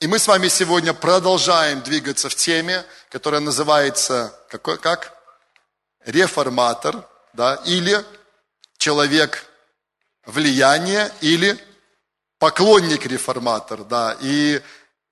И 0.00 0.06
мы 0.06 0.20
с 0.20 0.28
вами 0.28 0.46
сегодня 0.46 0.94
продолжаем 0.94 1.82
двигаться 1.82 2.28
в 2.28 2.34
теме, 2.36 2.84
которая 3.10 3.40
называется 3.40 4.32
какой, 4.48 4.78
как? 4.78 5.12
Реформатор, 6.04 7.04
да, 7.32 7.56
или 7.64 8.04
человек 8.76 9.44
влияния, 10.24 11.10
или 11.20 11.58
поклонник 12.38 13.06
реформатор, 13.06 13.82
да. 13.82 14.16
И 14.20 14.62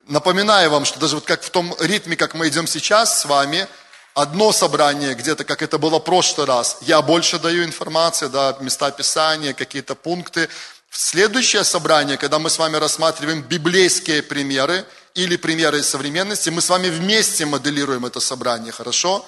напоминаю 0.07 0.71
вам, 0.71 0.85
что 0.85 1.01
даже 1.01 1.17
вот 1.17 1.25
как 1.25 1.43
в 1.43 1.51
том 1.51 1.75
ритме, 1.81 2.15
как 2.15 2.35
мы 2.35 2.47
идем 2.47 2.69
сейчас 2.69 3.23
с 3.23 3.25
вами, 3.25 3.67
одно 4.15 4.53
собрание 4.53 5.15
где-то, 5.15 5.43
как 5.43 5.63
это 5.63 5.79
было 5.79 5.99
в 5.99 6.05
прошлый 6.05 6.47
раз, 6.47 6.79
я 6.83 7.03
больше 7.03 7.41
даю 7.41 7.65
информации, 7.65 8.29
да, 8.29 8.57
места 8.61 8.93
писания, 8.93 9.53
какие-то 9.53 9.97
пункты. 9.97 10.49
В 10.89 10.99
следующее 10.99 11.65
собрание, 11.65 12.17
когда 12.17 12.39
мы 12.39 12.51
с 12.51 12.59
вами 12.59 12.77
рассматриваем 12.77 13.43
библейские 13.43 14.23
примеры 14.23 14.85
или 15.15 15.37
примеры 15.37 15.81
из 15.81 15.89
современности, 15.89 16.51
мы 16.51 16.61
с 16.61 16.69
вами 16.69 16.89
вместе 16.89 17.47
моделируем 17.47 18.07
это 18.07 18.21
собрание, 18.21 18.73
хорошо? 18.73 19.27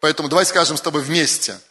Поэтому 0.00 0.28
давай 0.28 0.46
скажем 0.46 0.76
с 0.76 0.80
тобой 0.80 1.02
вместе– 1.02 1.58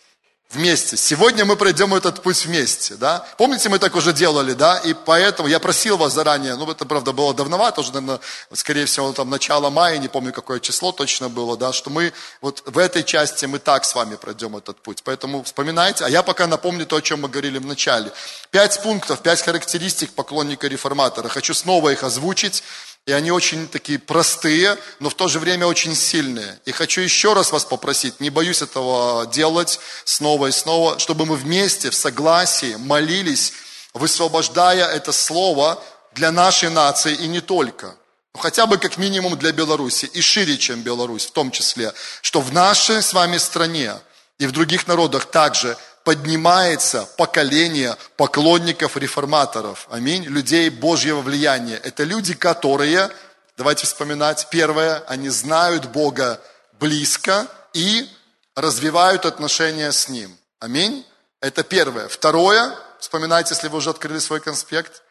вместе. 0.52 0.98
Сегодня 0.98 1.46
мы 1.46 1.56
пройдем 1.56 1.94
этот 1.94 2.24
путь 2.24 2.46
вместе, 2.46 2.96
да? 2.96 3.26
Помните, 3.38 3.70
мы 3.70 3.78
так 3.78 3.96
уже 3.96 4.14
делали, 4.14 4.54
да? 4.54 4.80
И 4.80 4.94
поэтому 4.94 5.48
я 5.48 5.60
просил 5.60 5.98
вас 5.98 6.14
заранее, 6.14 6.56
ну, 6.56 6.70
это, 6.70 6.86
правда, 6.86 7.14
было 7.14 7.36
давновато, 7.36 7.82
уже, 7.82 7.94
наверное, 7.94 8.20
скорее 8.54 8.86
всего, 8.86 9.14
там, 9.14 9.30
начало 9.30 9.70
мая, 9.70 10.00
не 10.00 10.08
помню, 10.08 10.34
какое 10.34 10.60
число 10.60 10.92
точно 10.92 11.30
было, 11.30 11.56
да, 11.56 11.72
что 11.72 11.92
мы 11.92 12.14
вот 12.42 12.64
в 12.66 12.80
этой 12.80 13.04
части 13.04 13.46
мы 13.46 13.60
так 13.60 13.86
с 13.86 13.94
вами 13.94 14.16
пройдем 14.16 14.58
этот 14.58 14.82
путь. 14.82 15.04
Поэтому 15.04 15.44
вспоминайте, 15.44 16.04
а 16.06 16.10
я 16.10 16.24
пока 16.24 16.48
напомню 16.48 16.88
то, 16.88 16.96
о 16.96 17.02
чем 17.02 17.22
мы 17.22 17.30
говорили 17.30 17.60
в 17.60 17.66
начале. 17.68 18.12
Пять 18.50 18.82
пунктов, 18.82 19.22
пять 19.22 19.42
характеристик 19.44 20.14
поклонника 20.14 20.68
реформатора. 20.68 21.30
Хочу 21.30 21.54
снова 21.54 21.90
их 21.90 22.04
озвучить. 22.04 22.64
И 23.06 23.12
они 23.12 23.32
очень 23.32 23.68
такие 23.68 23.98
простые, 23.98 24.78
но 25.00 25.10
в 25.10 25.16
то 25.16 25.28
же 25.28 25.40
время 25.40 25.66
очень 25.66 25.96
сильные. 25.96 26.60
И 26.66 26.72
хочу 26.72 27.02
еще 27.02 27.34
раз 27.34 27.52
вас 27.52 27.66
попросить, 27.66 28.20
не 28.20 28.30
боюсь 28.30 28.62
этого 28.62 29.26
делать 29.26 29.80
снова 30.06 30.48
и 30.48 30.52
снова, 30.52 31.00
чтобы 31.00 31.26
мы 31.26 31.36
вместе 31.36 31.90
в 31.90 31.96
согласии 31.96 32.76
молились, 32.76 33.54
высвобождая 33.94 34.86
это 34.86 35.12
слово 35.12 35.84
для 36.14 36.32
нашей 36.32 36.70
нации 36.70 37.16
и 37.16 37.28
не 37.28 37.42
только. 37.42 37.96
Ну, 38.36 38.42
хотя 38.42 38.68
бы 38.68 38.78
как 38.78 38.98
минимум 38.98 39.38
для 39.38 39.52
Беларуси 39.52 40.06
и 40.06 40.22
шире, 40.22 40.58
чем 40.58 40.82
Беларусь 40.82 41.26
в 41.26 41.32
том 41.32 41.50
числе, 41.50 41.94
что 42.22 42.42
в 42.42 42.54
нашей 42.54 43.02
с 43.02 43.14
вами 43.14 43.38
стране 43.38 43.96
и 44.38 44.46
в 44.46 44.52
других 44.52 44.88
народах 44.88 45.26
также 45.26 45.78
поднимается 46.04 47.08
поколение 47.18 47.96
поклонников 48.18 48.98
реформаторов. 48.98 49.88
Аминь. 49.92 50.24
Людей 50.24 50.70
Божьего 50.70 51.22
влияния. 51.22 51.76
Это 51.78 52.04
люди, 52.04 52.34
которые, 52.34 53.10
давайте 53.58 53.86
вспоминать, 53.86 54.48
первое, 54.50 55.04
они 55.08 55.30
знают 55.30 55.86
Бога 55.86 56.42
близко 56.80 57.48
и 57.74 58.10
развивают 58.56 59.26
отношения 59.26 59.92
с 59.92 60.10
Ним. 60.10 60.38
Аминь. 60.60 61.06
Это 61.42 61.64
первое. 61.64 62.08
Второе, 62.08 62.76
вспоминайте, 63.00 63.54
если 63.54 63.68
вы 63.68 63.78
уже 63.78 63.90
открыли 63.92 64.20
свой 64.20 64.42
конспект, 64.42 65.04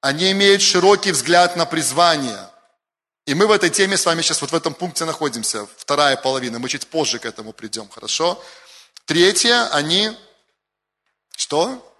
они 0.00 0.30
имеют 0.32 0.62
широкий 0.62 1.12
взгляд 1.12 1.56
на 1.56 1.66
призвание. 1.66 2.48
И 3.26 3.34
мы 3.34 3.46
в 3.46 3.50
этой 3.50 3.70
теме 3.70 3.96
с 3.96 4.06
вами 4.06 4.22
сейчас 4.22 4.40
вот 4.40 4.52
в 4.52 4.54
этом 4.54 4.72
пункте 4.72 5.04
находимся, 5.04 5.66
вторая 5.76 6.16
половина, 6.16 6.58
мы 6.58 6.68
чуть 6.68 6.86
позже 6.86 7.18
к 7.18 7.26
этому 7.26 7.52
придем, 7.52 7.88
хорошо? 7.88 8.42
Третье, 9.04 9.68
они 9.72 10.16
что? 11.36 11.92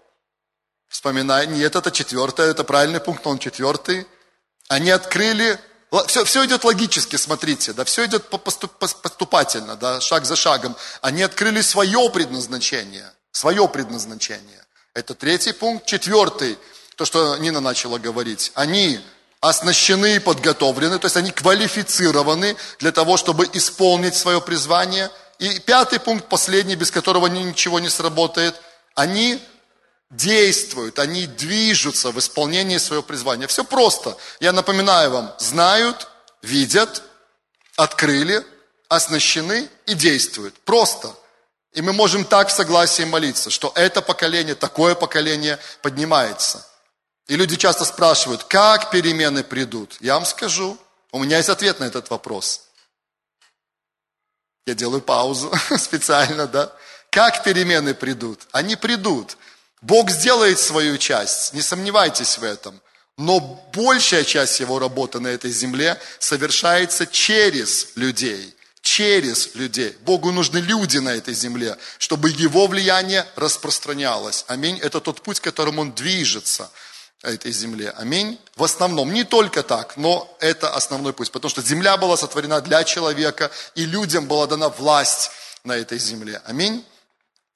Вспоминай, 0.89 1.47
нет, 1.47 1.75
это 1.75 1.91
четвертое, 1.91 2.49
это 2.49 2.63
правильный 2.63 2.99
пункт, 2.99 3.25
он 3.27 3.37
четвертый. 3.39 4.07
Они 4.67 4.89
открыли, 4.89 5.59
все, 6.07 6.25
все 6.25 6.45
идет 6.45 6.63
логически, 6.63 7.17
смотрите, 7.17 7.73
да, 7.73 7.85
все 7.85 8.05
идет 8.05 8.25
поступательно, 8.29 9.75
да, 9.75 10.01
шаг 10.01 10.25
за 10.25 10.35
шагом. 10.35 10.75
Они 11.01 11.21
открыли 11.21 11.61
свое 11.61 12.09
предназначение, 12.09 13.11
свое 13.31 13.67
предназначение. 13.67 14.65
Это 14.93 15.13
третий 15.13 15.53
пункт. 15.53 15.85
Четвертый, 15.85 16.57
то, 16.95 17.05
что 17.05 17.37
Нина 17.37 17.59
начала 17.59 17.99
говорить. 17.99 18.51
Они 18.55 18.99
оснащены 19.39 20.15
и 20.15 20.19
подготовлены, 20.19 20.97
то 20.97 21.05
есть 21.05 21.15
они 21.15 21.31
квалифицированы 21.31 22.57
для 22.79 22.91
того, 22.91 23.17
чтобы 23.17 23.47
исполнить 23.53 24.15
свое 24.15 24.41
призвание. 24.41 25.11
И 25.37 25.59
пятый 25.59 25.99
пункт, 25.99 26.27
последний, 26.27 26.75
без 26.75 26.89
которого 26.89 27.27
ничего 27.27 27.79
не 27.79 27.89
сработает– 27.89 28.55
они 28.97 29.39
действуют, 30.09 30.97
они 30.97 31.27
движутся 31.27 32.11
в 32.11 32.17
исполнении 32.17 32.79
своего 32.79 33.03
призвания. 33.03 33.45
Все 33.47 33.63
просто. 33.63 34.17
Я 34.39 34.53
напоминаю 34.53 35.11
вам, 35.11 35.35
знают, 35.37 36.07
видят, 36.41 37.03
открыли, 37.75 38.43
оснащены 38.89 39.69
и 39.85 39.93
действуют. 39.93 40.55
Просто. 40.61 41.15
И 41.73 41.81
мы 41.83 41.93
можем 41.93 42.25
так 42.25 42.49
в 42.49 42.53
согласии 42.53 43.03
молиться, 43.03 43.51
что 43.51 43.71
это 43.75 44.01
поколение, 44.01 44.55
такое 44.55 44.95
поколение 44.95 45.59
поднимается. 45.83 46.65
И 47.27 47.35
люди 47.35 47.55
часто 47.55 47.85
спрашивают, 47.85 48.45
как 48.45 48.89
перемены 48.89 49.43
придут? 49.43 49.95
Я 49.99 50.15
вам 50.15 50.25
скажу, 50.25 50.75
у 51.11 51.19
меня 51.19 51.37
есть 51.37 51.49
ответ 51.49 51.79
на 51.79 51.83
этот 51.83 52.09
вопрос. 52.09 52.63
Я 54.65 54.73
делаю 54.73 55.01
паузу 55.01 55.53
специально, 55.77 56.47
да? 56.47 56.73
Как 57.17 57.43
перемены 57.43 57.95
придут? 57.95 58.41
Они 58.51 58.75
придут. 58.75 59.37
Бог 59.81 60.11
сделает 60.11 60.59
свою 60.59 60.99
часть, 60.99 61.51
не 61.51 61.63
сомневайтесь 61.63 62.37
в 62.37 62.43
этом. 62.43 62.79
Но 63.17 63.39
большая 63.73 64.23
часть 64.23 64.59
его 64.59 64.77
работы 64.77 65.19
на 65.19 65.29
этой 65.29 65.49
земле 65.49 65.99
совершается 66.19 67.07
через 67.07 67.87
людей. 67.95 68.55
Через 68.83 69.55
людей. 69.55 69.97
Богу 70.01 70.31
нужны 70.31 70.59
люди 70.59 70.99
на 70.99 71.09
этой 71.09 71.33
земле, 71.33 71.75
чтобы 71.97 72.29
его 72.29 72.67
влияние 72.67 73.25
распространялось. 73.35 74.45
Аминь. 74.47 74.77
Это 74.77 74.99
тот 74.99 75.23
путь, 75.23 75.39
которым 75.39 75.79
он 75.79 75.93
движется 75.93 76.69
этой 77.23 77.51
земле. 77.51 77.95
Аминь. 77.97 78.39
В 78.55 78.63
основном, 78.63 79.11
не 79.11 79.23
только 79.23 79.63
так, 79.63 79.97
но 79.97 80.31
это 80.39 80.69
основной 80.69 81.13
путь. 81.13 81.31
Потому 81.31 81.49
что 81.49 81.63
земля 81.63 81.97
была 81.97 82.15
сотворена 82.15 82.61
для 82.61 82.83
человека, 82.83 83.49
и 83.73 83.85
людям 83.85 84.27
была 84.27 84.45
дана 84.45 84.69
власть 84.69 85.31
на 85.63 85.75
этой 85.75 85.97
земле. 85.97 86.43
Аминь. 86.45 86.85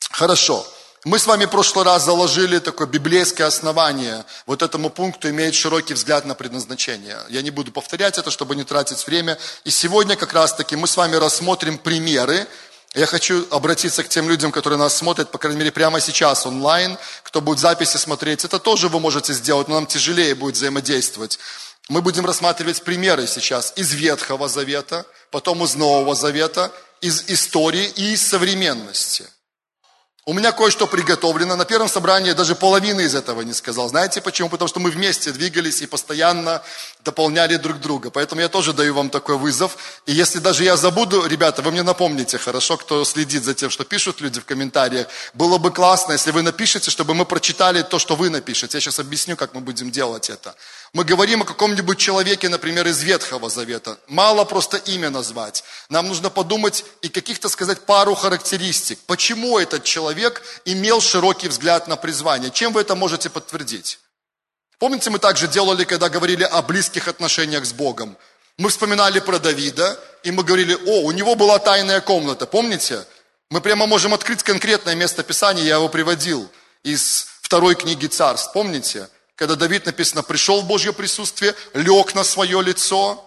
Хорошо. 0.09 0.65
Мы 1.03 1.17
с 1.17 1.25
вами 1.25 1.45
в 1.45 1.49
прошлый 1.49 1.83
раз 1.83 2.05
заложили 2.05 2.59
такое 2.59 2.85
библейское 2.85 3.47
основание. 3.47 4.23
Вот 4.45 4.61
этому 4.61 4.91
пункту 4.91 5.29
имеет 5.31 5.55
широкий 5.55 5.95
взгляд 5.95 6.25
на 6.25 6.35
предназначение. 6.35 7.17
Я 7.27 7.41
не 7.41 7.49
буду 7.49 7.71
повторять 7.71 8.19
это, 8.19 8.29
чтобы 8.29 8.55
не 8.55 8.63
тратить 8.63 9.07
время. 9.07 9.39
И 9.63 9.71
сегодня 9.71 10.15
как 10.15 10.33
раз-таки 10.33 10.75
мы 10.75 10.85
с 10.87 10.95
вами 10.95 11.15
рассмотрим 11.15 11.79
примеры. 11.79 12.47
Я 12.93 13.07
хочу 13.07 13.47
обратиться 13.49 14.03
к 14.03 14.09
тем 14.09 14.29
людям, 14.29 14.51
которые 14.51 14.77
нас 14.77 14.95
смотрят, 14.95 15.31
по 15.31 15.39
крайней 15.39 15.57
мере, 15.57 15.71
прямо 15.71 15.99
сейчас 15.99 16.45
онлайн. 16.45 16.99
Кто 17.23 17.41
будет 17.41 17.57
записи 17.57 17.97
смотреть, 17.97 18.45
это 18.45 18.59
тоже 18.59 18.87
вы 18.87 18.99
можете 18.99 19.33
сделать, 19.33 19.69
но 19.69 19.75
нам 19.75 19.87
тяжелее 19.87 20.35
будет 20.35 20.53
взаимодействовать. 20.53 21.39
Мы 21.89 22.03
будем 22.03 22.27
рассматривать 22.27 22.83
примеры 22.83 23.25
сейчас 23.25 23.73
из 23.75 23.91
Ветхого 23.93 24.47
Завета, 24.47 25.07
потом 25.31 25.63
из 25.63 25.73
Нового 25.73 26.13
Завета, 26.13 26.71
из 27.01 27.23
истории 27.27 27.91
и 27.95 28.13
из 28.13 28.21
современности– 28.21 29.25
у 30.25 30.33
меня 30.33 30.51
кое-что 30.51 30.85
приготовлено. 30.85 31.55
На 31.55 31.65
первом 31.65 31.89
собрании 31.89 32.27
я 32.27 32.35
даже 32.35 32.53
половины 32.53 33.01
из 33.01 33.15
этого 33.15 33.41
не 33.41 33.53
сказал. 33.53 33.89
Знаете 33.89 34.21
почему? 34.21 34.49
Потому 34.49 34.67
что 34.67 34.79
мы 34.79 34.91
вместе 34.91 35.31
двигались 35.31 35.81
и 35.81 35.87
постоянно 35.87 36.61
дополняли 37.03 37.55
друг 37.55 37.79
друга. 37.79 38.11
Поэтому 38.11 38.41
я 38.41 38.47
тоже 38.47 38.73
даю 38.73 38.93
вам 38.93 39.09
такой 39.09 39.37
вызов. 39.37 39.77
И 40.05 40.11
если 40.11 40.37
даже 40.37 40.63
я 40.63 40.77
забуду, 40.77 41.25
ребята, 41.25 41.63
вы 41.63 41.71
мне 41.71 41.81
напомните, 41.81 42.37
хорошо, 42.37 42.77
кто 42.77 43.03
следит 43.03 43.43
за 43.43 43.55
тем, 43.55 43.71
что 43.71 43.83
пишут 43.83 44.21
люди 44.21 44.39
в 44.39 44.45
комментариях. 44.45 45.07
Было 45.33 45.57
бы 45.57 45.71
классно, 45.71 46.11
если 46.11 46.29
вы 46.29 46.43
напишете, 46.43 46.91
чтобы 46.91 47.15
мы 47.15 47.25
прочитали 47.25 47.81
то, 47.81 47.97
что 47.97 48.15
вы 48.15 48.29
напишете. 48.29 48.77
Я 48.77 48.81
сейчас 48.81 48.99
объясню, 48.99 49.35
как 49.35 49.55
мы 49.55 49.61
будем 49.61 49.89
делать 49.89 50.29
это. 50.29 50.53
Мы 50.93 51.05
говорим 51.05 51.41
о 51.41 51.45
каком-нибудь 51.45 51.97
человеке, 51.97 52.49
например, 52.49 52.85
из 52.85 53.01
Ветхого 53.01 53.49
Завета. 53.49 53.97
Мало 54.07 54.43
просто 54.43 54.75
имя 54.75 55.09
назвать. 55.09 55.63
Нам 55.87 56.09
нужно 56.09 56.29
подумать 56.29 56.83
и 57.01 57.07
каких-то 57.07 57.47
сказать 57.47 57.85
пару 57.85 58.13
характеристик. 58.13 58.99
Почему 59.07 59.57
этот 59.57 59.85
человек 59.85 60.41
имел 60.65 60.99
широкий 60.99 61.47
взгляд 61.47 61.87
на 61.87 61.95
призвание? 61.95 62.51
Чем 62.51 62.73
вы 62.73 62.81
это 62.81 62.95
можете 62.95 63.29
подтвердить? 63.29 63.99
Помните, 64.79 65.09
мы 65.11 65.19
также 65.19 65.47
делали, 65.47 65.85
когда 65.85 66.09
говорили 66.09 66.43
о 66.43 66.61
близких 66.61 67.07
отношениях 67.07 67.65
с 67.65 67.71
Богом? 67.71 68.17
Мы 68.57 68.67
вспоминали 68.69 69.21
про 69.21 69.39
Давида, 69.39 69.97
и 70.23 70.31
мы 70.31 70.43
говорили, 70.43 70.73
о, 70.73 71.05
у 71.05 71.11
него 71.11 71.35
была 71.35 71.57
тайная 71.59 72.01
комната, 72.01 72.45
помните? 72.45 73.05
Мы 73.49 73.61
прямо 73.61 73.87
можем 73.87 74.13
открыть 74.13 74.43
конкретное 74.43 74.95
место 74.95 75.23
Писания, 75.23 75.63
я 75.63 75.75
его 75.75 75.87
приводил 75.87 76.49
из 76.83 77.27
второй 77.41 77.75
книги 77.75 78.07
Царств, 78.07 78.51
помните? 78.51 79.07
Когда 79.41 79.55
Давид 79.55 79.87
написано, 79.87 80.21
пришел 80.21 80.61
в 80.61 80.67
Божье 80.67 80.93
присутствие, 80.93 81.55
лег 81.73 82.13
на 82.13 82.23
свое 82.23 82.61
лицо 82.61 83.25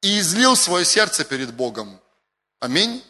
и 0.00 0.18
излил 0.18 0.56
свое 0.56 0.84
сердце 0.84 1.22
перед 1.22 1.54
Богом. 1.54 2.00
Аминь. 2.58 3.00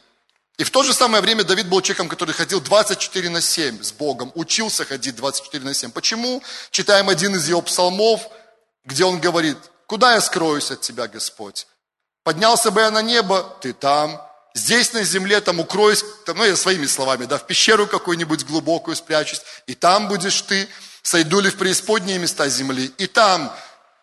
И 0.59 0.65
в 0.65 0.71
то 0.71 0.83
же 0.83 0.93
самое 0.93 1.23
время 1.23 1.45
Давид 1.45 1.67
был 1.71 1.81
человеком, 1.81 2.11
который 2.11 2.35
ходил 2.35 2.61
24 2.61 3.31
на 3.31 3.41
7 3.41 3.83
с 3.83 3.93
Богом, 3.93 4.33
учился 4.35 4.85
ходить 4.85 5.17
24 5.17 5.65
на 5.65 5.73
7. 5.73 5.93
Почему? 5.93 6.43
Читаем 6.71 7.09
один 7.09 7.35
из 7.37 7.49
его 7.49 7.63
псалмов, 7.63 8.29
где 8.85 9.07
он 9.07 9.19
говорит, 9.19 9.57
Куда 9.87 10.13
я 10.13 10.21
скроюсь 10.21 10.71
от 10.71 10.83
Тебя, 10.83 11.09
Господь? 11.09 11.67
Поднялся 12.23 12.71
бы 12.71 12.83
я 12.83 12.91
на 12.91 13.01
небо, 13.01 13.57
Ты 13.63 13.73
там. 13.73 14.21
Здесь 14.53 14.93
на 14.93 15.05
земле 15.05 15.41
там 15.41 15.59
укроюсь, 15.59 16.05
ну 16.27 16.45
я 16.45 16.55
своими 16.55 16.85
словами, 16.85 17.25
да, 17.25 17.39
в 17.39 17.47
пещеру 17.47 17.87
какую-нибудь 17.87 18.45
глубокую 18.45 18.95
спрячусь, 18.95 19.41
и 19.67 19.75
там 19.75 20.09
будешь 20.09 20.43
Ты. 20.43 20.69
Сойду 21.03 21.41
ли 21.41 21.51
в 21.51 21.57
преисподние 21.57 22.19
места 22.19 22.49
земли, 22.49 22.93
и 22.97 23.07
там 23.07 23.53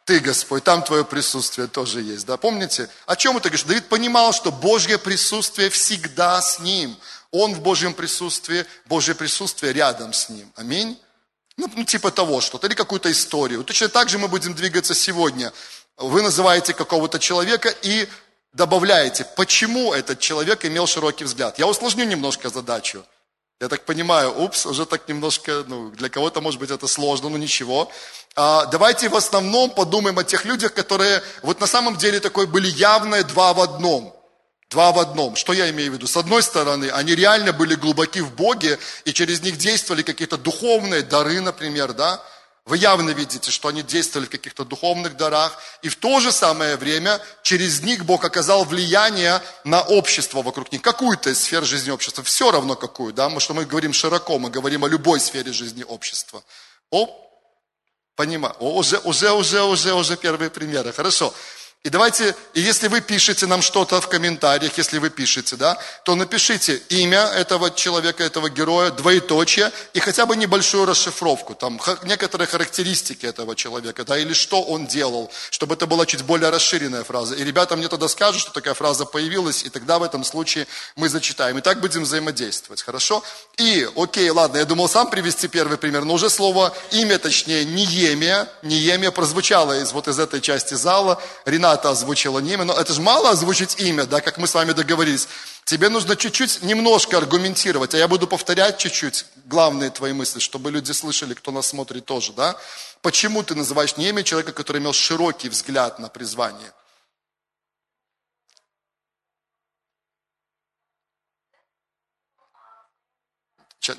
ты, 0.10 0.20
Господь, 0.20 0.64
там 0.64 0.84
Твое 0.84 1.06
присутствие 1.06 1.68
тоже 1.68 2.02
есть. 2.02 2.26
Да? 2.26 2.36
Помните, 2.36 2.90
о 3.06 3.16
чем 3.16 3.38
это 3.38 3.50
говоришь? 3.50 3.66
Давид 3.66 3.88
понимал, 3.88 4.34
что 4.34 4.52
Божье 4.52 4.98
присутствие 4.98 5.70
всегда 5.70 6.42
с 6.42 6.60
ним. 6.60 6.98
Он 7.32 7.54
в 7.54 7.62
Божьем 7.62 7.94
присутствии, 7.94 8.66
Божье 8.88 9.14
присутствие 9.14 9.72
рядом 9.72 10.14
с 10.14 10.30
ним. 10.30 10.52
Аминь. 10.56 11.00
Ну, 11.58 11.72
ну 11.76 11.84
типа 11.84 12.10
того 12.10 12.42
что-то, 12.42 12.66
или 12.66 12.74
какую-то 12.74 13.12
историю. 13.12 13.64
Точно 13.64 13.88
так 13.88 14.10
же 14.10 14.18
мы 14.18 14.28
будем 14.28 14.56
двигаться 14.56 14.96
сегодня. 14.96 15.54
Вы 15.96 16.24
называете 16.24 16.74
какого-то 16.74 17.20
человека 17.20 17.70
и 17.84 18.10
добавляете, 18.52 19.26
почему 19.36 19.94
этот 19.94 20.20
человек 20.20 20.66
имел 20.66 20.88
широкий 20.88 21.26
взгляд. 21.26 21.60
Я 21.60 21.68
усложню 21.68 22.06
немножко 22.06 22.50
задачу. 22.50 23.06
Я 23.62 23.68
так 23.68 23.84
понимаю, 23.84 24.42
упс, 24.42 24.66
уже 24.66 24.86
так 24.86 25.10
немножко, 25.10 25.66
ну, 25.68 25.90
для 25.92 26.08
кого-то, 26.08 26.40
может 26.40 26.62
быть, 26.62 26.72
это 26.72 26.88
сложно, 26.88 27.28
но 27.28 27.38
ничего. 27.38 27.92
А, 28.34 28.66
давайте 28.68 29.10
в 29.10 29.16
основном 29.18 29.70
подумаем 29.72 30.18
о 30.18 30.24
тех 30.24 30.46
людях, 30.46 30.74
которые 30.74 31.22
вот 31.44 31.60
на 31.60 31.68
самом 31.68 31.98
деле 31.98 32.22
такой 32.22 32.48
были 32.48 32.68
явные 32.70 33.24
два 33.24 33.54
в 33.54 33.60
одном. 33.60 34.16
Два 34.70 34.94
в 34.94 35.00
одном. 35.00 35.36
Что 35.36 35.52
я 35.52 35.70
имею 35.72 35.92
в 35.92 35.96
виду? 35.96 36.08
С 36.08 36.16
одной 36.16 36.42
стороны, 36.42 36.90
они 36.92 37.16
реально 37.16 37.52
были 37.52 37.76
глубоки 37.76 38.20
в 38.20 38.34
Боге, 38.34 38.80
и 39.04 39.12
через 39.12 39.42
них 39.42 39.58
действовали 39.58 40.04
какие-то 40.04 40.38
духовные 40.38 41.02
дары, 41.02 41.42
например, 41.42 41.92
да? 41.92 42.24
Вы 42.70 42.78
явно 42.78 43.10
видите, 43.10 43.50
что 43.50 43.68
они 43.68 43.82
действовали 43.82 44.28
в 44.28 44.30
каких-то 44.30 44.64
духовных 44.64 45.18
дарах. 45.18 45.60
И 45.82 45.90
в 45.90 45.96
то 45.96 46.20
же 46.20 46.32
самое 46.32 46.78
время 46.78 47.20
через 47.42 47.82
них 47.82 48.06
Бог 48.06 48.24
оказал 48.24 48.64
влияние 48.64 49.42
на 49.64 49.82
общество 49.82 50.44
вокруг 50.44 50.72
них. 50.72 50.84
Какую-то 50.84 51.32
из 51.32 51.42
сфер 51.42 51.66
жизни 51.66 51.90
общества. 51.90 52.24
Все 52.24 52.52
равно 52.52 52.76
какую, 52.76 53.12
да? 53.12 53.28
Мы, 53.28 53.40
что 53.40 53.56
мы 53.56 53.66
говорим 53.66 53.92
широко, 53.92 54.38
мы 54.38 54.52
говорим 54.52 54.86
о 54.86 54.88
любой 54.88 55.20
сфере 55.20 55.52
жизни 55.52 55.84
общества. 55.84 56.44
О, 56.92 57.08
понимаю. 58.16 58.56
О, 58.60 58.76
уже, 58.76 59.00
уже, 59.00 59.32
уже, 59.32 59.64
уже, 59.64 59.94
уже 59.96 60.16
первые 60.16 60.52
примеры. 60.52 60.94
Хорошо. 60.94 61.34
И 61.86 61.90
давайте, 61.90 62.36
и 62.54 62.60
если 62.60 62.90
вы 62.90 63.00
пишете 63.00 63.46
нам 63.46 63.62
что-то 63.62 64.02
в 64.02 64.10
комментариях, 64.10 64.78
если 64.78 64.98
вы 64.98 65.10
пишете, 65.10 65.56
да, 65.56 65.78
то 66.04 66.14
напишите 66.16 66.76
имя 66.90 67.22
этого 67.22 67.72
человека, 67.72 68.22
этого 68.22 68.50
героя, 68.50 68.92
двоеточие 68.92 69.72
и 69.94 70.02
хотя 70.02 70.26
бы 70.26 70.36
небольшую 70.36 70.86
расшифровку, 70.86 71.56
там 71.56 71.80
некоторые 72.04 72.50
характеристики 72.50 73.26
этого 73.26 73.56
человека, 73.56 74.04
да, 74.04 74.18
или 74.18 74.34
что 74.34 74.62
он 74.62 74.88
делал, 74.88 75.32
чтобы 75.52 75.76
это 75.76 75.88
была 75.88 76.06
чуть 76.06 76.24
более 76.24 76.50
расширенная 76.50 77.06
фраза. 77.06 77.36
И 77.36 77.46
ребята 77.46 77.78
мне 77.78 77.88
тогда 77.88 78.10
скажут, 78.10 78.42
что 78.42 78.52
такая 78.52 78.74
фраза 78.74 79.06
появилась, 79.06 79.64
и 79.64 79.70
тогда 79.70 80.00
в 80.00 80.04
этом 80.04 80.26
случае 80.26 80.68
мы 80.98 81.08
зачитаем. 81.08 81.60
И 81.60 81.62
так 81.62 81.80
будем 81.80 82.04
взаимодействовать, 82.04 82.82
хорошо? 82.82 83.24
И, 83.56 83.88
окей, 83.96 84.30
ладно, 84.32 84.58
я 84.58 84.66
думал 84.66 84.90
сам 84.90 85.10
привести 85.10 85.48
первый 85.48 85.78
пример, 85.78 86.04
но 86.04 86.16
уже 86.16 86.30
слово 86.30 86.76
имя, 86.92 87.18
точнее, 87.20 87.64
Ниемия, 87.64 88.50
Ниемия 88.64 89.12
прозвучало 89.12 89.80
из 89.80 89.94
вот 89.94 90.10
из 90.10 90.20
этой 90.20 90.42
части 90.42 90.74
зала. 90.74 91.22
Ренат 91.46 91.69
Рената 91.70 91.92
озвучила 91.92 92.40
не 92.40 92.54
имя, 92.54 92.64
но 92.64 92.74
это 92.74 92.94
же 92.94 93.02
мало 93.02 93.30
озвучить 93.30 93.80
имя, 93.80 94.06
да, 94.06 94.22
как 94.22 94.38
мы 94.38 94.48
с 94.48 94.56
вами 94.56 94.72
договорились. 94.72 95.28
Тебе 95.66 95.90
нужно 95.90 96.16
чуть-чуть, 96.16 96.64
немножко 96.64 97.18
аргументировать, 97.18 97.94
а 97.94 97.98
я 97.98 98.08
буду 98.08 98.26
повторять 98.28 98.80
чуть-чуть 98.80 99.26
главные 99.46 99.92
твои 99.92 100.14
мысли, 100.14 100.40
чтобы 100.40 100.72
люди 100.72 100.92
слышали, 100.94 101.36
кто 101.36 101.52
нас 101.52 101.68
смотрит 101.68 102.06
тоже, 102.06 102.34
да. 102.34 102.56
Почему 103.04 103.44
ты 103.44 103.54
называешь 103.54 103.98
не 103.98 104.10
имя 104.10 104.24
человека, 104.24 104.52
который 104.52 104.82
имел 104.82 104.94
широкий 104.94 105.50
взгляд 105.50 106.00
на 106.00 106.10
призвание? 106.10 106.72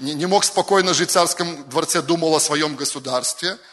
Не, 0.00 0.26
мог 0.26 0.44
спокойно 0.44 0.92
жить 0.92 1.10
в 1.10 1.12
царском 1.12 1.68
дворце, 1.68 2.02
думал 2.02 2.34
о 2.34 2.40
своем 2.40 2.74
государстве– 2.74 3.56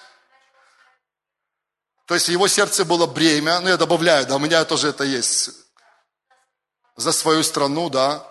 то 2.07 2.13
есть 2.13 2.29
его 2.29 2.47
сердце 2.47 2.85
было 2.85 3.05
бремя, 3.05 3.59
ну 3.59 3.67
я 3.67 3.75
добавляю, 3.75 4.25
да, 4.25 4.37
у 4.37 4.39
меня 4.39 4.63
тоже 4.63 4.87
это 4.87 5.03
есть, 5.03 5.49
за 6.95 7.11
свою 7.11 7.43
страну, 7.43 7.89
да. 7.89 8.25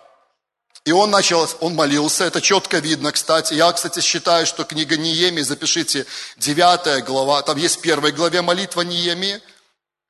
И 0.87 0.93
он 0.93 1.11
начал, 1.11 1.47
он 1.61 1.75
молился, 1.75 2.25
это 2.25 2.41
четко 2.41 2.79
видно, 2.79 3.13
кстати. 3.13 3.55
Я, 3.55 3.71
кстати, 3.73 4.01
считаю, 4.01 4.47
что 4.47 4.65
книга 4.65 4.97
Ниеми, 4.97 5.43
запишите, 5.43 6.07
9 6.39 7.05
глава, 7.05 7.43
там 7.43 7.59
есть 7.59 7.77
в 7.77 7.81
первой 7.81 8.13
главе 8.13 8.41
молитва 8.41 8.81
Ниеми, 8.81 9.43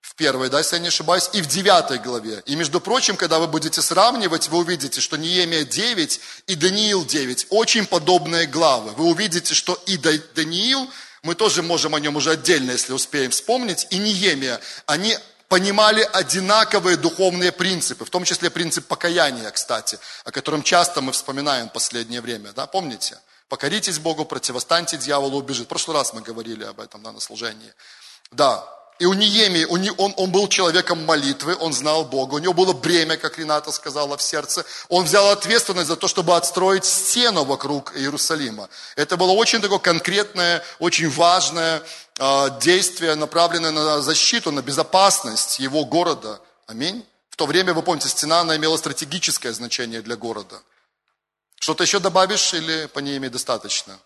в 0.00 0.14
первой, 0.14 0.48
да, 0.48 0.58
если 0.58 0.76
я 0.76 0.82
не 0.82 0.88
ошибаюсь, 0.88 1.30
и 1.32 1.42
в 1.42 1.48
девятой 1.48 1.98
главе. 1.98 2.42
И, 2.46 2.54
между 2.54 2.80
прочим, 2.80 3.16
когда 3.16 3.40
вы 3.40 3.48
будете 3.48 3.82
сравнивать, 3.82 4.48
вы 4.48 4.58
увидите, 4.58 5.00
что 5.00 5.16
Ниемия 5.16 5.64
9 5.64 6.20
и 6.46 6.54
Даниил 6.54 7.04
9 7.04 7.48
очень 7.50 7.86
подобные 7.86 8.46
главы. 8.46 8.92
Вы 8.92 9.06
увидите, 9.06 9.54
что 9.54 9.74
и 9.86 9.96
Даниил 9.96 10.88
мы 11.26 11.34
тоже 11.34 11.62
можем 11.62 11.94
о 11.96 12.00
нем 12.00 12.14
уже 12.14 12.30
отдельно, 12.30 12.70
если 12.70 12.92
успеем 12.92 13.32
вспомнить, 13.32 13.88
и 13.90 13.98
Неемия, 13.98 14.60
они 14.86 15.18
понимали 15.48 16.08
одинаковые 16.12 16.96
духовные 16.96 17.50
принципы, 17.50 18.04
в 18.04 18.10
том 18.10 18.24
числе 18.24 18.48
принцип 18.48 18.86
покаяния, 18.86 19.50
кстати, 19.50 19.98
о 20.24 20.30
котором 20.30 20.62
часто 20.62 21.00
мы 21.00 21.10
вспоминаем 21.10 21.68
в 21.68 21.72
последнее 21.72 22.20
время, 22.20 22.52
да, 22.52 22.66
помните? 22.66 23.18
Покоритесь 23.48 23.98
Богу, 23.98 24.24
противостаньте 24.24 24.96
дьяволу, 24.96 25.38
убежит. 25.38 25.66
В 25.66 25.68
прошлый 25.68 25.96
раз 25.96 26.12
мы 26.12 26.20
говорили 26.20 26.64
об 26.64 26.80
этом 26.80 27.02
да, 27.02 27.12
на 27.12 27.20
служении. 27.20 27.72
Да, 28.30 28.64
и 28.98 29.04
у 29.04 29.12
Ниемии, 29.12 29.64
он, 29.98 30.14
он 30.16 30.30
был 30.30 30.48
человеком 30.48 31.04
молитвы, 31.04 31.56
он 31.60 31.72
знал 31.72 32.04
Бога, 32.04 32.34
у 32.34 32.38
него 32.38 32.54
было 32.54 32.72
бремя, 32.72 33.16
как 33.16 33.38
Рената 33.38 33.70
сказала, 33.70 34.16
в 34.16 34.22
сердце. 34.22 34.64
Он 34.88 35.04
взял 35.04 35.28
ответственность 35.30 35.88
за 35.88 35.96
то, 35.96 36.08
чтобы 36.08 36.34
отстроить 36.34 36.84
стену 36.84 37.44
вокруг 37.44 37.94
Иерусалима. 37.96 38.68
Это 38.96 39.16
было 39.16 39.32
очень 39.32 39.60
такое 39.60 39.78
конкретное, 39.78 40.62
очень 40.78 41.10
важное 41.10 41.82
э, 42.18 42.60
действие, 42.60 43.14
направленное 43.16 43.70
на 43.70 44.00
защиту, 44.00 44.50
на 44.50 44.62
безопасность 44.62 45.58
его 45.58 45.84
города. 45.84 46.40
Аминь. 46.66 47.04
В 47.28 47.36
то 47.36 47.44
время, 47.44 47.74
вы 47.74 47.82
помните, 47.82 48.08
стена, 48.08 48.40
она 48.40 48.56
имела 48.56 48.78
стратегическое 48.78 49.52
значение 49.52 50.00
для 50.00 50.16
города. 50.16 50.62
Что-то 51.60 51.84
еще 51.84 51.98
добавишь 51.98 52.54
или 52.54 52.86
по 52.86 53.00
ней 53.00 53.18
достаточно? 53.18 53.98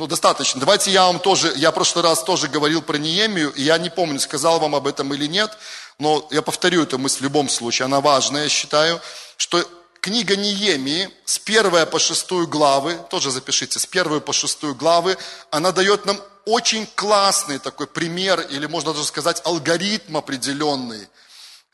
Ну, 0.00 0.06
достаточно. 0.06 0.58
Давайте 0.60 0.90
я 0.90 1.04
вам 1.04 1.18
тоже, 1.18 1.52
я 1.56 1.70
в 1.70 1.74
прошлый 1.74 2.02
раз 2.02 2.22
тоже 2.22 2.48
говорил 2.48 2.80
про 2.80 2.96
Неемию, 2.96 3.52
и 3.52 3.60
я 3.64 3.76
не 3.76 3.90
помню, 3.90 4.18
сказал 4.18 4.58
вам 4.58 4.74
об 4.74 4.86
этом 4.86 5.12
или 5.12 5.26
нет, 5.26 5.50
но 5.98 6.26
я 6.30 6.40
повторю 6.40 6.84
эту 6.84 6.96
мысль 6.96 7.18
в 7.18 7.24
любом 7.24 7.50
случае, 7.50 7.84
она 7.84 8.00
важная, 8.00 8.44
я 8.44 8.48
считаю, 8.48 8.98
что 9.36 9.62
книга 10.00 10.36
Неемии 10.36 11.10
с 11.26 11.38
первой 11.38 11.84
по 11.84 11.98
шестую 11.98 12.48
главы, 12.48 12.98
тоже 13.10 13.30
запишите, 13.30 13.78
с 13.78 13.84
первой 13.84 14.22
по 14.22 14.32
шестую 14.32 14.74
главы, 14.74 15.18
она 15.50 15.70
дает 15.70 16.06
нам 16.06 16.18
очень 16.46 16.86
классный 16.94 17.58
такой 17.58 17.86
пример, 17.86 18.40
или 18.40 18.64
можно 18.64 18.94
даже 18.94 19.04
сказать 19.04 19.42
алгоритм 19.44 20.16
определенный, 20.16 21.08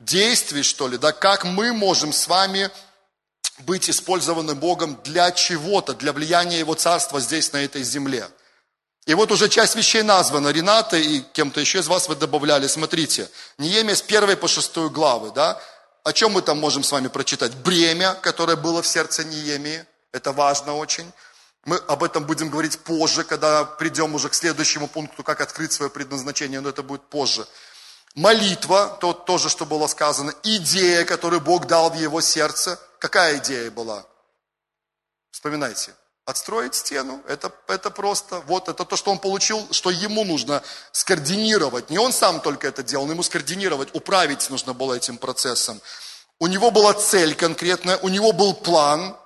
действий, 0.00 0.64
что 0.64 0.88
ли, 0.88 0.98
да, 0.98 1.12
как 1.12 1.44
мы 1.44 1.72
можем 1.72 2.12
с 2.12 2.26
вами 2.26 2.72
быть 3.60 3.88
использованы 3.88 4.54
Богом 4.54 4.98
для 5.04 5.30
чего-то, 5.30 5.94
для 5.94 6.12
влияния 6.12 6.58
Его 6.58 6.74
Царства 6.74 7.20
здесь, 7.20 7.52
на 7.52 7.58
этой 7.58 7.82
земле. 7.82 8.28
И 9.06 9.14
вот 9.14 9.30
уже 9.30 9.48
часть 9.48 9.76
вещей 9.76 10.02
названа. 10.02 10.48
Рената 10.48 10.96
и 10.96 11.20
кем-то 11.32 11.60
еще 11.60 11.78
из 11.78 11.86
вас 11.86 12.08
вы 12.08 12.16
добавляли. 12.16 12.66
Смотрите, 12.66 13.30
Неемия 13.56 13.94
с 13.94 14.02
первой 14.02 14.36
по 14.36 14.48
шестую 14.48 14.90
главы, 14.90 15.30
да? 15.30 15.60
О 16.02 16.12
чем 16.12 16.32
мы 16.32 16.42
там 16.42 16.58
можем 16.58 16.82
с 16.82 16.90
вами 16.90 17.08
прочитать? 17.08 17.54
Бремя, 17.54 18.14
которое 18.14 18.56
было 18.56 18.82
в 18.82 18.86
сердце 18.86 19.24
Неемии. 19.24 19.84
Это 20.12 20.32
важно 20.32 20.74
очень. 20.74 21.10
Мы 21.64 21.76
об 21.88 22.02
этом 22.02 22.24
будем 22.24 22.48
говорить 22.48 22.78
позже, 22.80 23.24
когда 23.24 23.64
придем 23.64 24.14
уже 24.14 24.28
к 24.28 24.34
следующему 24.34 24.88
пункту, 24.88 25.22
как 25.22 25.40
открыть 25.40 25.72
свое 25.72 25.90
предназначение, 25.90 26.60
но 26.60 26.68
это 26.68 26.82
будет 26.82 27.02
позже. 27.02 27.46
Молитва, 28.16 28.98
то 29.00 29.12
тоже, 29.12 29.48
что 29.48 29.64
было 29.64 29.86
сказано. 29.86 30.34
Идея, 30.42 31.04
которую 31.04 31.40
Бог 31.40 31.66
дал 31.66 31.90
в 31.90 31.94
его 31.94 32.20
сердце– 32.20 32.80
Какая 32.98 33.38
идея 33.38 33.70
была? 33.70 34.04
Вспоминайте. 35.30 35.94
Отстроить 36.24 36.74
стену, 36.74 37.22
это, 37.28 37.52
это 37.68 37.88
просто, 37.88 38.40
вот 38.48 38.68
это 38.68 38.84
то, 38.84 38.96
что 38.96 39.12
он 39.12 39.18
получил, 39.20 39.64
что 39.70 39.90
ему 39.90 40.24
нужно 40.24 40.60
скоординировать. 40.90 41.88
Не 41.88 41.98
он 41.98 42.12
сам 42.12 42.40
только 42.40 42.66
это 42.66 42.82
делал, 42.82 43.06
но 43.06 43.12
ему 43.12 43.22
скоординировать, 43.22 43.94
управить 43.94 44.50
нужно 44.50 44.72
было 44.74 44.94
этим 44.94 45.18
процессом. 45.18 45.80
У 46.40 46.48
него 46.48 46.72
была 46.72 46.94
цель 46.94 47.36
конкретная, 47.36 47.96
у 47.98 48.08
него 48.08 48.32
был 48.32 48.54
план, 48.54 49.16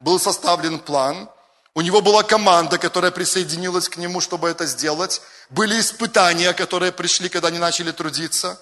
был 0.00 0.20
составлен 0.20 0.80
план, 0.80 1.30
у 1.74 1.80
него 1.80 2.02
была 2.02 2.24
команда, 2.24 2.76
которая 2.76 3.10
присоединилась 3.10 3.88
к 3.88 3.96
нему, 3.96 4.20
чтобы 4.20 4.50
это 4.50 4.66
сделать. 4.66 5.22
Были 5.50 5.80
испытания, 5.80 6.52
которые 6.52 6.92
пришли, 6.92 7.28
когда 7.28 7.48
они 7.48 7.58
начали 7.58 7.90
трудиться. 7.90 8.58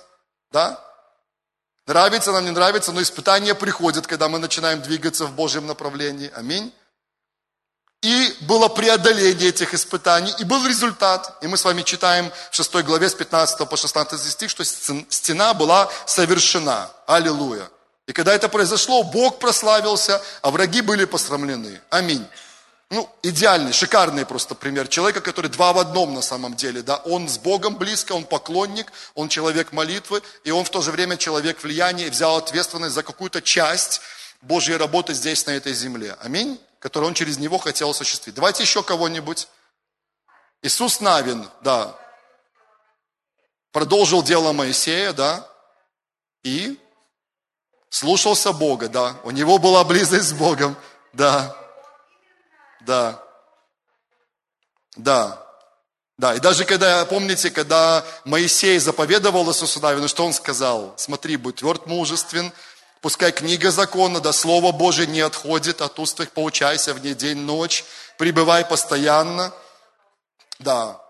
Да? 0.50 0.82
Нравится 1.86 2.32
нам, 2.32 2.44
не 2.44 2.50
нравится, 2.50 2.92
но 2.92 3.00
испытания 3.02 3.54
приходят, 3.54 4.06
когда 4.06 4.28
мы 4.28 4.38
начинаем 4.38 4.82
двигаться 4.82 5.26
в 5.26 5.32
Божьем 5.32 5.66
направлении. 5.66 6.30
Аминь. 6.34 6.72
и 8.00 8.36
было 8.42 8.68
преодоление 8.68 9.48
этих 9.48 9.74
испытаний, 9.74 10.32
и 10.38 10.44
был 10.44 10.64
результат. 10.66 11.36
И 11.42 11.48
мы 11.48 11.56
с 11.56 11.64
вами 11.64 11.82
читаем 11.82 12.30
в 12.50 12.54
6 12.54 12.74
главе 12.84 13.08
с 13.08 13.14
15 13.14 13.68
по 13.68 13.76
16 13.76 14.20
стих, 14.20 14.50
что 14.50 14.64
стена 14.64 15.52
была 15.52 15.90
совершена. 16.06 16.90
Аллилуйя. 17.06 17.68
И 18.06 18.12
когда 18.12 18.32
это 18.32 18.48
произошло, 18.48 19.02
Бог 19.02 19.38
прославился, 19.40 20.22
а 20.42 20.50
враги 20.50 20.80
были 20.80 21.04
посрамлены. 21.06 21.80
Аминь. 21.90 22.24
Ну, 22.90 23.08
идеальный, 23.22 23.72
шикарный 23.72 24.24
просто 24.24 24.54
пример 24.54 24.88
человека, 24.88 25.20
который 25.20 25.50
два 25.50 25.72
в 25.72 25.78
одном 25.78 26.14
на 26.14 26.22
самом 26.22 26.54
деле, 26.54 26.82
да, 26.82 26.96
он 26.96 27.28
с 27.28 27.36
Богом 27.38 27.76
близко, 27.76 28.12
он 28.12 28.24
поклонник, 28.24 28.90
он 29.14 29.28
человек 29.28 29.72
молитвы, 29.72 30.22
и 30.44 30.50
он 30.50 30.64
в 30.64 30.70
то 30.70 30.80
же 30.80 30.90
время 30.90 31.18
человек 31.18 31.62
влияния, 31.62 32.08
взял 32.08 32.36
ответственность 32.36 32.94
за 32.94 33.02
какую-то 33.02 33.42
часть 33.42 34.00
Божьей 34.40 34.76
работы 34.76 35.12
здесь, 35.12 35.44
на 35.46 35.50
этой 35.50 35.74
земле. 35.74 36.16
Аминь 36.20 36.58
который 36.78 37.04
он 37.04 37.14
через 37.14 37.38
него 37.38 37.58
хотел 37.58 37.90
осуществить. 37.90 38.34
Давайте 38.34 38.62
еще 38.62 38.82
кого-нибудь. 38.82 39.48
Иисус 40.62 41.00
Навин, 41.00 41.48
да, 41.60 41.96
продолжил 43.72 44.22
дело 44.22 44.52
Моисея, 44.52 45.12
да, 45.12 45.48
и 46.42 46.78
слушался 47.90 48.52
Бога, 48.52 48.88
да, 48.88 49.16
у 49.22 49.30
него 49.30 49.58
была 49.58 49.84
близость 49.84 50.28
с 50.28 50.32
Богом, 50.32 50.76
да, 51.12 51.56
да, 52.88 53.22
да, 54.96 55.46
да, 56.16 56.34
и 56.34 56.40
даже 56.40 56.64
когда, 56.64 57.04
помните, 57.04 57.50
когда 57.50 58.02
Моисей 58.24 58.78
заповедовал 58.78 59.46
Иисусу 59.50 59.78
Навину, 59.80 60.08
что 60.08 60.24
он 60.24 60.32
сказал? 60.32 60.94
Смотри, 60.96 61.36
будь 61.36 61.56
тверд 61.56 61.86
мужествен, 61.86 62.50
Пускай 63.00 63.30
книга 63.30 63.70
закона, 63.70 64.18
да 64.20 64.32
Слово 64.32 64.72
Божие 64.72 65.06
не 65.06 65.20
отходит 65.20 65.82
от 65.82 65.96
уст 66.00 66.16
твоих, 66.16 66.32
поучайся 66.32 66.94
в 66.94 67.04
ней 67.04 67.14
день-ночь, 67.14 67.84
пребывай 68.16 68.64
постоянно. 68.64 69.52
Да. 70.58 71.00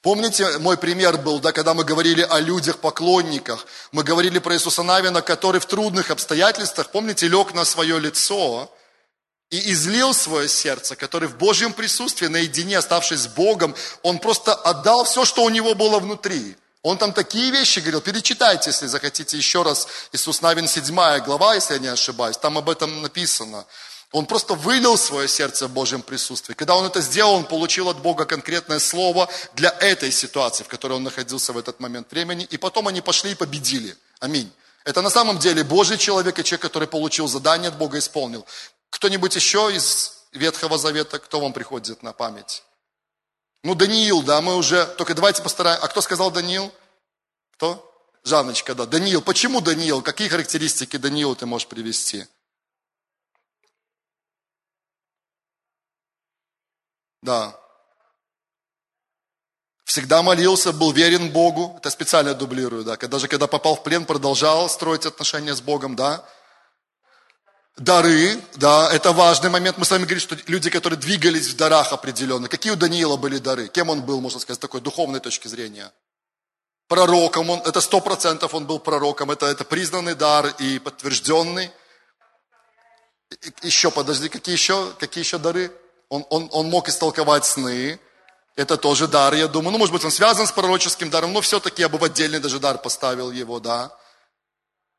Помните, 0.00 0.58
мой 0.58 0.76
пример 0.76 1.18
был, 1.18 1.40
да, 1.40 1.50
когда 1.50 1.74
мы 1.74 1.82
говорили 1.82 2.22
о 2.22 2.38
людях-поклонниках, 2.38 3.66
мы 3.90 4.04
говорили 4.04 4.38
про 4.38 4.54
Иисуса 4.54 4.84
Навина, 4.84 5.22
который 5.22 5.60
в 5.60 5.66
трудных 5.66 6.12
обстоятельствах, 6.12 6.90
помните, 6.90 7.26
лег 7.26 7.52
на 7.52 7.64
свое 7.64 7.98
лицо 7.98 8.70
и 9.52 9.70
излил 9.72 10.14
свое 10.14 10.48
сердце, 10.48 10.96
который 10.96 11.28
в 11.28 11.36
Божьем 11.36 11.74
присутствии, 11.74 12.26
наедине, 12.26 12.78
оставшись 12.78 13.20
с 13.20 13.26
Богом, 13.28 13.76
он 14.02 14.18
просто 14.18 14.54
отдал 14.54 15.04
все, 15.04 15.26
что 15.26 15.44
у 15.44 15.50
него 15.50 15.74
было 15.74 15.98
внутри. 15.98 16.56
Он 16.82 16.96
там 16.96 17.12
такие 17.12 17.50
вещи 17.50 17.78
говорил, 17.80 18.00
перечитайте, 18.00 18.70
если 18.70 18.86
захотите 18.86 19.36
еще 19.36 19.62
раз, 19.62 19.86
Иисус 20.12 20.40
Навин 20.40 20.66
7 20.66 21.20
глава, 21.20 21.54
если 21.54 21.74
я 21.74 21.80
не 21.80 21.88
ошибаюсь, 21.88 22.38
там 22.38 22.56
об 22.56 22.70
этом 22.70 23.02
написано. 23.02 23.66
Он 24.10 24.24
просто 24.24 24.54
вылил 24.54 24.96
свое 24.96 25.28
сердце 25.28 25.66
в 25.66 25.70
Божьем 25.70 26.00
присутствии. 26.00 26.54
Когда 26.54 26.74
он 26.74 26.86
это 26.86 27.02
сделал, 27.02 27.34
он 27.34 27.44
получил 27.44 27.90
от 27.90 27.98
Бога 27.98 28.24
конкретное 28.24 28.78
слово 28.78 29.28
для 29.54 29.70
этой 29.80 30.12
ситуации, 30.12 30.64
в 30.64 30.68
которой 30.68 30.94
он 30.94 31.02
находился 31.02 31.52
в 31.52 31.58
этот 31.58 31.78
момент 31.78 32.10
времени, 32.10 32.48
и 32.50 32.56
потом 32.56 32.88
они 32.88 33.02
пошли 33.02 33.32
и 33.32 33.34
победили. 33.34 33.96
Аминь. 34.18 34.50
Это 34.84 35.00
на 35.02 35.10
самом 35.10 35.38
деле 35.38 35.62
Божий 35.62 35.98
человек 35.98 36.38
и 36.38 36.44
человек, 36.44 36.62
который 36.62 36.88
получил 36.88 37.28
задание 37.28 37.68
от 37.68 37.78
Бога, 37.78 37.98
исполнил. 37.98 38.46
Кто-нибудь 38.90 39.34
еще 39.36 39.70
из 39.74 40.26
Ветхого 40.32 40.78
Завета, 40.78 41.18
кто 41.18 41.40
вам 41.40 41.52
приходит 41.52 42.02
на 42.02 42.12
память? 42.12 42.64
Ну, 43.62 43.74
Даниил, 43.74 44.22
да, 44.22 44.40
мы 44.40 44.56
уже, 44.56 44.86
только 44.86 45.14
давайте 45.14 45.42
постараемся. 45.42 45.84
А 45.84 45.88
кто 45.88 46.00
сказал 46.00 46.30
Даниил? 46.32 46.72
Кто? 47.52 47.88
Жанночка, 48.24 48.74
да. 48.74 48.86
Даниил. 48.86 49.22
Почему 49.22 49.60
Даниил? 49.60 50.02
Какие 50.02 50.28
характеристики 50.28 50.96
Даниила 50.96 51.36
ты 51.36 51.46
можешь 51.46 51.68
привести? 51.68 52.26
Да. 57.22 57.61
Всегда 59.92 60.22
молился, 60.22 60.72
был 60.72 60.90
верен 60.90 61.28
Богу. 61.28 61.74
Это 61.76 61.90
специально 61.90 62.32
дублирую, 62.32 62.82
да. 62.82 62.96
Даже 62.96 63.28
когда 63.28 63.46
попал 63.46 63.76
в 63.76 63.82
плен, 63.82 64.06
продолжал 64.06 64.70
строить 64.70 65.04
отношения 65.04 65.54
с 65.54 65.60
Богом, 65.60 65.96
да. 65.96 66.24
Дары, 67.76 68.40
да, 68.54 68.90
это 68.90 69.12
важный 69.12 69.50
момент. 69.50 69.76
Мы 69.76 69.84
с 69.84 69.90
вами 69.90 70.04
говорим, 70.04 70.20
что 70.20 70.34
люди, 70.46 70.70
которые 70.70 70.98
двигались 70.98 71.48
в 71.48 71.56
дарах 71.56 71.92
определенно. 71.92 72.48
Какие 72.48 72.72
у 72.72 72.76
Даниила 72.76 73.18
были 73.18 73.36
дары? 73.36 73.68
Кем 73.68 73.90
он 73.90 74.00
был, 74.00 74.22
можно 74.22 74.40
сказать, 74.40 74.56
с 74.56 74.60
такой 74.62 74.80
духовной 74.80 75.20
точки 75.20 75.46
зрения? 75.46 75.92
Пророком, 76.88 77.50
он, 77.50 77.60
это 77.60 77.82
сто 77.82 78.00
процентов 78.00 78.54
он 78.54 78.66
был 78.66 78.78
пророком, 78.78 79.30
это, 79.30 79.44
это 79.44 79.62
признанный 79.62 80.14
дар 80.14 80.54
и 80.58 80.78
подтвержденный. 80.78 81.70
Еще, 83.60 83.90
подожди, 83.90 84.30
какие 84.30 84.54
еще, 84.54 84.94
какие 84.98 85.22
еще 85.22 85.36
дары? 85.36 85.70
Он, 86.08 86.24
он, 86.30 86.48
он 86.50 86.70
мог 86.70 86.88
истолковать 86.88 87.44
сны, 87.44 88.00
это 88.56 88.76
тоже 88.76 89.08
дар, 89.08 89.34
я 89.34 89.48
думаю. 89.48 89.72
Ну, 89.72 89.78
может 89.78 89.92
быть, 89.92 90.04
он 90.04 90.10
связан 90.10 90.46
с 90.46 90.52
пророческим 90.52 91.10
даром, 91.10 91.32
но 91.32 91.40
все-таки 91.40 91.82
я 91.82 91.88
бы 91.88 91.98
в 91.98 92.04
отдельный 92.04 92.38
даже 92.38 92.58
дар 92.58 92.78
поставил 92.78 93.30
его, 93.30 93.60
да. 93.60 93.96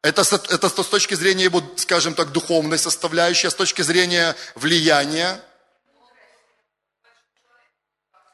Это, 0.01 0.23
это 0.49 0.69
с 0.69 0.87
точки 0.87 1.13
зрения 1.13 1.45
его, 1.45 1.63
скажем 1.77 2.13
так, 2.13 2.31
духовной 2.31 2.77
составляющей, 2.77 3.47
а 3.47 3.51
с 3.51 3.55
точки 3.55 3.81
зрения 3.83 4.35
влияния 4.55 5.39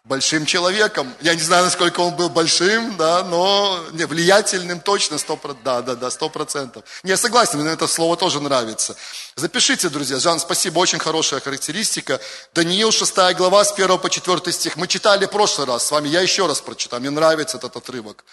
большим 0.03 0.45
человеком. 0.45 1.13
Я 1.21 1.35
не 1.35 1.41
знаю, 1.41 1.65
насколько 1.65 1.99
он 1.99 2.15
был 2.15 2.29
большим, 2.29 2.97
да, 2.97 3.23
но 3.23 3.79
не, 3.91 4.05
влиятельным 4.05 4.79
точно, 4.79 5.15
100%, 5.15 5.57
да, 5.63 5.81
да, 5.81 5.95
да, 5.95 6.09
сто 6.09 6.29
процентов. 6.29 6.83
Не, 7.03 7.17
согласен, 7.17 7.59
мне 7.59 7.71
это 7.71 7.87
слово 7.87 8.17
тоже 8.17 8.39
нравится. 8.39 8.95
Запишите, 9.35 9.89
друзья. 9.89 10.19
Жан, 10.19 10.39
спасибо, 10.39 10.79
очень 10.79 10.99
хорошая 10.99 11.39
характеристика. 11.41 12.19
Даниил, 12.53 12.91
6 12.91 13.15
глава, 13.35 13.63
с 13.63 13.71
1 13.71 13.99
по 13.99 14.09
4 14.09 14.51
стих. 14.51 14.77
Мы 14.77 14.87
читали 14.87 15.25
в 15.25 15.29
прошлый 15.29 15.67
раз 15.67 15.87
с 15.87 15.91
вами, 15.91 16.07
я 16.07 16.21
еще 16.21 16.47
раз 16.47 16.61
прочитаю, 16.61 17.01
мне 17.01 17.11
нравится 17.11 17.57
этот 17.57 17.75
отрывок. 17.75 18.25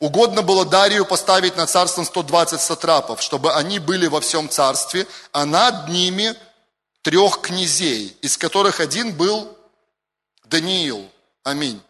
Угодно 0.00 0.42
было 0.42 0.64
Дарию 0.64 1.06
поставить 1.06 1.56
над 1.56 1.70
царством 1.70 2.04
120 2.04 2.60
сатрапов, 2.60 3.22
чтобы 3.22 3.54
они 3.54 3.78
были 3.78 4.08
во 4.08 4.20
всем 4.20 4.48
царстве, 4.48 5.06
а 5.32 5.44
над 5.44 5.88
ними 5.88 6.34
трех 7.02 7.40
князей, 7.40 8.16
из 8.20 8.36
которых 8.36 8.80
один 8.80 9.12
был 9.12 9.56
Даниил. 10.54 11.10
Аминь. 11.42 11.82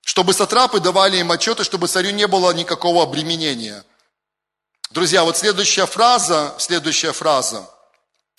Чтобы 0.00 0.32
сатрапы 0.32 0.80
давали 0.80 1.18
им 1.18 1.30
отчеты, 1.30 1.64
чтобы 1.64 1.86
царю 1.86 2.12
не 2.12 2.26
было 2.26 2.50
никакого 2.54 3.02
обременения. 3.02 3.84
Друзья, 4.90 5.22
вот 5.22 5.36
следующая 5.36 5.84
фраза, 5.84 6.54
следующая 6.58 7.12
фраза, 7.12 7.68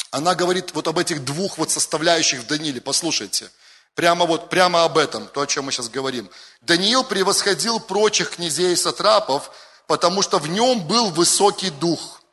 она 0.09 0.33
говорит 0.33 0.73
вот 0.73 0.87
об 0.87 0.97
этих 0.97 1.23
двух 1.23 1.59
вот 1.59 1.69
составляющих 1.69 2.39
в 2.39 2.47
Даниле. 2.47 2.81
Послушайте. 2.81 3.51
Прямо 3.93 4.25
вот, 4.25 4.49
прямо 4.49 4.83
об 4.83 4.97
этом, 4.97 5.27
то, 5.27 5.41
о 5.41 5.47
чем 5.47 5.65
мы 5.65 5.71
сейчас 5.71 5.89
говорим. 5.89 6.27
Даниил 6.61 7.03
превосходил 7.03 7.79
прочих 7.79 8.31
князей 8.31 8.73
и 8.73 8.75
сатрапов, 8.75 9.51
потому 9.85 10.23
что 10.23 10.39
в 10.39 10.47
нем 10.47 10.87
был 10.87 11.11
высокий 11.11 11.69
дух. 11.69 12.23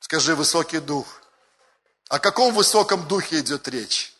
Скажи, 0.00 0.34
высокий 0.34 0.80
дух. 0.80 1.06
О 2.08 2.18
каком 2.18 2.52
высоком 2.52 3.06
духе 3.06 3.38
идет 3.38 3.68
речь? 3.68 4.12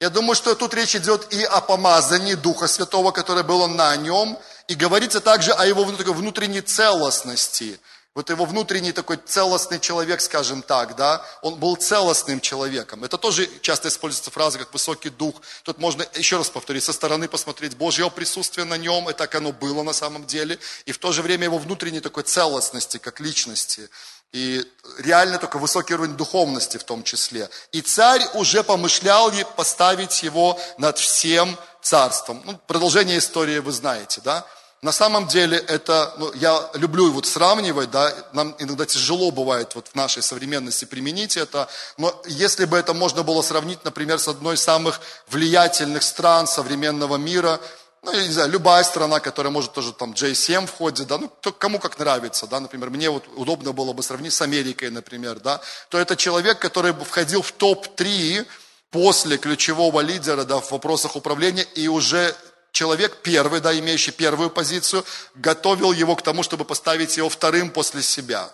Я 0.00 0.10
думаю, 0.10 0.36
что 0.36 0.54
тут 0.54 0.74
речь 0.74 0.94
идет 0.94 1.32
и 1.32 1.42
о 1.42 1.60
помазании 1.60 2.34
Духа 2.34 2.68
Святого, 2.68 3.10
которое 3.10 3.42
было 3.42 3.66
на 3.66 3.96
нем, 3.96 4.38
и 4.68 4.74
говорится 4.74 5.20
также 5.20 5.52
о 5.52 5.66
его 5.66 5.82
внутренней 5.84 6.60
целостности– 6.60 7.80
вот 8.18 8.30
его 8.30 8.46
внутренний 8.46 8.90
такой 8.90 9.16
целостный 9.16 9.78
человек, 9.78 10.20
скажем 10.20 10.62
так, 10.62 10.96
да, 10.96 11.24
он 11.40 11.54
был 11.54 11.76
целостным 11.76 12.40
человеком. 12.40 13.04
Это 13.04 13.16
тоже 13.16 13.48
часто 13.60 13.86
используется 13.86 14.32
фраза, 14.32 14.58
как 14.58 14.72
высокий 14.72 15.08
дух. 15.08 15.36
Тут 15.62 15.78
можно, 15.78 16.04
еще 16.14 16.36
раз 16.36 16.50
повторить, 16.50 16.82
со 16.82 16.92
стороны 16.92 17.28
посмотреть 17.28 17.76
Божье 17.76 18.10
присутствие 18.10 18.64
на 18.64 18.76
нем, 18.76 19.08
и 19.08 19.12
так 19.12 19.36
оно 19.36 19.52
было 19.52 19.84
на 19.84 19.92
самом 19.92 20.26
деле, 20.26 20.58
и 20.84 20.90
в 20.90 20.98
то 20.98 21.12
же 21.12 21.22
время 21.22 21.44
его 21.44 21.58
внутренней 21.58 22.00
такой 22.00 22.24
целостности, 22.24 22.98
как 22.98 23.20
личности. 23.20 23.88
И 24.32 24.64
реально 24.98 25.38
только 25.38 25.58
высокий 25.58 25.94
уровень 25.94 26.16
духовности 26.16 26.76
в 26.76 26.84
том 26.84 27.02
числе. 27.02 27.48
И 27.72 27.80
царь 27.80 28.22
уже 28.34 28.62
помышлял 28.62 29.32
поставить 29.56 30.22
его 30.22 30.58
над 30.76 30.98
всем 30.98 31.56
царством. 31.80 32.42
Ну, 32.44 32.58
продолжение 32.66 33.18
истории 33.18 33.58
вы 33.58 33.72
знаете, 33.72 34.20
да? 34.22 34.46
на 34.80 34.92
самом 34.92 35.26
деле 35.26 35.58
это, 35.58 36.14
ну, 36.18 36.32
я 36.34 36.70
люблю 36.74 37.10
вот 37.10 37.26
сравнивать, 37.26 37.90
да, 37.90 38.12
нам 38.32 38.54
иногда 38.58 38.86
тяжело 38.86 39.30
бывает 39.30 39.74
вот 39.74 39.88
в 39.88 39.94
нашей 39.94 40.22
современности 40.22 40.84
применить 40.84 41.36
это, 41.36 41.68
но 41.96 42.14
если 42.26 42.64
бы 42.64 42.76
это 42.76 42.94
можно 42.94 43.24
было 43.24 43.42
сравнить, 43.42 43.84
например, 43.84 44.20
с 44.20 44.28
одной 44.28 44.54
из 44.54 44.62
самых 44.62 45.00
влиятельных 45.30 46.02
стран 46.02 46.46
современного 46.46 47.16
мира, 47.16 47.60
ну, 48.02 48.12
я 48.12 48.26
не 48.26 48.32
знаю, 48.32 48.50
любая 48.50 48.84
страна, 48.84 49.20
которая 49.20 49.52
может 49.52 49.72
тоже 49.72 49.92
там 49.92 50.12
J7 50.12 50.66
входит, 50.66 51.06
да, 51.06 51.18
ну, 51.18 51.30
то, 51.40 51.52
кому 51.52 51.78
как 51.78 51.98
нравится, 51.98 52.46
да, 52.46 52.60
например, 52.60 52.90
мне 52.90 53.10
вот 53.10 53.24
удобно 53.36 53.72
было 53.72 53.92
бы 53.92 54.02
сравнить 54.02 54.32
с 54.32 54.42
Америкой, 54.42 54.90
например, 54.90 55.40
да, 55.40 55.60
то 55.88 55.98
это 55.98 56.16
человек, 56.16 56.58
который 56.58 56.92
входил 56.92 57.42
в 57.42 57.52
топ-3 57.52 58.46
после 58.90 59.36
ключевого 59.36 60.00
лидера, 60.00 60.44
да, 60.44 60.60
в 60.60 60.70
вопросах 60.70 61.16
управления 61.16 61.66
и 61.74 61.88
уже 61.88 62.34
человек 62.72 63.22
первый, 63.22 63.60
да, 63.60 63.76
имеющий 63.78 64.12
первую 64.12 64.50
позицию, 64.50 65.04
готовил 65.34 65.92
его 65.92 66.14
к 66.16 66.22
тому, 66.22 66.42
чтобы 66.42 66.64
поставить 66.64 67.16
его 67.16 67.28
вторым 67.28 67.70
после 67.70 68.02
себя. 68.02 68.50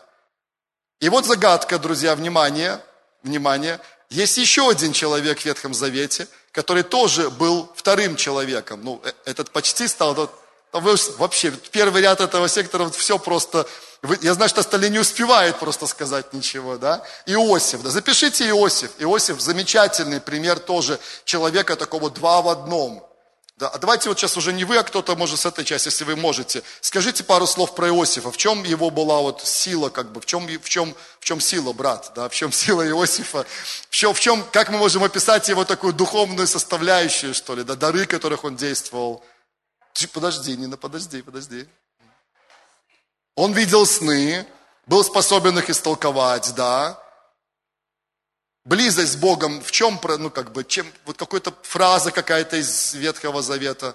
И 1.00 1.08
вот 1.08 1.26
загадка, 1.26 1.78
друзья, 1.78 2.14
внимание, 2.16 2.80
внимание. 3.22 3.80
Есть 4.10 4.38
еще 4.38 4.70
один 4.70 4.92
человек 4.92 5.40
в 5.40 5.44
Ветхом 5.44 5.74
Завете, 5.74 6.28
который 6.54 6.84
тоже 6.84 7.30
был 7.30 7.68
вторым 7.74 8.16
человеком. 8.16 8.80
Ну, 8.82 9.00
э, 9.04 9.12
этот 9.24 9.50
почти 9.50 9.88
стал, 9.88 10.30
вообще, 10.72 11.50
первый 11.72 12.00
ряд 12.00 12.20
этого 12.20 12.48
сектора, 12.48 12.84
вот 12.84 12.94
все 12.94 13.18
просто, 13.18 13.66
я 14.22 14.34
знаю, 14.34 14.48
что 14.48 14.60
остальные 14.60 14.90
не 14.90 15.00
успевают 15.00 15.58
просто 15.58 15.86
сказать 15.86 16.32
ничего, 16.32 16.78
да. 16.78 17.04
Иосиф, 17.26 17.82
да, 17.82 17.90
запишите 17.90 18.48
Иосиф. 18.48 18.92
Иосиф 18.98 19.40
замечательный 19.40 20.20
пример 20.20 20.60
тоже 20.60 21.00
человека 21.24 21.74
такого 21.74 22.08
два 22.08 22.40
в 22.40 22.48
одном. 22.48 23.04
Да, 23.56 23.68
а 23.68 23.78
давайте 23.78 24.08
вот 24.08 24.18
сейчас 24.18 24.36
уже 24.36 24.52
не 24.52 24.64
вы, 24.64 24.78
а 24.78 24.82
кто-то 24.82 25.14
может 25.14 25.38
с 25.38 25.46
этой 25.46 25.64
части, 25.64 25.86
если 25.86 26.02
вы 26.02 26.16
можете. 26.16 26.64
Скажите 26.80 27.22
пару 27.22 27.46
слов 27.46 27.76
про 27.76 27.86
Иосифа. 27.86 28.32
В 28.32 28.36
чем 28.36 28.64
его 28.64 28.90
была 28.90 29.20
вот 29.20 29.42
сила, 29.42 29.90
как 29.90 30.10
бы, 30.10 30.20
в 30.20 30.26
чем, 30.26 30.48
в 30.48 30.68
чем, 30.68 30.92
в 31.20 31.24
чем 31.24 31.40
сила, 31.40 31.72
брат, 31.72 32.10
да, 32.16 32.28
в 32.28 32.34
чем 32.34 32.50
сила 32.50 32.84
Иосифа? 32.84 33.46
В 33.88 33.94
чем, 33.94 34.12
в 34.12 34.18
чем, 34.18 34.44
как 34.50 34.70
мы 34.70 34.78
можем 34.78 35.04
описать 35.04 35.48
его 35.48 35.64
такую 35.64 35.92
духовную 35.92 36.48
составляющую, 36.48 37.32
что 37.32 37.54
ли, 37.54 37.62
да, 37.62 37.76
дары, 37.76 38.06
которых 38.06 38.42
он 38.42 38.56
действовал? 38.56 39.24
Подожди, 40.12 40.56
Нина, 40.56 40.76
подожди, 40.76 41.22
подожди. 41.22 41.68
Он 43.36 43.52
видел 43.52 43.86
сны, 43.86 44.48
был 44.86 45.04
способен 45.04 45.56
их 45.58 45.70
истолковать, 45.70 46.52
да, 46.56 47.00
Близость 48.64 49.12
с 49.12 49.16
Богом 49.16 49.62
в 49.62 49.70
чем, 49.70 50.00
ну 50.18 50.30
как 50.30 50.52
бы, 50.52 50.64
чем, 50.64 50.90
вот 51.04 51.18
какая-то 51.18 51.52
фраза 51.62 52.10
какая-то 52.10 52.56
из 52.56 52.94
Ветхого 52.94 53.42
Завета. 53.42 53.94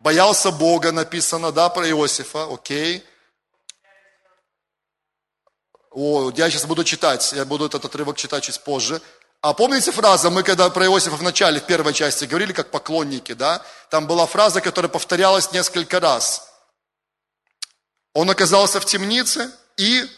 Боялся 0.00 0.50
Бога, 0.50 0.90
написано, 0.90 1.52
да, 1.52 1.68
про 1.68 1.86
Иосифа, 1.90 2.50
окей. 2.50 3.04
О, 5.90 6.30
я 6.30 6.48
сейчас 6.48 6.64
буду 6.64 6.84
читать, 6.84 7.32
я 7.32 7.44
буду 7.44 7.66
этот 7.66 7.84
отрывок 7.84 8.16
читать 8.16 8.44
чуть 8.44 8.60
позже. 8.60 9.02
А 9.42 9.52
помните 9.52 9.92
фраза, 9.92 10.30
мы 10.30 10.42
когда 10.42 10.70
про 10.70 10.86
Иосифа 10.86 11.16
в 11.16 11.22
начале, 11.22 11.60
в 11.60 11.66
первой 11.66 11.92
части 11.92 12.24
говорили, 12.24 12.52
как 12.54 12.70
поклонники, 12.70 13.32
да? 13.32 13.62
Там 13.90 14.06
была 14.06 14.26
фраза, 14.26 14.60
которая 14.62 14.88
повторялась 14.88 15.52
несколько 15.52 16.00
раз. 16.00 16.48
Он 18.14 18.30
оказался 18.30 18.80
в 18.80 18.86
темнице 18.86 19.50
и 19.76 20.08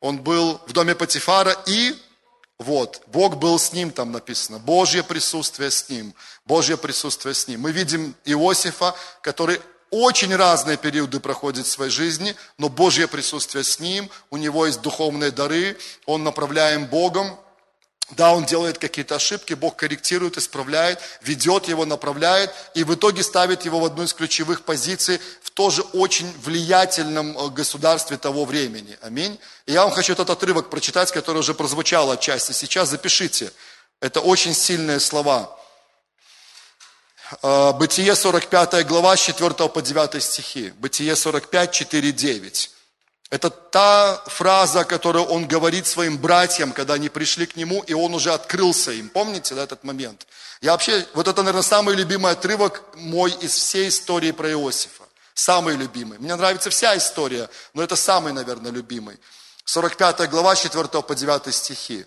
он 0.00 0.18
был 0.18 0.60
в 0.66 0.72
доме 0.72 0.94
Патифара 0.94 1.56
и 1.66 1.96
вот, 2.58 3.02
Бог 3.08 3.36
был 3.36 3.58
с 3.58 3.72
ним, 3.72 3.90
там 3.90 4.12
написано, 4.12 4.58
Божье 4.58 5.02
присутствие 5.02 5.70
с 5.70 5.88
ним, 5.90 6.14
Божье 6.46 6.78
присутствие 6.78 7.34
с 7.34 7.46
ним. 7.48 7.60
Мы 7.60 7.72
видим 7.72 8.14
Иосифа, 8.24 8.94
который 9.20 9.60
очень 9.90 10.34
разные 10.34 10.78
периоды 10.78 11.20
проходит 11.20 11.66
в 11.66 11.70
своей 11.70 11.90
жизни, 11.90 12.34
но 12.56 12.68
Божье 12.68 13.08
присутствие 13.08 13.62
с 13.62 13.78
ним, 13.78 14.10
у 14.30 14.38
него 14.38 14.66
есть 14.66 14.80
духовные 14.80 15.30
дары, 15.30 15.76
он 16.06 16.24
направляем 16.24 16.86
Богом, 16.86 17.38
да, 18.12 18.32
он 18.32 18.44
делает 18.44 18.78
какие-то 18.78 19.16
ошибки, 19.16 19.54
Бог 19.54 19.76
корректирует, 19.76 20.38
исправляет, 20.38 21.00
ведет 21.22 21.66
его, 21.66 21.84
направляет, 21.84 22.52
и 22.74 22.84
в 22.84 22.94
итоге 22.94 23.22
ставит 23.22 23.64
его 23.64 23.80
в 23.80 23.84
одну 23.84 24.04
из 24.04 24.14
ключевых 24.14 24.62
позиций 24.62 25.20
тоже 25.56 25.80
очень 25.94 26.30
влиятельном 26.42 27.36
э, 27.36 27.48
государстве 27.48 28.18
того 28.18 28.44
времени. 28.44 28.98
Аминь. 29.00 29.38
И 29.64 29.72
я 29.72 29.84
вам 29.84 29.90
хочу 29.90 30.12
этот 30.12 30.28
отрывок 30.28 30.68
прочитать, 30.68 31.10
который 31.10 31.38
уже 31.38 31.54
прозвучал 31.54 32.10
отчасти. 32.10 32.52
Сейчас 32.52 32.90
запишите. 32.90 33.50
Это 34.02 34.20
очень 34.20 34.52
сильные 34.52 35.00
слова. 35.00 35.58
Э, 37.42 37.72
Бытие 37.72 38.14
45 38.14 38.86
глава 38.86 39.16
с 39.16 39.20
4 39.20 39.54
по 39.70 39.80
9 39.80 40.22
стихи. 40.22 40.74
Бытие 40.76 41.16
45, 41.16 41.72
4, 41.72 42.12
9. 42.12 42.70
Это 43.30 43.48
та 43.48 44.22
фраза, 44.26 44.84
которую 44.84 45.24
он 45.24 45.48
говорит 45.48 45.86
своим 45.86 46.18
братьям, 46.18 46.72
когда 46.72 46.94
они 46.94 47.08
пришли 47.08 47.46
к 47.46 47.56
нему, 47.56 47.80
и 47.80 47.94
он 47.94 48.12
уже 48.14 48.34
открылся 48.34 48.92
им. 48.92 49.08
Помните 49.08 49.54
да, 49.54 49.64
этот 49.64 49.84
момент? 49.84 50.26
Я 50.60 50.72
вообще, 50.72 51.06
вот 51.14 51.28
это, 51.28 51.42
наверное, 51.42 51.62
самый 51.62 51.94
любимый 51.94 52.32
отрывок 52.32 52.82
мой 52.94 53.30
из 53.30 53.54
всей 53.54 53.88
истории 53.88 54.32
про 54.32 54.50
Иосифа. 54.50 55.05
Самый 55.36 55.76
любимый. 55.76 56.18
Мне 56.18 56.34
нравится 56.34 56.70
вся 56.70 56.96
история, 56.96 57.50
но 57.74 57.82
это 57.82 57.94
самый, 57.94 58.32
наверное, 58.32 58.72
любимый. 58.72 59.18
45 59.66 60.30
глава, 60.30 60.56
4 60.56 61.02
по 61.02 61.14
9 61.14 61.54
стихи. 61.54 62.06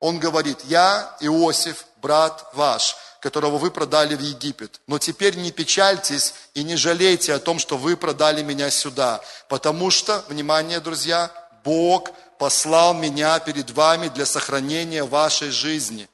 Он 0.00 0.18
говорит, 0.18 0.60
я, 0.64 1.14
Иосиф, 1.20 1.84
брат 2.00 2.48
ваш, 2.54 2.96
которого 3.20 3.58
вы 3.58 3.70
продали 3.70 4.14
в 4.14 4.20
Египет. 4.20 4.80
Но 4.86 4.98
теперь 4.98 5.36
не 5.36 5.52
печальтесь 5.52 6.32
и 6.54 6.64
не 6.64 6.76
жалейте 6.76 7.34
о 7.34 7.38
том, 7.38 7.58
что 7.58 7.76
вы 7.76 7.94
продали 7.94 8.42
меня 8.42 8.70
сюда, 8.70 9.20
потому 9.50 9.90
что, 9.90 10.24
внимание, 10.28 10.80
друзья, 10.80 11.30
Бог 11.62 12.08
послал 12.38 12.94
меня 12.94 13.38
перед 13.38 13.70
вами 13.70 14.08
для 14.08 14.24
сохранения 14.24 15.04
вашей 15.04 15.50
жизни. 15.50 16.08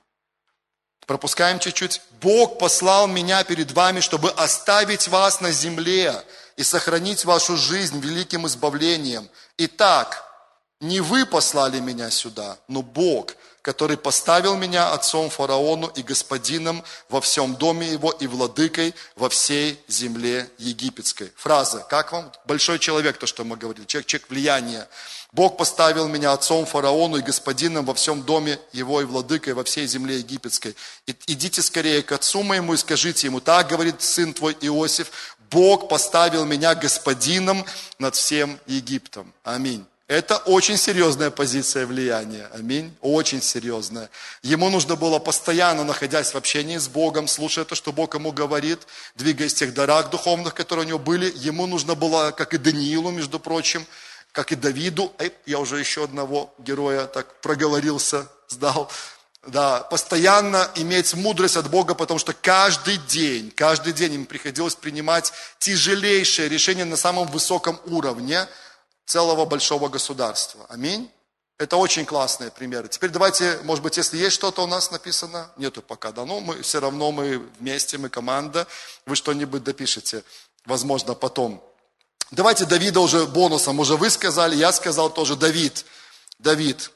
Пропускаем 1.06 1.58
чуть-чуть. 1.58 2.00
Бог 2.20 2.58
послал 2.58 3.06
меня 3.06 3.42
перед 3.44 3.72
вами, 3.72 4.00
чтобы 4.00 4.30
оставить 4.30 5.08
вас 5.08 5.40
на 5.40 5.50
земле 5.50 6.14
и 6.56 6.62
сохранить 6.62 7.24
вашу 7.24 7.56
жизнь 7.56 8.00
великим 8.00 8.46
избавлением. 8.46 9.28
Итак, 9.58 10.24
не 10.80 11.00
вы 11.00 11.26
послали 11.26 11.80
меня 11.80 12.10
сюда, 12.10 12.58
но 12.68 12.82
Бог– 12.82 13.34
который 13.62 13.96
поставил 13.96 14.56
меня 14.56 14.92
отцом 14.92 15.30
фараону 15.30 15.86
и 15.86 16.02
господином 16.02 16.84
во 17.08 17.20
всем 17.20 17.54
доме 17.54 17.88
его 17.92 18.10
и 18.10 18.26
владыкой 18.26 18.94
во 19.14 19.28
всей 19.28 19.80
земле 19.86 20.50
египетской. 20.58 21.32
Фраза, 21.36 21.86
как 21.88 22.12
вам? 22.12 22.32
Большой 22.44 22.80
человек, 22.80 23.18
то, 23.18 23.26
что 23.26 23.44
мы 23.44 23.56
говорили, 23.56 23.86
человек, 23.86 24.08
человек 24.08 24.30
влияния. 24.30 24.88
Бог 25.32 25.56
поставил 25.56 26.08
меня 26.08 26.32
отцом 26.32 26.66
фараону 26.66 27.16
и 27.16 27.22
господином 27.22 27.86
во 27.86 27.94
всем 27.94 28.22
доме 28.22 28.58
его 28.72 29.00
и 29.00 29.04
владыкой 29.04 29.54
во 29.54 29.64
всей 29.64 29.86
земле 29.86 30.18
египетской. 30.18 30.76
Идите 31.26 31.62
скорее 31.62 32.02
к 32.02 32.12
отцу 32.12 32.42
моему 32.42 32.74
и 32.74 32.76
скажите 32.76 33.28
ему, 33.28 33.40
так 33.40 33.68
говорит 33.68 34.02
сын 34.02 34.34
твой 34.34 34.54
Иосиф, 34.60 35.10
Бог 35.50 35.88
поставил 35.88 36.44
меня 36.44 36.74
господином 36.74 37.64
над 37.98 38.14
всем 38.14 38.58
Египтом. 38.66 39.32
Аминь. 39.42 39.86
Это 40.06 40.36
очень 40.36 40.76
серьезная 40.76 41.30
позиция 41.30 41.86
влияния. 41.86 42.50
Аминь. 42.52 42.94
Очень 43.00 43.40
серьезная. 43.40 44.10
Ему 44.42 44.68
нужно 44.68 44.96
было 44.96 45.18
постоянно, 45.18 45.84
находясь 45.84 46.34
в 46.34 46.36
общении 46.36 46.76
с 46.76 46.88
Богом, 46.88 47.26
слушая 47.28 47.64
то, 47.64 47.74
что 47.74 47.92
Бог 47.92 48.14
ему 48.14 48.32
говорит, 48.32 48.80
двигаясь 49.14 49.54
в 49.54 49.56
тех 49.56 49.72
дарах 49.72 50.10
духовных, 50.10 50.52
которые 50.52 50.84
у 50.84 50.88
него 50.88 50.98
были. 50.98 51.32
Ему 51.36 51.66
нужно 51.66 51.94
было, 51.94 52.30
как 52.32 52.52
и 52.52 52.58
Даниилу, 52.58 53.10
между 53.10 53.38
прочим, 53.38 53.86
как 54.32 54.52
и 54.52 54.56
Давиду, 54.56 55.12
эй, 55.18 55.32
я 55.46 55.58
уже 55.58 55.78
еще 55.78 56.04
одного 56.04 56.52
героя 56.58 57.06
так 57.06 57.40
проговорился, 57.40 58.26
сдал, 58.48 58.90
да, 59.46 59.80
постоянно 59.80 60.70
иметь 60.76 61.14
мудрость 61.14 61.56
от 61.56 61.70
Бога, 61.70 61.94
потому 61.94 62.18
что 62.18 62.32
каждый 62.32 62.96
день, 62.96 63.50
каждый 63.50 63.92
день 63.92 64.14
им 64.14 64.26
приходилось 64.26 64.74
принимать 64.74 65.32
тяжелейшие 65.58 66.48
решения 66.48 66.84
на 66.84 66.96
самом 66.96 67.28
высоком 67.28 67.80
уровне– 67.86 68.46
целого 69.12 69.44
большого 69.44 69.88
государства. 69.88 70.66
Аминь. 70.68 71.10
Это 71.58 71.76
очень 71.76 72.04
классные 72.04 72.50
примеры. 72.50 72.88
Теперь 72.88 73.10
давайте, 73.10 73.58
может 73.62 73.84
быть, 73.84 73.96
если 73.96 74.16
есть 74.16 74.34
что-то 74.34 74.64
у 74.64 74.66
нас 74.66 74.90
написано, 74.90 75.50
нету 75.56 75.82
пока, 75.82 76.10
да, 76.12 76.24
но 76.24 76.40
мы 76.40 76.62
все 76.62 76.80
равно 76.80 77.12
мы 77.12 77.38
вместе, 77.58 77.98
мы 77.98 78.08
команда, 78.08 78.66
вы 79.06 79.14
что-нибудь 79.14 79.62
допишете, 79.62 80.24
возможно, 80.64 81.14
потом. 81.14 81.62
Давайте 82.32 82.64
Давида 82.64 83.00
уже 83.00 83.26
бонусом, 83.26 83.78
уже 83.78 83.96
вы 83.96 84.08
сказали, 84.08 84.56
я 84.56 84.72
сказал 84.72 85.10
тоже 85.10 85.36
Давид. 85.36 85.84
Давид. 86.38 86.90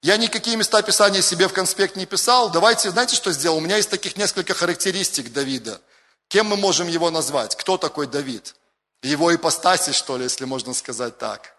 Я 0.00 0.16
никакие 0.16 0.56
места 0.56 0.80
Писания 0.82 1.20
себе 1.22 1.48
в 1.48 1.52
конспект 1.52 1.96
не 1.96 2.06
писал. 2.06 2.48
Давайте, 2.48 2.90
знаете, 2.90 3.16
что 3.16 3.32
сделал? 3.32 3.58
У 3.58 3.60
меня 3.60 3.76
есть 3.76 3.90
таких 3.90 4.16
несколько 4.16 4.54
характеристик 4.54 5.32
Давида. 5.32 5.80
Кем 6.28 6.46
мы 6.46 6.56
можем 6.56 6.86
его 6.86 7.10
назвать? 7.10 7.56
Кто 7.56 7.76
такой 7.76 8.06
Давид? 8.06 8.54
Его 9.02 9.34
ипостаси, 9.34 9.90
что 9.90 10.16
ли, 10.16 10.24
если 10.24 10.44
можно 10.44 10.72
сказать 10.72 11.18
так. 11.18 11.56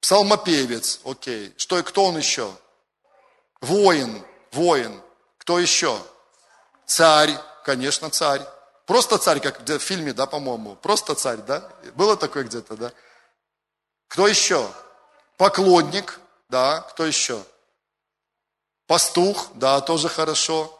Псалмопевец, 0.00 1.00
окей. 1.04 1.52
Что, 1.58 1.82
кто 1.82 2.06
он 2.06 2.16
еще? 2.16 2.50
Воин, 3.60 4.24
воин. 4.52 4.98
Кто 5.36 5.58
еще? 5.58 5.98
Царь, 6.86 7.38
конечно, 7.64 8.08
царь. 8.08 8.40
Просто 8.86 9.18
царь, 9.18 9.40
как 9.40 9.66
в 9.66 9.78
фильме, 9.78 10.12
да, 10.12 10.26
по-моему. 10.26 10.76
Просто 10.76 11.14
царь, 11.14 11.38
да? 11.38 11.70
Было 11.94 12.16
такое 12.16 12.44
где-то, 12.44 12.76
да? 12.76 12.92
Кто 14.08 14.28
еще? 14.28 14.70
Поклонник, 15.36 16.20
да, 16.48 16.80
кто 16.82 17.06
еще? 17.06 17.42
Пастух, 18.86 19.48
да, 19.54 19.80
тоже 19.80 20.08
хорошо. 20.08 20.78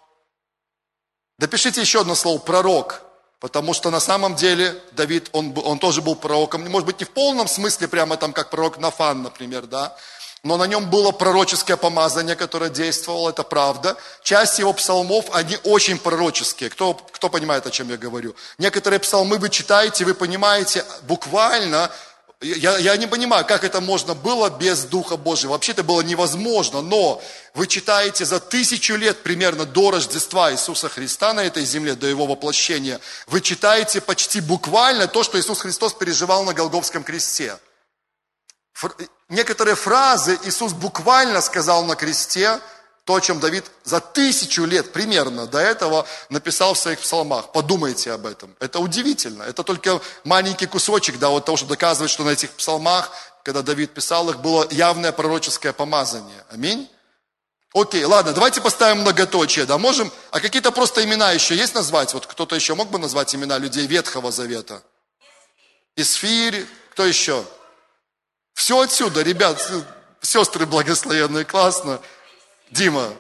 Допишите 1.39 1.81
еще 1.81 2.03
одно 2.03 2.15
слово, 2.15 2.39
пророк. 2.39 3.01
Потому 3.41 3.75
что 3.75 3.91
на 3.91 4.01
самом 4.01 4.37
деле 4.37 4.81
Давид, 4.93 5.29
он, 5.33 5.53
он 5.65 5.79
тоже 5.79 6.01
был 6.01 6.17
пророком, 6.17 6.63
может 6.71 6.87
быть, 6.87 7.01
не 7.01 7.05
в 7.05 7.11
полном 7.11 7.47
смысле, 7.47 7.89
прямо 7.89 8.17
там, 8.17 8.33
как 8.33 8.49
пророк 8.51 8.79
Нафан, 8.79 9.23
например, 9.23 9.67
да, 9.67 9.95
но 10.45 10.57
на 10.57 10.67
нем 10.67 10.89
было 10.89 11.11
пророческое 11.11 11.77
помазание, 11.77 12.37
которое 12.37 12.71
действовало, 12.71 13.31
это 13.31 13.43
правда. 13.43 13.97
Часть 14.23 14.61
его 14.61 14.73
псалмов, 14.73 15.25
они 15.33 15.59
очень 15.65 15.99
пророческие. 15.99 16.71
Кто, 16.71 16.95
кто 16.95 17.29
понимает, 17.29 17.67
о 17.67 17.71
чем 17.71 17.89
я 17.91 17.97
говорю? 17.97 18.37
Некоторые 18.59 19.01
псалмы 19.01 19.39
вы 19.39 19.49
читаете, 19.51 20.05
вы 20.05 20.15
понимаете, 20.15 20.85
буквально 21.03 21.91
Я, 22.41 22.77
я 22.79 22.97
не 22.99 23.07
понимаю, 23.07 23.47
как 23.47 23.65
это 23.65 23.81
можно 23.81 24.15
было 24.15 24.51
без 24.51 24.85
Духа 24.85 25.17
Божьего. 25.17 25.53
Вообще 25.53 25.73
это 25.73 25.83
было 25.83 26.03
невозможно, 26.03 26.83
но 26.83 27.23
вы 27.55 27.67
читаете 27.67 28.27
за 28.27 28.39
тысячу 28.39 28.97
лет 28.97 29.23
примерно 29.23 29.65
до 29.65 29.91
Рождества 29.91 30.53
Иисуса 30.53 30.91
Христа 30.91 31.33
на 31.33 31.41
этой 31.41 31.65
земле, 31.65 31.95
до 31.95 32.07
Его 32.07 32.27
воплощения, 32.27 33.01
вы 33.29 33.41
читаете 33.41 34.01
почти 34.01 34.41
буквально 34.43 35.07
то, 35.07 35.23
что 35.23 35.39
Иисус 35.39 35.61
Христос 35.61 35.95
переживал 35.95 36.45
на 36.45 36.53
Голговском 36.53 37.03
кресте. 37.03 37.57
Некоторые 39.29 39.75
фразы 39.75 40.39
Иисус 40.45 40.73
буквально 40.73 41.41
сказал 41.41 41.85
на 41.85 41.97
кресте, 41.97 42.61
то, 43.05 43.15
о 43.17 43.21
чем 43.21 43.39
Давид 43.39 43.65
за 43.85 44.01
тысячу 44.01 44.65
лет 44.65 44.93
примерно 44.93 45.47
до 45.47 45.59
этого 45.59 46.07
написал 46.31 46.75
в 46.75 46.79
своих 46.79 47.01
псалмах. 47.01 47.53
Подумайте 47.53 48.13
об 48.13 48.25
этом. 48.27 48.55
Это 48.61 48.79
удивительно. 48.79 49.43
Это 49.43 49.63
только 49.63 50.01
маленький 50.25 50.67
кусочек 50.67 51.19
да, 51.19 51.29
вот 51.29 51.45
того, 51.45 51.57
чтобы 51.57 51.71
доказывать, 51.71 52.11
что 52.11 52.25
на 52.25 52.31
этих 52.31 52.51
псалмах, 52.53 53.11
когда 53.43 53.61
Давид 53.61 53.93
писал 53.93 54.31
их, 54.31 54.39
было 54.41 54.67
явное 54.71 55.13
пророческое 55.13 55.75
помазание. 55.75 56.45
Аминь. 56.51 56.89
Окей, 57.75 58.05
ладно, 58.05 58.33
давайте 58.33 58.61
поставим 58.61 59.01
многоточие, 59.01 59.65
да, 59.65 59.79
можем, 59.79 60.13
а 60.31 60.39
какие-то 60.39 60.71
просто 60.71 61.03
имена 61.05 61.33
еще 61.33 61.57
есть 61.57 61.75
назвать? 61.75 62.15
Вот 62.15 62.25
кто-то 62.25 62.55
еще 62.55 62.77
мог 62.77 62.89
бы 62.89 63.01
назвать 63.01 63.35
имена 63.35 63.59
людей 63.59 63.87
Ветхого 63.89 64.31
Завета? 64.31 64.81
Исфирь, 65.97 66.67
кто 66.93 67.05
еще? 67.05 67.45
Все 68.55 68.81
отсюда, 68.81 69.23
ребят, 69.23 69.61
сестры 70.23 70.65
благословенные, 70.65 71.45
классно. 71.45 72.01
Дима? 72.71 73.13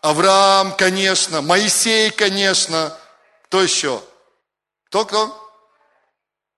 Авраам, 0.00 0.76
конечно, 0.76 1.42
Моисей, 1.42 2.10
конечно. 2.10 2.96
Кто 3.44 3.62
еще? 3.62 4.02
Только 4.90 5.30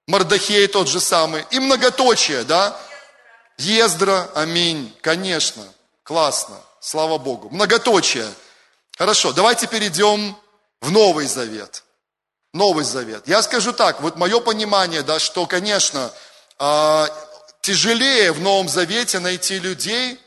Мардахей 0.06 0.66
тот 0.68 0.88
же 0.88 1.00
самый. 1.00 1.44
И 1.50 1.58
многоточие, 1.58 2.44
да? 2.44 2.78
Ездра, 3.58 4.30
аминь, 4.34 4.94
конечно. 5.00 5.64
Классно, 6.02 6.56
слава 6.80 7.18
Богу. 7.18 7.48
Многоточие. 7.50 8.28
Хорошо, 8.96 9.32
давайте 9.32 9.66
перейдем 9.66 10.36
в 10.80 10.90
Новый 10.90 11.26
Завет. 11.26 11.82
Новый 12.52 12.84
Завет. 12.84 13.26
Я 13.26 13.42
скажу 13.42 13.72
так, 13.72 14.00
вот 14.00 14.16
мое 14.16 14.40
понимание, 14.40 15.02
да, 15.02 15.18
что, 15.18 15.46
конечно, 15.46 16.12
а, 16.58 17.08
тяжелее 17.66 18.30
в 18.30 18.40
Новом 18.40 18.68
Завете 18.68 19.18
найти 19.18 19.58
людей, 19.58 20.20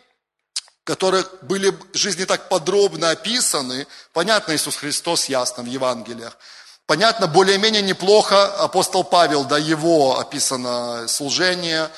которые 0.83 1.23
были 1.41 1.73
жизни 1.93 2.25
так 2.25 2.49
подробно 2.49 3.11
описаны. 3.11 3.87
Понятно, 4.11 4.53
Иисус 4.53 4.75
Христос 4.75 5.29
ясно 5.29 5.63
в 5.63 5.65
Евангелиях. 5.65 6.37
Понятно, 6.85 7.27
более-менее 7.27 7.81
неплохо 7.81 8.45
апостол 8.65 9.05
Павел, 9.05 9.45
да, 9.45 9.57
его 9.57 10.19
описано 10.19 11.07
служение. 11.07 11.89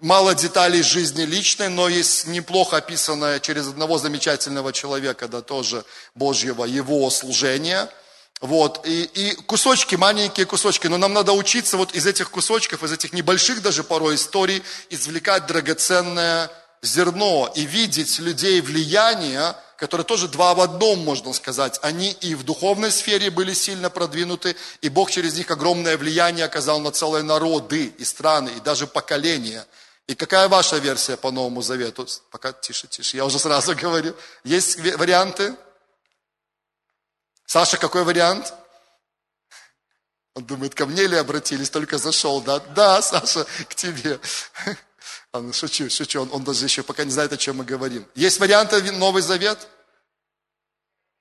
Мало 0.00 0.34
деталей 0.34 0.82
жизни 0.82 1.22
личной, 1.22 1.68
но 1.68 1.88
есть 1.88 2.26
неплохо 2.26 2.78
описанное 2.78 3.38
через 3.38 3.68
одного 3.68 3.98
замечательного 3.98 4.72
человека, 4.72 5.28
да, 5.28 5.42
тоже 5.42 5.84
Божьего, 6.16 6.64
его 6.64 7.08
служение. 7.10 7.88
Вот, 8.40 8.86
и, 8.86 9.02
и 9.02 9.34
кусочки, 9.34 9.96
маленькие 9.96 10.46
кусочки, 10.46 10.86
но 10.86 10.96
нам 10.96 11.12
надо 11.12 11.32
учиться 11.32 11.76
вот 11.76 11.94
из 11.94 12.06
этих 12.06 12.30
кусочков, 12.30 12.84
из 12.84 12.92
этих 12.92 13.12
небольших 13.12 13.62
даже 13.62 13.82
порой 13.82 14.14
историй, 14.14 14.62
извлекать 14.90 15.46
драгоценное 15.46 16.48
зерно 16.80 17.52
и 17.56 17.62
видеть 17.62 18.20
людей 18.20 18.60
влияния, 18.60 19.56
которые 19.76 20.04
тоже 20.04 20.28
два 20.28 20.54
в 20.54 20.60
одном, 20.60 21.00
можно 21.00 21.32
сказать. 21.32 21.80
Они 21.82 22.12
и 22.12 22.36
в 22.36 22.44
духовной 22.44 22.92
сфере 22.92 23.30
были 23.30 23.54
сильно 23.54 23.90
продвинуты, 23.90 24.54
и 24.82 24.88
Бог 24.88 25.10
через 25.10 25.34
них 25.34 25.50
огромное 25.50 25.96
влияние 25.96 26.44
оказал 26.44 26.78
на 26.78 26.92
целые 26.92 27.24
народы 27.24 27.92
и 27.98 28.04
страны, 28.04 28.50
и 28.56 28.60
даже 28.60 28.86
поколения. 28.86 29.66
И 30.06 30.14
какая 30.14 30.48
ваша 30.48 30.78
версия 30.78 31.16
по 31.16 31.32
Новому 31.32 31.60
Завету? 31.60 32.06
Пока 32.30 32.52
тише, 32.52 32.86
тише, 32.86 33.16
я 33.16 33.24
уже 33.24 33.38
сразу 33.38 33.74
говорю. 33.80 34.14
Есть 34.44 34.78
варианты? 34.78 35.54
Саша, 37.48 37.78
какой 37.78 38.04
вариант? 38.04 38.52
Он 40.34 40.44
думает, 40.44 40.74
ко 40.74 40.84
мне 40.84 41.06
ли 41.06 41.16
обратились, 41.16 41.70
только 41.70 41.96
зашел, 41.96 42.42
да? 42.42 42.60
Да, 42.60 43.00
Саша, 43.02 43.46
к 43.68 43.74
тебе. 43.74 44.20
А, 45.30 45.52
шучу, 45.52 45.90
шучу, 45.90 46.22
он, 46.22 46.30
он 46.32 46.42
даже 46.42 46.64
еще 46.64 46.82
пока 46.82 47.04
не 47.04 47.10
знает, 47.10 47.30
о 47.34 47.36
чем 47.36 47.58
мы 47.58 47.64
говорим. 47.64 48.06
Есть 48.14 48.40
варианты 48.40 48.80
Новый 48.92 49.20
Завет? 49.20 49.58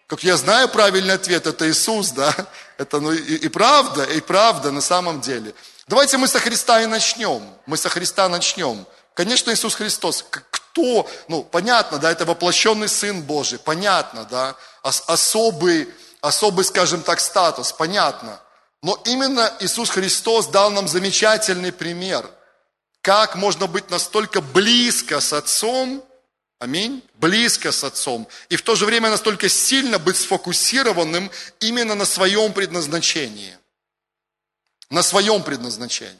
Как 0.07 0.23
я 0.23 0.37
знаю, 0.37 0.69
правильный 0.69 1.15
ответ– 1.15 1.45
это 1.47 1.69
Иисус, 1.69 2.11
да? 2.11 2.33
Это 2.77 3.01
ну, 3.01 3.11
и, 3.11 3.35
и 3.35 3.47
правда, 3.49 4.05
и 4.05 4.21
правда 4.21 4.71
на 4.71 4.79
самом 4.79 5.19
деле. 5.19 5.53
Давайте 5.87 6.17
мы 6.17 6.29
со 6.29 6.39
Христа 6.39 6.81
и 6.81 6.85
начнем. 6.85 7.43
Мы 7.65 7.75
со 7.75 7.89
Христа 7.89 8.29
начнем. 8.29 8.85
Конечно, 9.13 9.51
Иисус 9.51 9.75
Христос. 9.75 10.23
Кто? 10.29 11.09
Ну, 11.27 11.43
понятно, 11.43 11.97
да, 11.97 12.09
это 12.09 12.23
воплощенный 12.23 12.87
Сын 12.87 13.21
Божий. 13.21 13.59
Понятно, 13.59 14.23
да. 14.23 14.55
Особый, 14.83 15.89
особый, 16.21 16.65
скажем 16.65 17.01
так, 17.01 17.19
статус. 17.19 17.71
Понятно. 17.71 18.39
Но 18.81 18.99
именно 19.05 19.53
Иисус 19.59 19.89
Христос 19.89 20.47
дал 20.47 20.71
нам 20.71 20.87
замечательный 20.87 21.71
пример– 21.71 22.29
как 23.07 23.35
можно 23.35 23.67
быть 23.67 23.89
настолько 23.89 24.41
близко 24.41 25.21
с 25.21 25.31
Отцом, 25.31 26.03
аминь, 26.59 27.01
близко 27.13 27.71
с 27.71 27.85
Отцом, 27.85 28.27
и 28.49 28.57
в 28.57 28.63
то 28.63 28.75
же 28.75 28.85
время 28.85 29.09
настолько 29.09 29.47
сильно 29.47 29.97
быть 29.97 30.17
сфокусированным 30.17 31.31
именно 31.61 31.95
на 31.95 32.03
своем 32.03 32.51
предназначении. 32.51 33.57
На 34.89 35.03
своем 35.03 35.41
предназначении. 35.41 36.19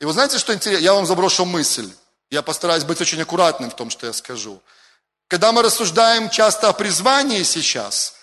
И 0.00 0.04
вы 0.04 0.12
знаете, 0.12 0.38
что 0.38 0.52
интересно? 0.52 0.82
Я 0.82 0.94
вам 0.94 1.06
заброшу 1.06 1.44
мысль. 1.44 1.88
Я 2.28 2.42
постараюсь 2.42 2.82
быть 2.82 3.00
очень 3.00 3.22
аккуратным 3.22 3.70
в 3.70 3.76
том, 3.76 3.88
что 3.88 4.08
я 4.08 4.12
скажу. 4.12 4.60
Когда 5.28 5.52
мы 5.52 5.62
рассуждаем 5.62 6.28
часто 6.28 6.70
о 6.70 6.72
призвании 6.72 7.44
сейчас, 7.44 8.16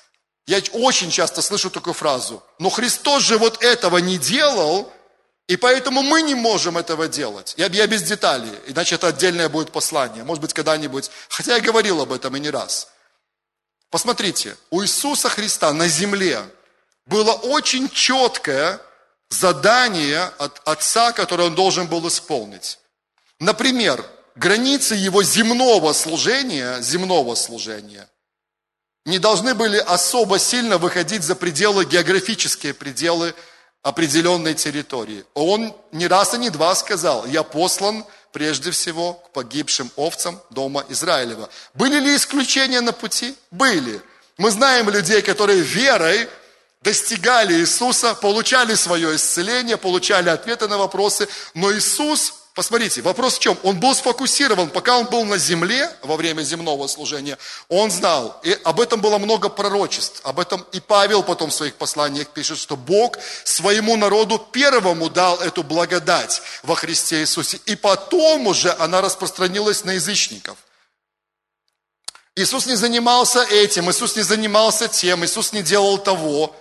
я 0.47 0.62
очень 0.71 1.12
часто 1.12 1.41
слышу 1.41 1.69
такую 1.69 1.93
фразу, 1.93 2.41
но 2.57 2.69
Христос 2.69 3.21
же 3.23 3.38
вот 3.38 3.62
этого 3.62 3.97
не 3.97 4.17
делал, 4.17 4.91
и 5.47 5.57
поэтому 5.57 6.01
мы 6.01 6.21
не 6.21 6.36
можем 6.36 6.77
этого 6.77 7.07
делать. 7.07 7.53
Я, 7.57 7.67
я 7.67 7.86
без 7.86 8.03
деталей, 8.03 8.51
иначе 8.67 8.95
это 8.95 9.07
отдельное 9.07 9.49
будет 9.49 9.71
послание. 9.71 10.23
Может 10.23 10.41
быть, 10.41 10.53
когда-нибудь. 10.53 11.10
Хотя 11.29 11.55
я 11.55 11.62
говорил 11.62 12.01
об 12.01 12.12
этом 12.12 12.36
и 12.36 12.39
не 12.39 12.49
раз. 12.49 12.89
Посмотрите, 13.89 14.57
у 14.69 14.83
Иисуса 14.83 15.29
Христа 15.29 15.71
на 15.71 15.88
земле 15.88 16.41
было 17.05 17.31
очень 17.31 17.89
четкое 17.89 18.81
задание 19.29 20.31
от 20.38 20.62
Отца, 20.65 21.13
которое 21.13 21.43
он 21.43 21.55
должен 21.55 21.88
был 21.88 22.05
исполнить. 22.07 22.79
Например, 23.39 24.05
границы 24.36 24.95
его 24.95 25.23
земного 25.23 25.93
служения, 25.93 26.81
земного 26.81 27.36
служения, 27.36 28.10
не 29.08 29.20
должны 29.20 29.54
были 29.54 29.78
особо 29.78 30.38
сильно 30.38 30.78
выходить 30.78 31.24
за 31.24 31.34
пределы, 31.36 31.86
географические 31.86 32.74
пределы 32.74 33.34
определенной 33.82 34.54
территории. 34.54 35.24
Он 35.34 35.74
не 35.93 36.08
раз 36.08 36.34
и 36.34 36.38
не 36.38 36.50
два 36.50 36.76
сказал, 36.76 37.26
я 37.26 37.43
послан 37.43 38.04
прежде 38.34 38.72
всего 38.72 39.13
к 39.13 39.32
погибшим 39.32 39.89
овцам 39.96 40.41
дома 40.50 40.86
Израилева. 40.89 41.50
Были 41.74 42.02
ли 42.02 42.17
исключения 42.17 42.82
на 42.82 42.91
пути? 42.91 43.34
Были. 43.50 44.02
Мы 44.38 44.52
знаем 44.52 44.89
людей, 44.89 45.22
которые 45.22 45.62
верой 45.62 46.28
достигали 46.82 47.54
Иисуса, 47.54 48.13
получали 48.13 48.76
свое 48.76 49.15
исцеление, 49.15 49.78
получали 49.78 50.28
ответы 50.28 50.67
на 50.67 50.78
вопросы, 50.78 51.30
но 51.54 51.72
Иисус 51.72 52.34
Посмотрите, 52.58 53.04
вопрос 53.04 53.36
в 53.36 53.39
чем? 53.39 53.56
Он 53.62 53.80
был 53.80 53.93
сфокусирован, 53.93 54.72
пока 54.72 54.98
он 54.98 55.06
был 55.06 55.24
на 55.26 55.38
земле 55.38 55.91
во 56.02 56.17
время 56.17 56.41
земного 56.41 56.88
служения, 56.88 57.38
он 57.70 57.91
знал, 57.91 58.41
и 58.43 58.58
об 58.63 58.82
этом 58.82 59.00
было 59.00 59.20
много 59.20 59.48
пророчеств, 59.48 60.22
об 60.24 60.39
этом 60.39 60.65
и 60.72 60.80
Павел 60.80 61.22
потом 61.22 61.52
в 61.52 61.54
своих 61.54 61.76
посланиях 61.76 62.30
пишет, 62.30 62.58
что 62.58 62.76
Бог 62.76 63.20
своему 63.43 63.96
народу 63.96 64.39
первому 64.39 65.08
дал 65.12 65.39
эту 65.39 65.62
благодать 65.62 66.41
во 66.63 66.74
Христе 66.74 67.20
Иисусе, 67.20 67.60
и 67.67 67.76
потом 67.76 68.48
уже 68.48 68.72
она 68.80 69.02
распространилась 69.02 69.84
на 69.84 69.91
язычников. 69.91 70.58
Иисус 72.36 72.65
не 72.65 72.74
занимался 72.74 73.43
этим, 73.43 73.91
Иисус 73.91 74.15
не 74.15 74.24
занимался 74.24 74.88
тем, 74.88 75.24
Иисус 75.24 75.54
не 75.54 75.62
делал 75.62 76.00
того, 76.00 76.56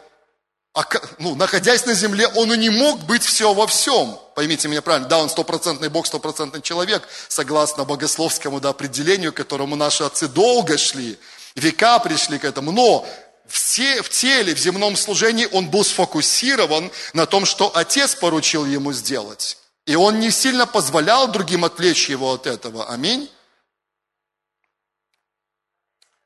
ну, 1.19 1.35
находясь 1.35 1.87
на 1.87 1.95
земле, 1.95 2.29
он 2.29 2.53
и 2.53 2.59
не 2.59 2.71
мог 2.71 3.01
быть 3.05 3.25
все 3.25 3.55
во 3.55 3.67
всем. 3.67 4.19
Поймите 4.35 4.69
меня 4.69 4.83
правильно, 4.83 5.09
да, 5.09 5.19
он 5.19 5.31
стопроцентный 5.31 5.89
Бог, 5.89 6.07
стопроцентный 6.07 6.61
человек, 6.61 7.09
согласно 7.29 7.85
богословскому 7.85 8.61
да, 8.61 8.71
определению, 8.71 9.33
к 9.33 9.37
которому 9.37 9.77
наши 9.77 10.05
отцы 10.05 10.29
долго 10.29 10.77
шли, 10.77 11.19
века 11.55 11.99
пришли 12.01 12.39
к 12.39 12.45
этому. 12.45 12.73
Но 12.73 13.07
все, 13.47 14.03
в 14.03 14.11
теле, 14.11 14.55
в 14.55 14.59
земном 14.59 14.97
служении 14.97 15.49
он 15.51 15.71
был 15.71 15.85
сфокусирован 15.85 16.91
на 17.15 17.27
том, 17.27 17.47
что 17.47 17.75
Отец 17.75 18.15
поручил 18.15 18.67
ему 18.67 18.93
сделать. 18.93 19.59
И 19.87 19.95
он 19.95 20.21
не 20.21 20.31
сильно 20.31 20.67
позволял 20.67 21.29
другим 21.29 21.65
отвлечь 21.65 22.11
его 22.11 22.33
от 22.33 22.47
этого. 22.47 22.89
Аминь. 22.91 23.31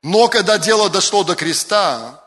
Но 0.03 0.27
когда 0.27 0.57
дело 0.57 0.89
дошло 0.89 1.23
до 1.23 1.35
креста, 1.35 2.20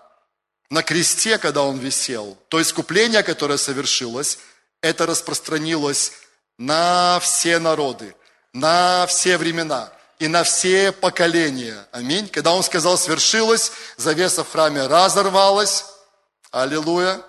на 0.74 0.82
кресте, 0.82 1.38
когда 1.38 1.62
он 1.62 1.78
висел, 1.78 2.36
то 2.48 2.60
искупление, 2.60 3.22
которое 3.22 3.58
совершилось, 3.58 4.40
это 4.82 5.06
распространилось 5.06 6.12
на 6.58 7.20
все 7.22 7.60
народы, 7.60 8.16
на 8.52 9.06
все 9.06 9.38
времена 9.38 9.92
и 10.18 10.26
на 10.26 10.42
все 10.42 10.90
поколения. 10.90 11.86
Аминь. 11.92 12.28
Когда 12.28 12.52
он 12.52 12.64
сказал 12.64 12.98
свершилось, 12.98 13.70
завеса 13.96 14.42
в 14.42 14.50
храме 14.50 14.88
разорвалась. 14.88 15.84
Аллилуйя. 16.50 17.20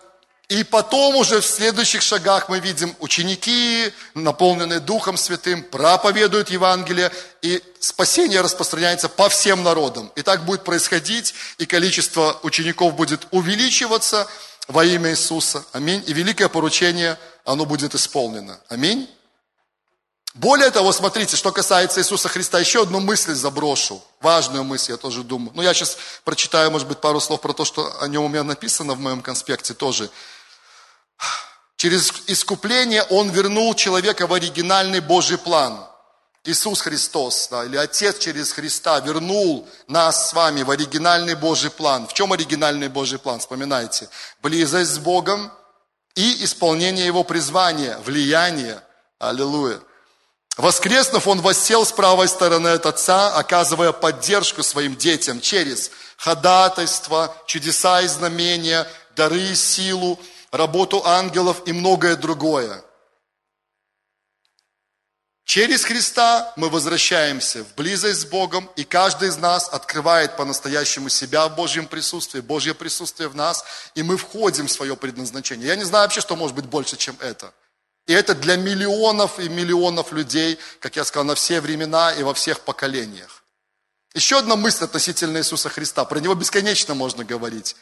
И 0.47 0.63
потом 0.63 1.15
уже 1.15 1.41
в 1.41 1.45
следующих 1.45 2.03
шагах 2.03 2.49
мы 2.49 2.59
видим 2.59 2.95
ученики, 2.99 3.91
наполненные 4.13 4.79
Духом 4.79 5.17
Святым, 5.17 5.63
проповедуют 5.63 6.51
Евангелие, 6.51 7.11
и 7.41 7.63
спасение 7.79 8.41
распространяется 8.41 9.09
по 9.09 9.27
всем 9.29 9.63
народам. 9.63 10.11
И 10.15 10.21
так 10.21 10.45
будет 10.45 10.63
происходить, 10.63 11.33
и 11.57 11.65
количество 11.65 12.39
учеников 12.43 12.95
будет 12.95 13.27
увеличиваться 13.31 14.27
во 14.67 14.85
имя 14.85 15.11
Иисуса. 15.11 15.65
Аминь. 15.71 16.03
И 16.05 16.13
великое 16.13 16.47
поручение, 16.47 17.17
оно 17.43 17.65
будет 17.65 17.95
исполнено. 17.95 18.59
Аминь. 18.69 19.09
Более 20.35 20.69
того, 20.69 20.91
смотрите, 20.91 21.37
что 21.37 21.53
касается 21.53 22.01
Иисуса 22.01 22.27
Христа, 22.27 22.59
еще 22.59 22.81
одну 22.81 22.99
мысль 22.99 23.33
заброшу, 23.33 24.03
важную 24.19 24.65
мысль, 24.65 24.91
я 24.91 24.97
тоже 24.97 25.23
думаю. 25.23 25.51
Ну, 25.55 25.61
я 25.61 25.73
сейчас 25.73 25.97
прочитаю, 26.25 26.69
может 26.71 26.89
быть, 26.89 26.99
пару 26.99 27.21
слов 27.21 27.39
про 27.39 27.53
то, 27.53 27.63
что 27.63 28.01
о 28.01 28.07
нем 28.09 28.25
у 28.25 28.27
меня 28.27 28.43
написано 28.43 28.95
в 28.95 28.99
моем 28.99 29.21
конспекте 29.21 29.73
тоже. 29.73 30.09
Через 31.77 32.11
искупление 32.27 33.03
Он 33.03 33.29
вернул 33.29 33.73
человека 33.75 34.27
в 34.27 34.33
оригинальный 34.33 35.01
Божий 35.01 35.37
план. 35.37 35.85
Иисус 36.45 36.81
Христос, 36.81 37.47
да, 37.49 37.65
или 37.65 37.75
Отец 37.75 38.19
через 38.19 38.53
Христа 38.53 38.99
вернул 38.99 39.67
нас 39.87 40.29
с 40.29 40.33
вами 40.33 40.61
в 40.61 40.69
оригинальный 40.69 41.33
Божий 41.33 41.71
план. 41.71 42.07
В 42.07 42.13
чем 42.13 42.33
оригинальный 42.33 42.87
Божий 42.87 43.17
план? 43.17 43.39
Вспоминайте. 43.39 44.09
Близость 44.43 44.91
с 44.91 44.97
Богом 44.99 45.51
и 46.13 46.43
исполнение 46.43 47.07
Его 47.07 47.23
призвания, 47.23 47.97
влияние. 48.05 48.79
Аллилуйя. 49.17 49.79
Воскреснув, 50.57 51.27
он 51.27 51.41
воссел 51.41 51.85
с 51.85 51.91
правой 51.91 52.27
стороны 52.27 52.69
от 52.69 52.85
Отца, 52.85 53.35
оказывая 53.35 53.91
поддержку 53.91 54.63
своим 54.63 54.95
детям 54.95 55.41
через 55.41 55.91
ходатайство, 56.17 57.35
чудеса 57.45 58.01
и 58.01 58.07
знамения, 58.07 58.87
дары 59.15 59.41
и 59.41 59.55
силу, 59.55 60.19
работу 60.57 61.05
ангелов 61.05 61.61
и 61.65 61.73
многое 61.73 62.15
другое. 62.15 62.83
Через 65.45 65.85
Христа 65.85 66.51
мы 66.55 66.69
возвращаемся 66.69 67.63
в 67.63 67.75
близость 67.75 68.21
с 68.21 68.25
Богом, 68.25 68.69
и 68.75 68.83
каждый 68.83 69.29
из 69.29 69.37
нас 69.37 69.69
открывает 69.69 70.35
по-настоящему 70.35 71.07
себя 71.09 71.47
в 71.47 71.55
Божьем 71.55 71.87
присутствии, 71.87 72.39
Божье 72.39 72.73
присутствие 72.73 73.29
в 73.29 73.35
нас, 73.35 73.63
и 73.93 74.01
мы 74.01 74.17
входим 74.17 74.67
в 74.67 74.71
свое 74.71 74.97
предназначение. 74.97 75.67
Я 75.67 75.75
не 75.75 75.83
знаю 75.83 76.05
вообще, 76.05 76.19
что 76.19 76.35
может 76.35 76.55
быть 76.55 76.65
больше, 76.65 76.97
чем 76.97 77.15
это. 77.19 77.53
И 78.07 78.13
это 78.13 78.33
для 78.33 78.55
миллионов 78.55 79.39
и 79.39 79.47
миллионов 79.47 80.11
людей, 80.11 80.59
как 80.79 80.95
я 80.95 81.05
сказал, 81.05 81.25
на 81.25 81.35
все 81.35 81.61
времена 81.61 82.11
и 82.13 82.23
во 82.23 82.33
всех 82.33 82.61
поколениях. 82.61 83.43
Еще 84.15 84.39
одна 84.39 84.55
мысль 84.55 84.83
относительно 84.83 85.37
Иисуса 85.37 85.69
Христа. 85.69 86.05
Про 86.05 86.19
него 86.19 86.33
бесконечно 86.35 86.95
можно 86.95 87.23
говорить. 87.23 87.75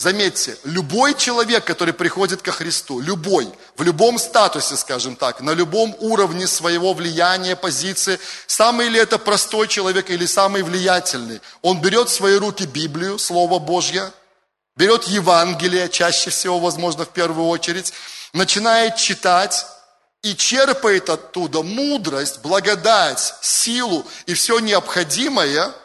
Заметьте, 0.00 0.56
любой 0.64 1.12
человек, 1.12 1.66
который 1.66 1.92
приходит 1.92 2.40
ко 2.40 2.52
Христу, 2.52 3.00
любой, 3.00 3.46
в 3.76 3.82
любом 3.82 4.18
статусе, 4.18 4.78
скажем 4.78 5.14
так, 5.14 5.42
на 5.42 5.50
любом 5.50 5.94
уровне 5.98 6.46
своего 6.46 6.94
влияния, 6.94 7.54
позиции, 7.54 8.18
самый 8.46 8.88
ли 8.88 8.98
это 8.98 9.18
простой 9.18 9.68
человек 9.68 10.08
или 10.08 10.24
самый 10.24 10.62
влиятельный, 10.62 11.42
он 11.60 11.82
берет 11.82 12.08
в 12.08 12.14
свои 12.14 12.36
руки 12.36 12.64
Библию, 12.64 13.18
Слово 13.18 13.58
Божье, 13.58 14.10
берет 14.74 15.04
Евангелие, 15.04 15.90
чаще 15.90 16.30
всего, 16.30 16.58
возможно, 16.58 17.04
в 17.04 17.10
первую 17.10 17.48
очередь, 17.48 17.92
начинает 18.32 18.96
читать 18.96 19.66
и 20.22 20.34
черпает 20.34 21.10
оттуда 21.10 21.62
мудрость, 21.62 22.40
благодать, 22.40 23.34
силу 23.42 24.06
и 24.24 24.32
все 24.32 24.60
необходимое– 24.60 25.74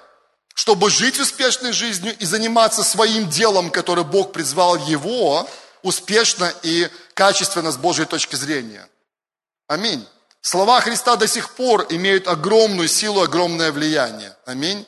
чтобы 0.56 0.90
жить 0.90 1.20
успешной 1.20 1.74
жизнью 1.74 2.16
и 2.18 2.26
заниматься 2.26 2.84
своим 2.84 3.30
делом, 3.30 3.70
которое 3.70 4.04
Бог 4.04 4.32
призвал 4.32 4.78
его, 4.78 5.48
успешно 5.84 6.52
и 6.64 6.90
качественно 7.14 7.72
с 7.72 7.78
Божьей 7.78 8.06
точки 8.06 8.36
зрения. 8.36 8.90
Аминь. 9.68 10.04
Слова 10.42 10.80
Христа 10.80 11.18
до 11.18 11.28
сих 11.28 11.52
пор 11.52 11.86
имеют 11.90 12.28
огромную 12.28 12.88
силу, 12.88 13.22
огромное 13.22 13.72
влияние. 13.72 14.36
Аминь. 14.46 14.86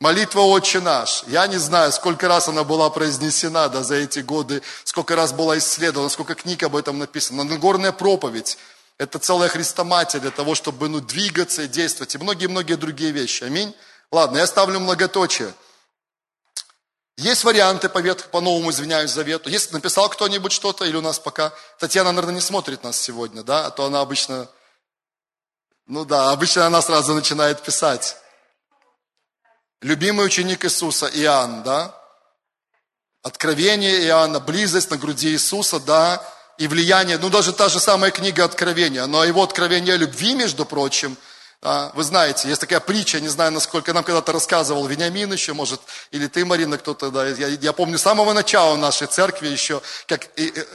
Молитва 0.00 0.40
«Отче 0.42 0.80
наш». 0.80 1.24
Я 1.26 1.46
не 1.46 1.58
знаю, 1.58 1.92
сколько 1.92 2.28
раз 2.28 2.48
она 2.48 2.62
была 2.62 2.88
произнесена 2.90 3.68
да, 3.68 3.82
за 3.82 3.96
эти 3.96 4.20
годы, 4.20 4.62
сколько 4.84 5.16
раз 5.16 5.32
была 5.32 5.58
исследована, 5.58 6.08
сколько 6.08 6.34
книг 6.34 6.62
об 6.62 6.76
этом 6.76 6.98
написано. 6.98 7.44
Нагорная 7.44 7.92
проповедь– 7.92 8.56
это 8.98 9.18
целая 9.18 9.48
христоматия 9.48 10.20
для 10.20 10.30
того, 10.30 10.54
чтобы 10.54 10.88
ну, 10.88 11.00
двигаться 11.00 11.62
и 11.62 11.68
действовать. 11.68 12.14
И 12.14 12.18
многие-многие 12.18 12.76
другие 12.76 13.10
вещи. 13.10 13.44
Аминь. 13.44 13.74
Ладно, 14.12 14.38
я 14.38 14.46
ставлю 14.46 14.80
многоточие. 14.80 15.54
Есть 17.16 17.44
варианты 17.44 17.88
по, 17.88 17.98
ветх, 17.98 18.30
по 18.30 18.40
новому, 18.40 18.70
извиняюсь, 18.70 19.10
завету. 19.10 19.48
Если 19.50 19.72
написал 19.72 20.08
кто-нибудь 20.08 20.52
что-то, 20.52 20.84
или 20.84 20.96
у 20.96 21.00
нас 21.00 21.18
пока... 21.18 21.52
Татьяна, 21.78 22.12
наверное, 22.12 22.36
не 22.36 22.40
смотрит 22.40 22.82
нас 22.82 23.00
сегодня, 23.00 23.42
да? 23.42 23.66
А 23.66 23.70
то 23.70 23.84
она 23.84 24.00
обычно... 24.00 24.48
Ну 25.86 26.04
да, 26.04 26.30
обычно 26.30 26.66
она 26.66 26.80
сразу 26.82 27.14
начинает 27.14 27.62
писать. 27.62 28.16
Любимый 29.80 30.26
ученик 30.26 30.64
Иисуса, 30.64 31.06
Иоанн, 31.06 31.62
да? 31.62 31.94
Откровение 33.22 34.04
Иоанна, 34.06 34.40
близость 34.40 34.90
на 34.90 34.96
груди 34.96 35.30
Иисуса, 35.30 35.78
да? 35.78 36.24
И 36.58 36.66
влияние, 36.68 37.18
ну 37.18 37.28
даже 37.28 37.52
та 37.52 37.68
же 37.68 37.80
самая 37.80 38.10
книга 38.10 38.44
Откровения, 38.44 39.06
но 39.06 39.24
его 39.24 39.42
откровение 39.42 39.96
любви, 39.96 40.34
между 40.34 40.64
прочим– 40.64 41.16
вы 41.62 42.04
знаете, 42.04 42.48
есть 42.48 42.60
такая 42.60 42.80
притча, 42.80 43.20
не 43.20 43.28
знаю, 43.28 43.52
насколько 43.52 43.92
нам 43.92 44.02
когда-то 44.02 44.32
рассказывал 44.32 44.86
Вениамин 44.86 45.30
еще, 45.30 45.52
может, 45.52 45.80
или 46.10 46.26
ты, 46.26 46.46
Марина, 46.46 46.78
кто-то, 46.78 47.10
да, 47.10 47.28
я, 47.28 47.48
я 47.48 47.72
помню 47.74 47.98
с 47.98 48.02
самого 48.02 48.32
начала 48.32 48.76
нашей 48.76 49.08
церкви 49.08 49.48
еще, 49.48 49.82
как 50.06 50.30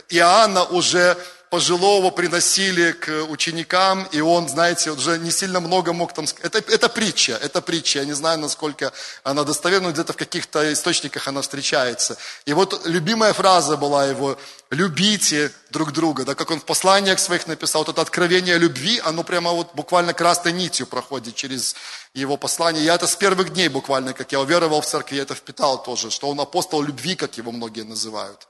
Иоанна 0.09 0.63
уже 0.63 1.17
пожилого 1.55 2.11
приносили 2.11 2.91
к 2.91 3.23
ученикам, 3.29 4.05
и 4.11 4.19
он, 4.19 4.49
знаете, 4.49 4.91
уже 4.91 5.17
не 5.17 5.31
сильно 5.31 5.61
много 5.61 5.93
мог 5.93 6.13
там. 6.13 6.25
Это, 6.41 6.57
это 6.57 6.89
притча, 6.89 7.39
это 7.41 7.61
притча, 7.61 7.99
я 7.99 8.05
не 8.05 8.11
знаю, 8.11 8.39
насколько 8.39 8.91
она 9.23 9.45
достоверна, 9.45 9.91
где-то 9.91 10.11
в 10.11 10.17
каких-то 10.17 10.73
источниках 10.73 11.29
она 11.29 11.41
встречается. 11.41 12.17
И 12.45 12.51
вот 12.51 12.85
любимая 12.85 13.31
фраза 13.31 13.77
была 13.77 14.05
его, 14.05 14.37
любите 14.69 15.49
друг 15.69 15.93
друга, 15.93 16.25
да, 16.25 16.35
как 16.35 16.51
он 16.51 16.59
в 16.59 16.65
посланиях 16.65 17.19
своих 17.19 17.47
написал, 17.47 17.83
вот 17.83 17.93
это 17.93 18.01
откровение 18.01 18.57
любви, 18.57 19.01
оно 19.05 19.23
прямо 19.23 19.51
вот 19.51 19.73
буквально 19.75 20.13
красной 20.13 20.51
нитью 20.51 20.87
проходит 20.87 21.35
через 21.35 21.73
его 22.13 22.35
послание. 22.35 22.83
Я 22.83 22.95
это 22.95 23.07
с 23.07 23.15
первых 23.15 23.53
дней 23.53 23.69
буквально, 23.69 24.11
как 24.11 24.33
я 24.33 24.41
уверовал 24.41 24.81
в 24.81 24.85
церкви, 24.85 25.15
я 25.15 25.21
это 25.21 25.35
впитал 25.35 25.81
тоже, 25.81 26.11
что 26.11 26.27
он 26.27 26.39
апостол 26.41 26.81
любви, 26.81 27.15
как 27.15 27.37
его 27.37 27.53
многие 27.53 27.83
называют. 27.83 28.45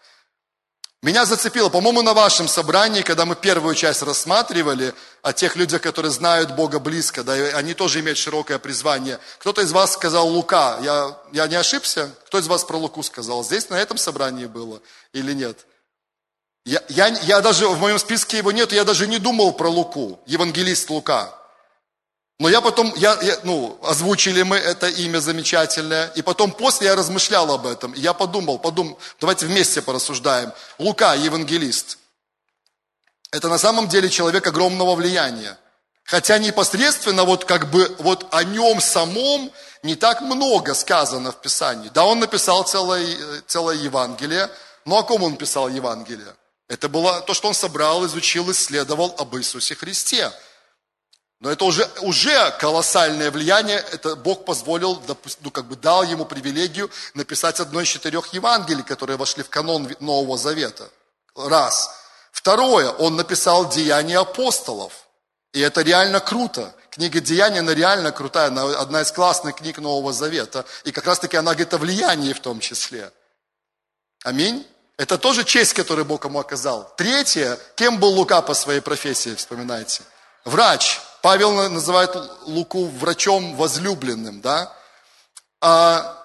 Меня 1.06 1.28
зацепило, 1.28 1.70
по-моему, 1.70 2.02
на 2.02 2.16
вашем 2.16 2.48
собрании, 2.48 3.04
когда 3.04 3.26
мы 3.26 3.36
первую 3.36 3.76
часть 3.76 4.02
рассматривали 4.02 4.92
о 5.22 5.34
тех 5.34 5.56
людях, 5.56 5.84
которые 5.84 6.12
знают 6.12 6.56
Бога 6.56 6.80
близко, 6.80 7.24
да, 7.24 7.38
и 7.38 7.52
они 7.52 7.76
тоже 7.76 8.00
имеют 8.00 8.18
широкое 8.18 8.58
призвание. 8.58 9.20
Кто-то 9.38 9.62
из 9.62 9.72
вас 9.72 9.94
сказал 9.94 10.28
Лука. 10.28 10.80
Я, 10.82 11.16
я 11.32 11.48
не 11.48 11.58
ошибся? 11.58 12.10
Кто 12.26 12.40
из 12.40 12.48
вас 12.48 12.64
про 12.64 12.78
Луку 12.78 13.04
сказал? 13.04 13.44
Здесь 13.44 13.70
на 13.70 13.76
этом 13.76 13.98
собрании 13.98 14.48
было 14.48 14.82
или 15.14 15.34
нет? 15.34 15.68
Я, 16.66 16.82
я, 16.90 17.10
я 17.10 17.42
даже, 17.42 17.68
в 17.68 17.80
моем 17.80 18.00
списке 18.00 18.40
его 18.40 18.52
нет, 18.52 18.74
я 18.74 18.84
даже 18.84 19.06
не 19.06 19.20
думал 19.20 19.54
про 19.54 19.70
Луку, 19.70 20.20
евангелист 20.26 20.90
Лука. 20.90 21.32
Но 22.40 22.50
я 22.50 22.60
потом, 22.60 22.94
я, 22.98 23.18
я, 23.22 23.40
ну, 23.44 23.80
озвучили 23.82 24.42
мы 24.44 24.58
это 24.58 24.88
имя 24.88 25.20
замечательное, 25.20 26.08
и 26.16 26.22
потом 26.22 26.52
после 26.52 26.88
я 26.88 26.96
размышлял 26.96 27.50
об 27.52 27.66
этом, 27.66 27.94
и 27.94 28.02
я 28.02 28.14
подумал, 28.14 28.60
подумал, 28.60 29.00
давайте 29.22 29.46
вместе 29.46 29.82
порассуждаем. 29.82 30.52
Лука, 30.78 31.14
евангелист, 31.14 31.98
это 33.32 33.48
на 33.48 33.58
самом 33.58 33.88
деле 33.88 34.10
человек 34.10 34.46
огромного 34.48 34.96
влияния. 34.96 35.58
Хотя 36.04 36.38
непосредственно 36.38 37.24
вот 37.24 37.46
как 37.46 37.72
бы 37.72 37.96
вот 38.00 38.28
о 38.32 38.44
нем 38.44 38.80
самом 38.80 39.52
не 39.82 39.96
так 39.96 40.22
много 40.22 40.74
сказано 40.76 41.32
в 41.32 41.42
Писании. 41.42 41.90
Да, 41.94 42.06
он 42.06 42.20
написал 42.20 42.64
целое, 42.64 43.42
целое 43.48 43.76
Евангелие, 43.76 44.50
но 44.86 45.00
о 45.00 45.04
ком 45.04 45.24
он 45.24 45.36
писал 45.36 45.68
Евангелие? 45.68 46.36
Это 46.68 46.90
было 46.90 47.22
то, 47.22 47.34
что 47.34 47.48
он 47.48 47.54
собрал, 47.54 48.06
изучил, 48.06 48.52
исследовал 48.52 49.16
об 49.18 49.36
Иисусе 49.36 49.74
Христе. 49.76 50.32
Но 51.46 51.52
это 51.52 51.64
уже, 51.66 51.88
уже 52.02 52.50
колоссальное 52.58 53.30
влияние, 53.30 53.78
это 53.92 54.16
Бог 54.16 54.46
позволил, 54.46 55.00
ну, 55.42 55.52
как 55.52 55.66
бы 55.66 55.76
дал 55.76 56.02
ему 56.02 56.26
привилегию 56.26 56.90
написать 57.14 57.60
одно 57.60 57.82
из 57.82 57.88
четырех 57.88 58.34
Евангелий, 58.34 58.82
которые 58.82 59.16
вошли 59.16 59.44
в 59.44 59.50
канон 59.50 59.96
Нового 60.00 60.40
Завета. 60.40 60.90
Раз. 61.36 61.92
Второе, 62.32 62.90
он 62.90 63.16
написал 63.16 63.70
Деяния 63.70 64.18
апостолов. 64.18 65.06
И 65.54 65.60
это 65.60 65.84
реально 65.84 66.20
круто. 66.20 66.74
Книга 66.90 67.20
Деяния, 67.20 67.60
она 67.60 67.76
реально 67.76 68.12
крутая, 68.12 68.48
она 68.48 68.64
одна 68.80 69.04
из 69.04 69.12
классных 69.12 69.58
книг 69.58 69.78
Нового 69.78 70.14
Завета. 70.14 70.66
И 70.84 70.92
как 70.92 71.06
раз 71.06 71.20
таки 71.20 71.38
она 71.38 71.52
говорит 71.52 71.76
о 71.76 71.78
влиянии 71.78 72.34
в 72.34 72.40
том 72.40 72.60
числе. 72.60 73.12
Аминь. 74.24 74.66
Это 74.98 75.20
тоже 75.20 75.44
честь, 75.44 75.74
которую 75.74 76.06
Бог 76.06 76.26
ему 76.26 76.40
оказал. 76.40 76.92
Третье, 76.98 77.60
кем 77.76 78.00
был 78.00 78.14
Лука 78.14 78.42
по 78.42 78.56
своей 78.56 78.80
профессии, 78.80 79.36
вспоминайте? 79.36 80.02
Врач. 80.44 81.02
Павел 81.26 81.54
называет 81.72 82.16
Луку 82.46 82.86
врачом 82.86 83.56
возлюбленным, 83.56 84.42
да? 84.42 84.72
А 85.60 86.24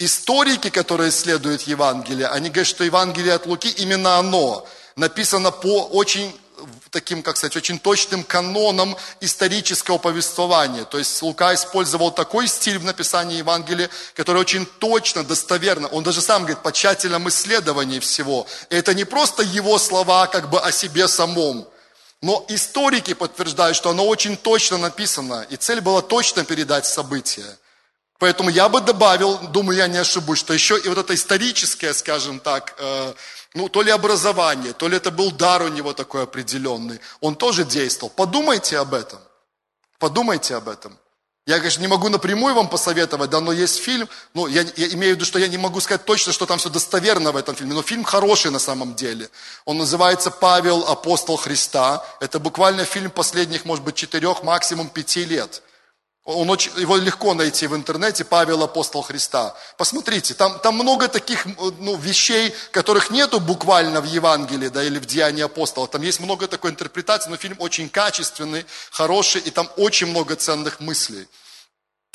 историки, 0.00 0.68
которые 0.68 1.10
исследуют 1.10 1.62
Евангелие, 1.62 2.26
они 2.26 2.48
говорят, 2.48 2.66
что 2.66 2.82
Евангелие 2.82 3.34
от 3.34 3.46
Луки 3.46 3.68
именно 3.68 4.18
оно 4.18 4.66
написано 4.96 5.52
по 5.52 5.84
очень 5.84 6.36
таким, 6.90 7.22
как 7.22 7.36
сказать, 7.36 7.56
очень 7.56 7.78
точным 7.78 8.24
каноном 8.24 8.96
исторического 9.20 9.98
повествования. 9.98 10.84
То 10.84 10.98
есть 10.98 11.22
Лука 11.22 11.54
использовал 11.54 12.10
такой 12.10 12.48
стиль 12.48 12.80
в 12.80 12.84
написании 12.84 13.36
Евангелия, 13.36 13.90
который 14.16 14.38
очень 14.38 14.66
точно, 14.66 15.22
достоверно, 15.22 15.86
он 15.86 16.02
даже 16.02 16.20
сам 16.20 16.42
говорит, 16.42 16.64
по 16.64 16.72
тщательном 16.72 17.28
исследовании 17.28 18.00
всего. 18.00 18.44
И 18.70 18.74
это 18.74 18.92
не 18.92 19.04
просто 19.04 19.44
его 19.44 19.78
слова 19.78 20.26
как 20.26 20.50
бы 20.50 20.58
о 20.60 20.72
себе 20.72 21.06
самом, 21.06 21.68
но 22.22 22.44
историки 22.48 23.14
подтверждают, 23.14 23.76
что 23.76 23.90
оно 23.90 24.06
очень 24.06 24.36
точно 24.36 24.78
написано, 24.78 25.44
и 25.50 25.56
цель 25.56 25.80
была 25.80 26.00
точно 26.02 26.44
передать 26.44 26.86
события. 26.86 27.58
Поэтому 28.18 28.50
я 28.50 28.68
бы 28.68 28.80
добавил, 28.80 29.36
думаю, 29.48 29.76
я 29.76 29.88
не 29.88 29.98
ошибусь, 29.98 30.38
что 30.38 30.54
еще 30.54 30.78
и 30.78 30.88
вот 30.88 30.96
это 30.96 31.12
историческое, 31.12 31.92
скажем 31.92 32.38
так, 32.38 32.76
э, 32.78 33.14
ну, 33.54 33.68
то 33.68 33.82
ли 33.82 33.90
образование, 33.90 34.72
то 34.72 34.86
ли 34.86 34.96
это 34.96 35.10
был 35.10 35.32
дар 35.32 35.62
у 35.62 35.68
него 35.68 35.92
такой 35.92 36.22
определенный, 36.22 37.00
он 37.20 37.34
тоже 37.34 37.64
действовал. 37.64 38.10
Подумайте 38.10 38.78
об 38.78 38.94
этом. 38.94 39.18
Подумайте 39.98 40.54
об 40.54 40.68
этом. 40.68 40.96
Я, 41.44 41.58
конечно, 41.58 41.80
не 41.80 41.88
могу 41.88 42.08
напрямую 42.08 42.54
вам 42.54 42.68
посоветовать, 42.68 43.28
да, 43.30 43.40
но 43.40 43.50
есть 43.50 43.80
фильм, 43.80 44.08
ну, 44.32 44.46
я, 44.46 44.64
я 44.76 44.86
имею 44.94 45.14
в 45.14 45.16
виду, 45.16 45.24
что 45.24 45.40
я 45.40 45.48
не 45.48 45.58
могу 45.58 45.80
сказать 45.80 46.04
точно, 46.04 46.32
что 46.32 46.46
там 46.46 46.58
все 46.58 46.70
достоверно 46.70 47.32
в 47.32 47.36
этом 47.36 47.56
фильме, 47.56 47.74
но 47.74 47.82
фильм 47.82 48.04
хороший 48.04 48.52
на 48.52 48.60
самом 48.60 48.94
деле. 48.94 49.28
Он 49.64 49.76
называется 49.76 50.30
«Павел, 50.30 50.84
апостол 50.86 51.36
Христа». 51.36 52.06
Это 52.20 52.38
буквально 52.38 52.84
фильм 52.84 53.10
последних, 53.10 53.64
может 53.64 53.84
быть, 53.84 53.96
четырех, 53.96 54.44
максимум 54.44 54.88
пяти 54.88 55.24
лет. 55.24 55.62
Он 56.24 56.48
очень, 56.50 56.72
его 56.78 56.96
легко 56.96 57.34
найти 57.34 57.66
в 57.66 57.74
интернете, 57.74 58.24
Павел 58.24 58.62
Апостол 58.62 59.02
Христа. 59.02 59.56
Посмотрите, 59.76 60.34
там, 60.34 60.60
там 60.60 60.76
много 60.76 61.08
таких 61.08 61.46
ну, 61.46 61.96
вещей, 61.96 62.54
которых 62.70 63.10
нету 63.10 63.40
буквально 63.40 64.00
в 64.00 64.04
Евангелии 64.04 64.68
да, 64.68 64.84
или 64.84 65.00
в 65.00 65.06
Деянии 65.06 65.42
Апостола. 65.42 65.88
Там 65.88 66.02
есть 66.02 66.20
много 66.20 66.46
такой 66.46 66.70
интерпретации, 66.70 67.28
но 67.28 67.36
фильм 67.36 67.56
очень 67.58 67.88
качественный, 67.88 68.64
хороший, 68.92 69.40
и 69.40 69.50
там 69.50 69.68
очень 69.76 70.06
много 70.06 70.36
ценных 70.36 70.78
мыслей. 70.78 71.26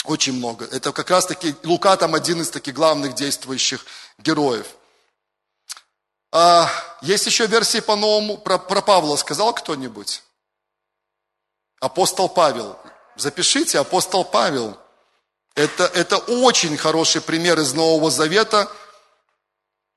Очень 0.06 0.34
много. 0.34 0.64
Это 0.72 0.94
как 0.94 1.10
раз 1.10 1.26
таки, 1.26 1.54
Лука 1.66 1.98
там 1.98 2.16
один 2.16 2.42
из 2.42 2.50
таких 2.50 2.76
главных 2.76 3.14
действующих 3.14 3.86
героев. 4.20 4.68
А, 6.32 6.72
есть 7.02 7.26
еще 7.26 7.46
версии 7.46 7.82
по-новому, 7.82 8.38
про, 8.38 8.58
про 8.58 8.82
Павла 8.82 9.18
сказал 9.18 9.54
кто-нибудь? 9.54 10.24
Апостол 11.82 12.30
Павел. 12.30 12.80
Запишите, 13.18 13.80
апостол 13.80 14.24
Павел. 14.24 14.78
Это, 15.56 15.86
это 15.86 16.18
очень 16.18 16.78
хороший 16.78 17.20
пример 17.20 17.60
из 17.60 17.74
Нового 17.74 18.12
Завета. 18.12 18.72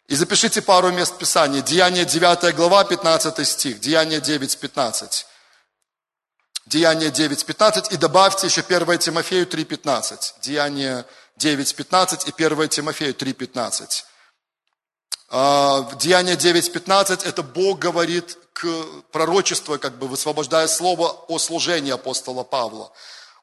И 0.09 0.17
запишите 0.17 0.63
пару 0.63 0.91
мест 0.91 1.19
Писания. 1.19 1.61
Деяние 1.61 2.07
9 2.07 2.55
глава, 2.57 2.83
15 2.85 3.47
стих. 3.47 3.79
Деяние 3.79 4.21
9, 4.21 4.59
15. 4.59 5.27
Деяние 6.67 7.11
9, 7.11 7.45
15. 7.45 7.93
И 7.93 7.97
добавьте 7.97 8.47
еще 8.47 8.63
1 8.63 8.99
Тимофею 8.99 9.47
3, 9.47 9.65
15. 9.65 10.35
Деяние 10.41 11.05
9, 11.37 11.77
15 11.77 12.27
и 12.27 12.45
1 12.45 12.69
Тимофею 12.71 13.15
3, 13.15 13.33
15. 13.35 14.05
Деяние 15.31 16.37
9, 16.37 16.73
15 16.73 17.23
это 17.25 17.43
Бог 17.43 17.79
говорит 17.79 18.37
к 18.53 18.67
пророчеству, 19.13 19.79
как 19.79 19.97
бы 19.97 20.09
высвобождая 20.09 20.67
слово 20.67 21.11
о 21.29 21.39
служении 21.39 21.93
апостола 21.93 22.43
Павла. 22.43 22.91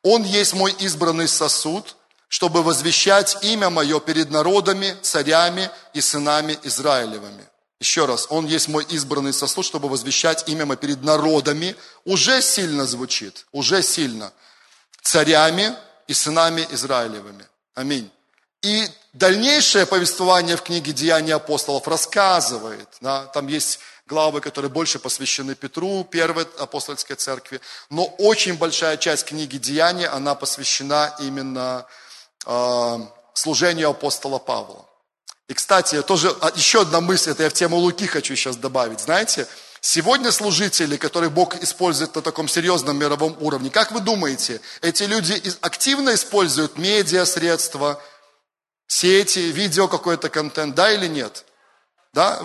Он 0.03 0.23
есть 0.23 0.53
мой 0.53 0.73
избранный 0.79 1.29
сосуд, 1.29 1.95
чтобы 2.27 2.61
возвещать 2.61 3.37
имя 3.41 3.69
мое 3.69 4.01
перед 4.01 4.29
народами, 4.29 4.97
царями 5.01 5.69
и 5.93 6.01
сынами 6.01 6.59
Израилевыми. 6.63 7.47
Еще 7.79 8.05
раз, 8.05 8.27
он 8.29 8.47
есть 8.47 8.67
мой 8.67 8.83
избранный 8.89 9.31
сосуд, 9.31 9.65
чтобы 9.65 9.87
возвещать 9.87 10.49
имя 10.49 10.65
мое 10.65 10.77
перед 10.77 11.03
народами. 11.03 11.75
Уже 12.03 12.41
сильно 12.41 12.85
звучит, 12.85 13.45
уже 13.53 13.81
сильно. 13.81 14.33
Царями 15.01 15.73
и 16.07 16.13
сынами 16.13 16.67
Израилевыми. 16.71 17.47
Аминь. 17.75 18.11
И 18.61 18.89
дальнейшее 19.17 19.85
повествование 19.85 20.55
в 20.55 20.61
книге 20.61 20.93
«Деяния 20.93 21.35
апостолов» 21.35 21.87
рассказывает, 21.87 22.87
да, 23.01 23.25
там 23.25 23.47
есть 23.47 23.79
главы, 24.07 24.41
которые 24.41 24.71
больше 24.71 24.99
посвящены 24.99 25.55
Петру, 25.55 26.03
первой 26.03 26.45
апостольской 26.59 27.15
церкви. 27.15 27.59
Но 27.89 28.05
очень 28.17 28.57
большая 28.57 28.97
часть 28.97 29.25
книги 29.25 29.57
Деяния, 29.57 30.07
она 30.07 30.33
посвящена 30.35 31.15
именно 31.19 31.85
э, 32.45 32.97
служению 33.33 33.89
апостола 33.89 34.39
Павла. 34.39 34.85
И, 35.47 35.53
кстати, 35.53 36.01
тоже 36.01 36.35
а, 36.41 36.51
еще 36.55 36.81
одна 36.81 37.01
мысль, 37.01 37.31
это 37.31 37.43
я 37.43 37.49
в 37.49 37.53
тему 37.53 37.77
Луки 37.77 38.05
хочу 38.05 38.35
сейчас 38.35 38.57
добавить. 38.57 38.99
Знаете, 38.99 39.47
сегодня 39.81 40.31
служители, 40.31 40.97
которых 40.97 41.31
Бог 41.31 41.61
использует 41.61 42.15
на 42.15 42.21
таком 42.21 42.47
серьезном 42.47 42.97
мировом 42.97 43.35
уровне, 43.39 43.69
как 43.69 43.91
вы 43.91 44.01
думаете, 44.01 44.61
эти 44.81 45.03
люди 45.03 45.41
активно 45.61 46.15
используют 46.15 46.77
медиа, 46.77 47.25
средства, 47.25 48.01
сети, 48.87 49.51
видео, 49.51 49.87
какой-то 49.87 50.29
контент, 50.29 50.75
да 50.75 50.91
или 50.91 51.07
нет? 51.07 51.45
Да? 52.13 52.41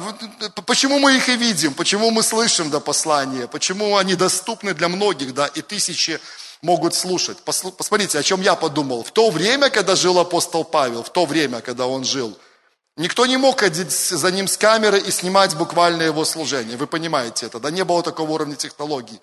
Почему 0.66 0.98
мы 0.98 1.16
их 1.16 1.28
и 1.28 1.36
видим? 1.36 1.72
Почему 1.72 2.10
мы 2.10 2.22
слышим 2.22 2.68
до 2.70 2.80
послания? 2.80 3.46
Почему 3.46 3.96
они 3.96 4.14
доступны 4.16 4.74
для 4.74 4.88
многих, 4.88 5.32
да, 5.32 5.46
и 5.46 5.62
тысячи 5.62 6.20
могут 6.60 6.94
слушать? 6.94 7.38
Посмотрите, 7.38 8.18
о 8.18 8.22
чем 8.22 8.42
я 8.42 8.54
подумал. 8.54 9.02
В 9.02 9.12
то 9.12 9.30
время, 9.30 9.70
когда 9.70 9.96
жил 9.96 10.18
апостол 10.18 10.64
Павел, 10.64 11.02
в 11.02 11.10
то 11.10 11.24
время, 11.24 11.60
когда 11.62 11.86
он 11.86 12.04
жил, 12.04 12.36
никто 12.96 13.24
не 13.24 13.38
мог 13.38 13.60
ходить 13.60 13.90
за 13.90 14.30
ним 14.30 14.46
с 14.46 14.58
камерой 14.58 15.00
и 15.00 15.10
снимать 15.10 15.54
буквально 15.56 16.02
его 16.02 16.24
служение. 16.24 16.76
Вы 16.76 16.86
понимаете 16.86 17.46
это, 17.46 17.58
да? 17.58 17.70
Не 17.70 17.84
было 17.84 18.02
такого 18.02 18.32
уровня 18.32 18.56
технологий. 18.56 19.20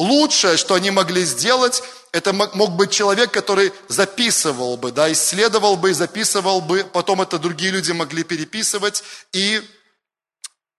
Лучшее, 0.00 0.56
что 0.56 0.76
они 0.76 0.90
могли 0.90 1.26
сделать, 1.26 1.82
это 2.10 2.32
мог 2.32 2.70
быть 2.70 2.90
человек, 2.90 3.30
который 3.30 3.70
записывал 3.88 4.78
бы, 4.78 4.92
да, 4.92 5.12
исследовал 5.12 5.76
бы 5.76 5.90
и 5.90 5.92
записывал 5.92 6.62
бы, 6.62 6.84
потом 6.84 7.20
это 7.20 7.38
другие 7.38 7.70
люди 7.70 7.92
могли 7.92 8.24
переписывать 8.24 9.04
и 9.34 9.60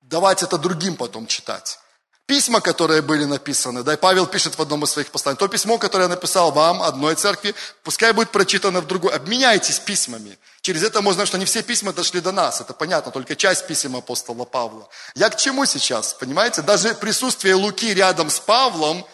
давать 0.01 0.41
это 0.41 0.57
другим 0.57 0.95
потом 0.95 1.27
читать. 1.27 1.77
Письма, 2.25 2.61
которые 2.61 3.01
были 3.01 3.25
написаны, 3.25 3.83
да, 3.83 3.93
и 3.93 3.97
Павел 3.97 4.25
пишет 4.25 4.57
в 4.57 4.61
одном 4.61 4.83
из 4.83 4.91
своих 4.91 5.11
посланий, 5.11 5.37
то 5.37 5.47
письмо, 5.47 5.77
которое 5.77 6.03
я 6.03 6.09
написал 6.09 6.51
вам, 6.51 6.81
одной 6.81 7.15
церкви, 7.15 7.53
пускай 7.83 8.13
будет 8.13 8.29
прочитано 8.29 8.79
в 8.79 8.87
другой. 8.87 9.13
Обменяйтесь 9.13 9.79
письмами. 9.79 10.37
Через 10.61 10.83
это 10.83 11.01
можно, 11.01 11.25
что 11.25 11.37
не 11.37 11.45
все 11.45 11.61
письма 11.61 11.91
дошли 11.91 12.21
до 12.21 12.31
нас, 12.31 12.61
это 12.61 12.73
понятно, 12.73 13.11
только 13.11 13.35
часть 13.35 13.67
писем 13.67 13.95
апостола 13.95 14.45
Павла. 14.45 14.87
Я 15.15 15.29
к 15.29 15.35
чему 15.35 15.65
сейчас, 15.65 16.13
понимаете? 16.13 16.61
Даже 16.61 16.93
присутствие 16.93 17.55
Луки 17.55 17.93
рядом 17.93 18.29
с 18.29 18.39
Павлом, 18.39 19.05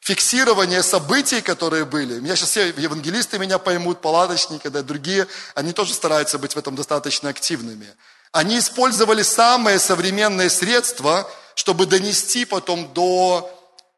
фиксирование 0.00 0.82
событий, 0.82 1.40
которые 1.40 1.84
были. 1.84 2.20
Меня 2.20 2.36
сейчас 2.36 2.50
все 2.50 2.68
евангелисты 2.76 3.38
меня 3.38 3.58
поймут, 3.58 4.00
палаточники, 4.00 4.68
да, 4.68 4.82
другие, 4.82 5.26
они 5.54 5.72
тоже 5.72 5.94
стараются 5.94 6.38
быть 6.38 6.54
в 6.54 6.58
этом 6.58 6.76
достаточно 6.76 7.30
активными. 7.30 7.88
Они 8.32 8.58
использовали 8.58 9.22
самые 9.22 9.78
современные 9.78 10.50
средства, 10.50 11.28
чтобы 11.56 11.86
донести 11.86 12.44
потом 12.44 12.92
до 12.92 13.50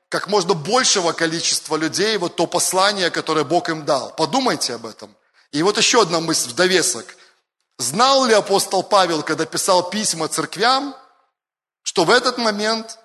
как 0.09 0.29
можно 0.29 0.55
большего 0.55 1.13
количества 1.13 1.77
людей 1.77 2.17
вот 2.17 2.37
то 2.37 2.47
послание, 2.47 3.11
которое 3.11 3.45
Бог 3.45 3.69
им 3.69 3.85
дал. 3.85 4.15
Подумайте 4.15 4.75
об 4.75 4.87
этом. 4.87 5.15
И 5.51 5.63
вот 5.63 5.77
еще 5.77 6.03
одна 6.03 6.21
мысль 6.21 6.51
в 6.51 6.55
довесок. 6.55 7.17
Знал 7.77 8.25
ли 8.27 8.33
апостол 8.33 8.83
Павел, 8.83 9.23
когда 9.23 9.45
писал 9.45 9.91
письма 9.91 10.29
церквям, 10.29 10.97
что 11.83 12.05
в 12.05 12.11
этот 12.11 12.39
момент 12.39 12.99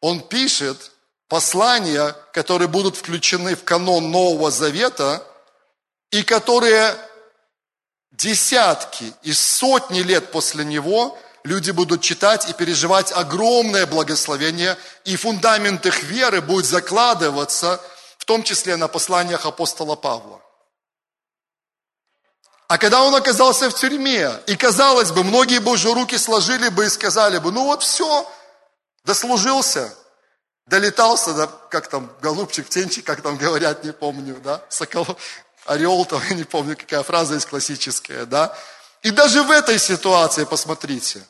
он 0.00 0.20
пишет 0.20 0.90
послания, 1.28 2.16
которые 2.32 2.68
будут 2.68 2.96
включены 2.96 3.54
в 3.54 3.62
канон 3.62 4.10
Нового 4.10 4.50
Завета 4.50 5.24
и 6.10 6.24
которые 6.24 6.96
десятки 8.10 9.12
и 9.22 9.32
сотни 9.32 10.00
лет 10.00 10.32
после 10.32 10.64
него 10.64 11.16
люди 11.46 11.70
будут 11.70 12.02
читать 12.02 12.50
и 12.50 12.52
переживать 12.52 13.12
огромное 13.12 13.86
благословение, 13.86 14.76
и 15.04 15.16
фундамент 15.16 15.86
их 15.86 16.02
веры 16.02 16.40
будет 16.40 16.66
закладываться, 16.66 17.80
в 18.18 18.24
том 18.24 18.42
числе 18.42 18.76
на 18.76 18.88
посланиях 18.88 19.46
апостола 19.46 19.96
Павла. 19.96 20.40
А 22.68 22.78
когда 22.78 23.02
он 23.04 23.14
оказался 23.14 23.70
в 23.70 23.74
тюрьме, 23.74 24.30
и 24.46 24.56
казалось 24.56 25.12
бы, 25.12 25.22
многие 25.22 25.60
бы 25.60 25.70
уже 25.72 25.94
руки 25.94 26.18
сложили 26.18 26.68
бы 26.68 26.86
и 26.86 26.90
сказали 26.90 27.38
бы, 27.38 27.52
ну 27.52 27.64
вот 27.64 27.84
все, 27.84 28.28
дослужился, 29.04 29.94
долетался, 30.66 31.32
да, 31.32 31.46
как 31.70 31.86
там, 31.86 32.10
голубчик, 32.20 32.66
птенчик, 32.66 33.06
как 33.06 33.22
там 33.22 33.36
говорят, 33.36 33.84
не 33.84 33.92
помню, 33.92 34.36
да, 34.42 34.64
сокол, 34.68 35.06
орел, 35.64 36.04
там, 36.06 36.20
не 36.30 36.42
помню, 36.42 36.76
какая 36.76 37.04
фраза 37.04 37.34
есть 37.34 37.46
классическая, 37.46 38.26
да. 38.26 38.56
И 39.02 39.12
даже 39.12 39.44
в 39.44 39.50
этой 39.52 39.78
ситуации, 39.78 40.42
посмотрите. 40.42 41.24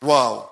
Вау. 0.00 0.50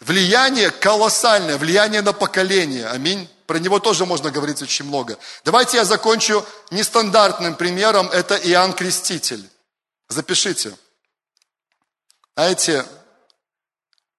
Влияние 0.00 0.70
колоссальное, 0.70 1.58
влияние 1.58 2.02
на 2.02 2.12
поколение. 2.12 2.86
Аминь. 2.88 3.28
Про 3.46 3.58
него 3.58 3.78
тоже 3.78 4.06
можно 4.06 4.30
говорить 4.30 4.62
очень 4.62 4.84
много. 4.84 5.18
Давайте 5.44 5.76
я 5.76 5.84
закончу 5.84 6.44
нестандартным 6.70 7.54
примером. 7.54 8.08
Это 8.08 8.36
Иоанн 8.36 8.72
Креститель. 8.72 9.48
Запишите. 10.08 10.76
Знаете, 12.34 12.84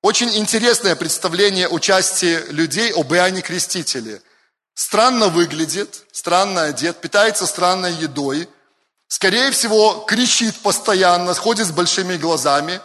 очень 0.01 0.35
интересное 0.37 0.95
представление 0.95 1.67
участия 1.67 2.45
людей 2.49 2.91
об 2.91 3.13
Иоанне 3.13 3.41
Крестителе. 3.41 4.21
Странно 4.75 5.27
выглядит, 5.27 6.03
странно 6.11 6.63
одет, 6.63 6.97
питается 7.01 7.45
странной 7.45 7.93
едой. 7.93 8.47
Скорее 9.07 9.51
всего, 9.51 10.05
кричит 10.07 10.55
постоянно, 10.61 11.33
ходит 11.33 11.67
с 11.67 11.71
большими 11.71 12.17
глазами 12.17 12.81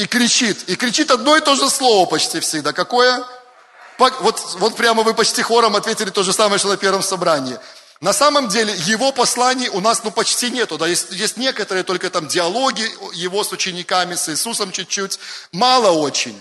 и 0.00 0.06
кричит. 0.06 0.68
И 0.68 0.76
кричит 0.76 1.10
одно 1.10 1.36
и 1.36 1.40
то 1.40 1.54
же 1.54 1.68
слово 1.68 2.06
почти 2.06 2.40
всегда. 2.40 2.72
Какое? 2.72 3.22
Вот, 3.98 4.40
вот 4.58 4.76
прямо 4.76 5.02
вы 5.02 5.12
почти 5.12 5.42
хором 5.42 5.76
ответили 5.76 6.08
то 6.08 6.22
же 6.22 6.32
самое, 6.32 6.58
что 6.58 6.68
на 6.68 6.78
первом 6.78 7.02
собрании. 7.02 7.58
На 8.00 8.14
самом 8.14 8.48
деле 8.48 8.74
его 8.86 9.12
посланий 9.12 9.68
у 9.68 9.80
нас 9.80 10.02
ну 10.02 10.10
почти 10.10 10.50
нету. 10.50 10.78
Да? 10.78 10.86
Есть, 10.86 11.10
есть 11.10 11.36
некоторые 11.36 11.84
только 11.84 12.08
там 12.08 12.28
диалоги 12.28 12.90
его 13.12 13.44
с 13.44 13.52
учениками, 13.52 14.14
с 14.14 14.30
Иисусом 14.30 14.72
чуть-чуть. 14.72 15.18
Мало 15.52 15.90
очень. 15.90 16.40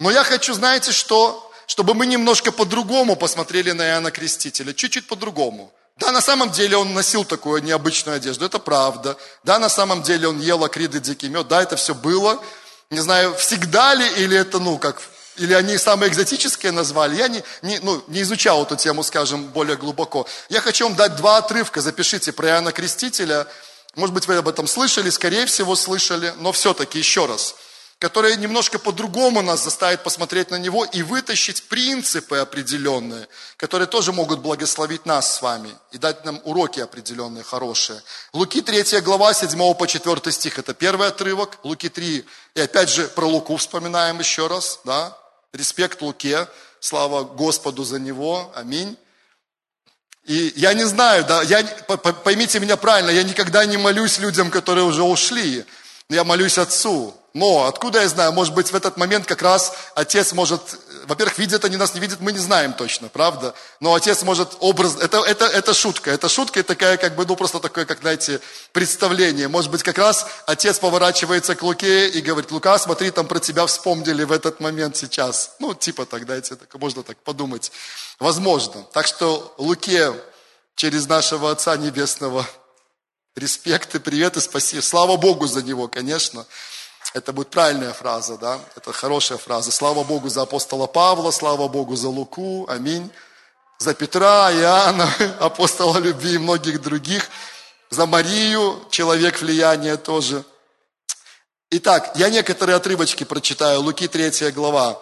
Но 0.00 0.10
я 0.10 0.24
хочу, 0.24 0.52
знаете 0.52 0.90
что? 0.90 1.52
Чтобы 1.68 1.94
мы 1.94 2.06
немножко 2.06 2.50
по-другому 2.50 3.14
посмотрели 3.14 3.70
на 3.70 3.86
Иоанна 3.88 4.10
Крестителя, 4.10 4.72
чуть-чуть 4.72 5.06
по-другому. 5.06 5.72
Да, 5.96 6.10
на 6.10 6.20
самом 6.20 6.50
деле 6.50 6.76
он 6.76 6.92
носил 6.92 7.24
такую 7.24 7.62
необычную 7.62 8.16
одежду, 8.16 8.44
это 8.44 8.58
правда. 8.58 9.16
Да, 9.44 9.60
на 9.60 9.68
самом 9.68 10.02
деле 10.02 10.28
он 10.28 10.40
ел 10.40 10.62
акриды, 10.64 10.98
дикий 10.98 11.28
мед, 11.28 11.46
да, 11.48 11.62
это 11.62 11.76
все 11.76 11.94
было. 11.94 12.42
Не 12.90 13.00
знаю, 13.00 13.34
всегда 13.34 13.94
ли, 13.94 14.06
или 14.18 14.36
это, 14.36 14.58
ну, 14.58 14.78
как, 14.78 15.02
или 15.36 15.52
они 15.54 15.76
самые 15.76 16.10
экзотические 16.10 16.72
назвали. 16.72 17.16
Я 17.16 17.28
не, 17.28 17.42
не, 17.62 17.78
ну, 17.80 18.02
не 18.06 18.22
изучал 18.22 18.62
эту 18.62 18.76
тему, 18.76 19.02
скажем, 19.02 19.46
более 19.46 19.76
глубоко. 19.76 20.26
Я 20.48 20.60
хочу 20.60 20.84
вам 20.84 20.96
дать 20.96 21.16
два 21.16 21.38
отрывка, 21.38 21.80
запишите 21.80 22.32
про 22.32 22.48
Иоанна 22.48 22.72
Крестителя. 22.72 23.46
Может 23.96 24.14
быть, 24.14 24.28
вы 24.28 24.36
об 24.36 24.48
этом 24.48 24.66
слышали, 24.66 25.10
скорее 25.10 25.46
всего, 25.46 25.74
слышали, 25.74 26.32
но 26.38 26.52
все-таки 26.52 26.98
еще 26.98 27.26
раз– 27.26 27.54
которое 27.98 28.36
немножко 28.36 28.78
по-другому 28.78 29.40
нас 29.40 29.64
заставит 29.64 30.02
посмотреть 30.02 30.50
на 30.50 30.56
него 30.56 30.84
и 30.84 31.02
вытащить 31.02 31.62
принципы 31.64 32.36
определенные, 32.36 33.26
которые 33.56 33.86
тоже 33.86 34.12
могут 34.12 34.40
благословить 34.40 35.06
нас 35.06 35.36
с 35.36 35.42
вами 35.42 35.74
и 35.92 35.98
дать 35.98 36.24
нам 36.24 36.40
уроки 36.44 36.80
определенные, 36.80 37.42
хорошие. 37.42 38.02
Луки 38.34 38.60
3 38.60 39.00
глава 39.00 39.32
7 39.32 39.74
по 39.74 39.86
4 39.86 40.32
стих, 40.32 40.58
это 40.58 40.74
первый 40.74 41.08
отрывок. 41.08 41.58
Луки 41.62 41.88
3, 41.88 42.24
и 42.54 42.60
опять 42.60 42.90
же 42.90 43.08
про 43.08 43.24
Луку 43.24 43.56
вспоминаем 43.56 44.18
еще 44.18 44.46
раз, 44.46 44.80
да, 44.84 45.16
респект 45.54 46.02
Луке, 46.02 46.48
слава 46.80 47.24
Господу 47.24 47.82
за 47.84 47.98
него, 47.98 48.52
аминь. 48.54 48.98
И 50.24 50.52
я 50.56 50.74
не 50.74 50.84
знаю, 50.84 51.24
да, 51.24 51.42
я, 51.42 51.64
поймите 51.64 52.60
меня 52.60 52.76
правильно, 52.76 53.10
я 53.10 53.22
никогда 53.22 53.64
не 53.64 53.78
молюсь 53.78 54.18
людям, 54.18 54.50
которые 54.50 54.84
уже 54.84 55.02
ушли, 55.02 55.64
я 56.10 56.24
молюсь 56.24 56.58
Отцу, 56.58 57.14
но 57.36 57.66
откуда 57.66 58.00
я 58.00 58.08
знаю, 58.08 58.32
может 58.32 58.54
быть, 58.54 58.72
в 58.72 58.74
этот 58.74 58.96
момент 58.96 59.26
как 59.26 59.42
раз 59.42 59.74
отец 59.94 60.32
может, 60.32 60.62
во-первых, 61.04 61.36
видит 61.36 61.66
они 61.66 61.76
нас, 61.76 61.92
не 61.92 62.00
видят, 62.00 62.20
мы 62.20 62.32
не 62.32 62.38
знаем 62.38 62.72
точно, 62.72 63.10
правда? 63.10 63.54
Но 63.78 63.92
отец 63.92 64.22
может 64.22 64.56
образ, 64.60 64.96
это, 64.96 65.18
это, 65.18 65.44
это 65.44 65.74
шутка, 65.74 66.10
это 66.10 66.30
шутка 66.30 66.60
и 66.60 66.62
такая, 66.62 66.96
как 66.96 67.14
бы, 67.14 67.26
ну, 67.26 67.36
просто 67.36 67.60
такое, 67.60 67.84
как, 67.84 68.00
знаете, 68.00 68.40
представление. 68.72 69.48
Может 69.48 69.70
быть, 69.70 69.82
как 69.82 69.98
раз 69.98 70.26
отец 70.46 70.78
поворачивается 70.78 71.54
к 71.54 71.62
Луке 71.62 72.08
и 72.08 72.22
говорит, 72.22 72.50
Лука, 72.52 72.78
смотри, 72.78 73.10
там 73.10 73.26
про 73.26 73.38
тебя 73.38 73.66
вспомнили 73.66 74.24
в 74.24 74.32
этот 74.32 74.58
момент 74.60 74.96
сейчас. 74.96 75.56
Ну, 75.58 75.74
типа 75.74 76.06
так, 76.06 76.24
дайте, 76.24 76.56
так, 76.56 76.74
можно 76.80 77.02
так 77.02 77.18
подумать. 77.18 77.70
Возможно. 78.18 78.82
Так 78.94 79.06
что 79.06 79.54
Луке 79.58 80.14
через 80.74 81.06
нашего 81.06 81.50
Отца 81.50 81.76
Небесного 81.76 82.46
респект 83.36 83.94
и 83.94 83.98
привет 83.98 84.38
и 84.38 84.40
спасибо. 84.40 84.80
Слава 84.80 85.18
Богу 85.18 85.46
за 85.46 85.62
него, 85.62 85.86
конечно. 85.86 86.46
Это 87.16 87.32
будет 87.32 87.48
правильная 87.48 87.94
фраза, 87.94 88.36
да? 88.36 88.60
Это 88.76 88.92
хорошая 88.92 89.38
фраза. 89.38 89.72
Слава 89.72 90.04
Богу 90.04 90.28
за 90.28 90.42
апостола 90.42 90.86
Павла, 90.86 91.30
слава 91.30 91.66
Богу 91.66 91.96
за 91.96 92.10
Луку, 92.10 92.66
аминь. 92.68 93.10
За 93.78 93.94
Петра, 93.94 94.52
Иоанна, 94.52 95.10
апостола 95.40 95.96
любви 95.96 96.34
и 96.34 96.38
многих 96.38 96.82
других. 96.82 97.30
За 97.88 98.04
Марию, 98.04 98.84
человек 98.90 99.40
влияния 99.40 99.96
тоже. 99.96 100.44
Итак, 101.70 102.12
я 102.16 102.28
некоторые 102.28 102.76
отрывочки 102.76 103.24
прочитаю. 103.24 103.80
Луки 103.80 104.08
3 104.08 104.50
глава, 104.50 105.00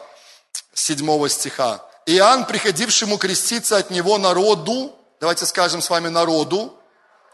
7 0.73 1.29
стиха. 1.29 1.85
Иоанн, 2.07 2.47
приходившему 2.47 3.19
креститься 3.19 3.77
от 3.77 3.91
него 3.91 4.19
народу, 4.19 4.95
давайте 5.19 5.47
скажем 5.47 5.83
с 5.83 5.91
вами 5.91 6.11
народу, 6.11 6.79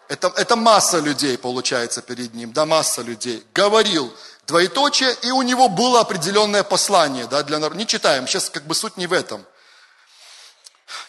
это, 0.09 0.33
это 0.37 0.57
масса 0.57 1.01
людей 1.01 1.37
получается 1.37 2.01
перед 2.01 2.33
ним, 2.35 2.53
да, 2.53 2.65
масса 2.65 3.03
людей, 3.03 3.45
говорил, 3.55 4.11
двоеточие, 4.51 5.17
и 5.23 5.31
у 5.31 5.43
него 5.43 5.69
было 5.69 6.01
определенное 6.01 6.65
послание 6.65 7.27
да, 7.27 7.45
для 7.45 7.61
народа. 7.61 7.79
Не 7.79 7.87
читаем, 7.87 8.27
сейчас 8.27 8.51
как 8.51 8.67
бы 8.67 8.75
суть 8.75 8.97
не 8.97 9.07
в 9.07 9.13
этом. 9.13 9.47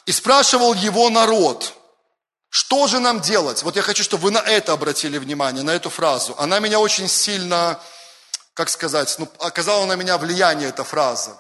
И 0.05 0.11
спрашивал 0.11 0.75
его 0.75 1.09
народ, 1.09 1.73
что 2.49 2.85
же 2.85 2.99
нам 2.99 3.19
делать? 3.19 3.63
Вот 3.63 3.75
я 3.75 3.81
хочу, 3.81 4.03
чтобы 4.03 4.25
вы 4.25 4.31
на 4.31 4.39
это 4.39 4.73
обратили 4.73 5.17
внимание, 5.17 5.63
на 5.63 5.71
эту 5.71 5.89
фразу. 5.89 6.35
Она 6.37 6.59
меня 6.59 6.79
очень 6.79 7.07
сильно, 7.07 7.79
как 8.53 8.69
сказать, 8.69 9.15
ну, 9.17 9.27
оказала 9.39 9.85
на 9.85 9.95
меня 9.95 10.19
влияние 10.19 10.69
эта 10.69 10.83
фраза. 10.83 11.35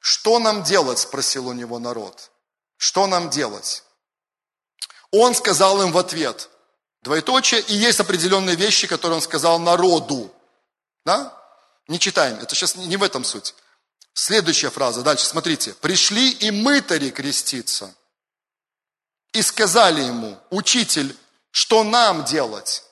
Что 0.00 0.38
нам 0.38 0.62
делать, 0.62 0.98
спросил 0.98 1.48
у 1.48 1.54
него 1.54 1.78
народ. 1.78 2.30
Что 2.76 3.06
нам 3.06 3.30
делать? 3.30 3.84
Он 5.10 5.34
сказал 5.34 5.80
им 5.80 5.92
в 5.92 5.98
ответ, 5.98 6.50
двоеточие, 7.00 7.62
и 7.62 7.74
есть 7.74 8.00
определенные 8.00 8.56
вещи, 8.56 8.86
которые 8.86 9.16
он 9.16 9.22
сказал 9.22 9.58
народу. 9.58 10.30
Да? 11.06 11.37
Не 11.88 11.98
читаем, 11.98 12.38
это 12.38 12.54
сейчас 12.54 12.76
не 12.76 12.96
в 12.96 13.02
этом 13.02 13.24
суть. 13.24 13.54
Следующая 14.12 14.70
фраза, 14.70 15.02
дальше, 15.02 15.26
смотрите. 15.26 15.74
«Пришли 15.74 16.30
и 16.30 16.50
мытари 16.50 17.10
креститься, 17.10 17.94
и 19.32 19.42
сказали 19.42 20.02
ему, 20.02 20.38
учитель, 20.50 21.16
что 21.50 21.84
нам 21.84 22.24
делать?» 22.24 22.84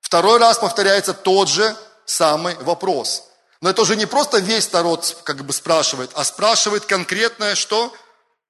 Второй 0.00 0.38
раз 0.38 0.58
повторяется 0.58 1.12
тот 1.12 1.48
же 1.48 1.76
самый 2.06 2.54
вопрос. 2.56 3.24
Но 3.60 3.70
это 3.70 3.82
уже 3.82 3.96
не 3.96 4.06
просто 4.06 4.38
весь 4.38 4.72
народ 4.72 5.20
как 5.24 5.44
бы 5.44 5.52
спрашивает, 5.52 6.10
а 6.14 6.24
спрашивает 6.24 6.86
конкретное 6.86 7.54
что? 7.54 7.92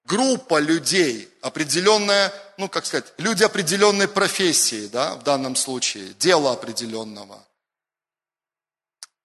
Группа 0.04 0.58
людей, 0.60 1.28
определенная, 1.42 2.32
ну 2.58 2.68
как 2.68 2.86
сказать, 2.86 3.06
люди 3.18 3.42
определенной 3.42 4.06
профессии, 4.06 4.86
да, 4.86 5.14
в 5.16 5.22
данном 5.22 5.56
случае, 5.56 6.14
дело 6.14 6.52
определенного. 6.52 7.44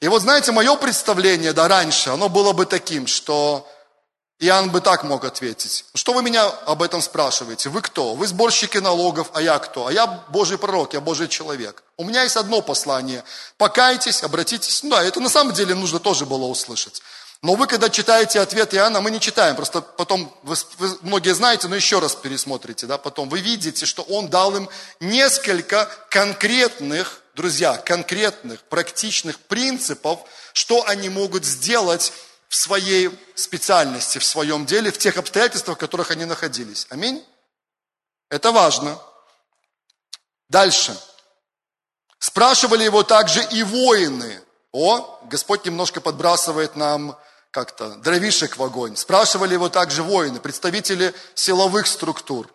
И 0.04 0.08
вот 0.10 0.22
знаете, 0.22 0.52
мое 0.52 0.76
представление, 0.76 1.54
да, 1.54 1.70
раньше, 1.70 2.10
оно 2.10 2.28
было 2.28 2.52
бы 2.52 2.66
таким, 2.66 3.08
что 3.08 3.66
Иоанн 4.38 4.70
бы 4.70 4.82
так 4.82 5.06
мог 5.06 5.24
ответить. 5.24 5.86
Что 5.96 6.12
вы 6.12 6.22
меня 6.22 6.46
об 6.46 6.84
этом 6.84 7.02
спрашиваете? 7.02 7.70
Вы 7.70 7.82
кто? 7.82 8.14
Вы 8.14 8.28
сборщики 8.28 8.80
налогов, 8.80 9.30
а 9.34 9.42
я 9.42 9.58
кто? 9.60 9.88
А 9.88 9.94
я 9.94 10.06
Божий 10.28 10.58
пророк, 10.58 10.92
я 10.92 11.00
Божий 11.00 11.30
человек. 11.30 11.84
У 11.96 12.04
меня 12.04 12.24
есть 12.24 12.36
одно 12.36 12.62
послание. 12.62 13.24
Покайтесь, 13.58 14.24
обратитесь. 14.24 14.84
Ну 14.84 14.90
да, 14.90 15.02
это 15.02 15.22
на 15.22 15.30
самом 15.30 15.54
деле 15.54 15.74
нужно 15.74 16.02
тоже 16.02 16.26
было 16.26 16.48
услышать. 16.48 17.02
Но 17.42 17.56
вы, 17.56 17.66
когда 17.66 17.90
читаете 17.90 18.42
ответ 18.42 18.74
Иоанна, 18.74 19.00
мы 19.00 19.10
не 19.10 19.22
читаем, 19.22 19.56
просто 19.56 19.80
потом, 19.80 20.36
вы, 20.44 20.58
вы 20.80 20.98
многие 21.04 21.34
знаете, 21.34 21.70
но 21.70 21.78
еще 21.78 22.00
раз 22.00 22.14
пересмотрите, 22.14 22.88
да, 22.88 22.98
потом 22.98 23.30
вы 23.30 23.40
видите, 23.40 23.86
что 23.86 24.02
он 24.02 24.28
дал 24.28 24.54
им 24.54 24.68
несколько 25.00 25.90
конкретных 26.10 27.23
друзья, 27.34 27.78
конкретных, 27.78 28.62
практичных 28.64 29.40
принципов, 29.40 30.20
что 30.54 30.86
они 30.88 31.10
могут 31.10 31.46
сделать 31.46 32.14
в 32.48 32.56
своей 32.56 33.10
специальности, 33.36 34.20
в 34.20 34.26
своем 34.26 34.66
деле, 34.66 34.92
в 34.92 34.98
тех 34.98 35.18
обстоятельствах, 35.18 35.78
в 35.78 35.80
которых 35.80 36.12
они 36.12 36.26
находились. 36.26 36.86
Аминь? 36.90 37.26
Это 38.30 38.52
важно. 38.52 39.00
Дальше. 40.50 40.96
Спрашивали 42.20 42.84
его 42.84 43.04
также 43.04 43.44
и 43.44 43.64
воины. 43.64 44.42
О, 44.72 45.20
Господь 45.24 45.66
немножко 45.66 46.00
подбрасывает 46.00 46.76
нам 46.76 47.18
как-то 47.52 47.96
дровишек 47.96 48.58
в 48.58 48.64
огонь. 48.64 48.96
Спрашивали 48.96 49.54
его 49.54 49.70
также 49.70 50.04
воины, 50.04 50.40
представители 50.40 51.14
силовых 51.36 51.88
структур. 51.88 52.53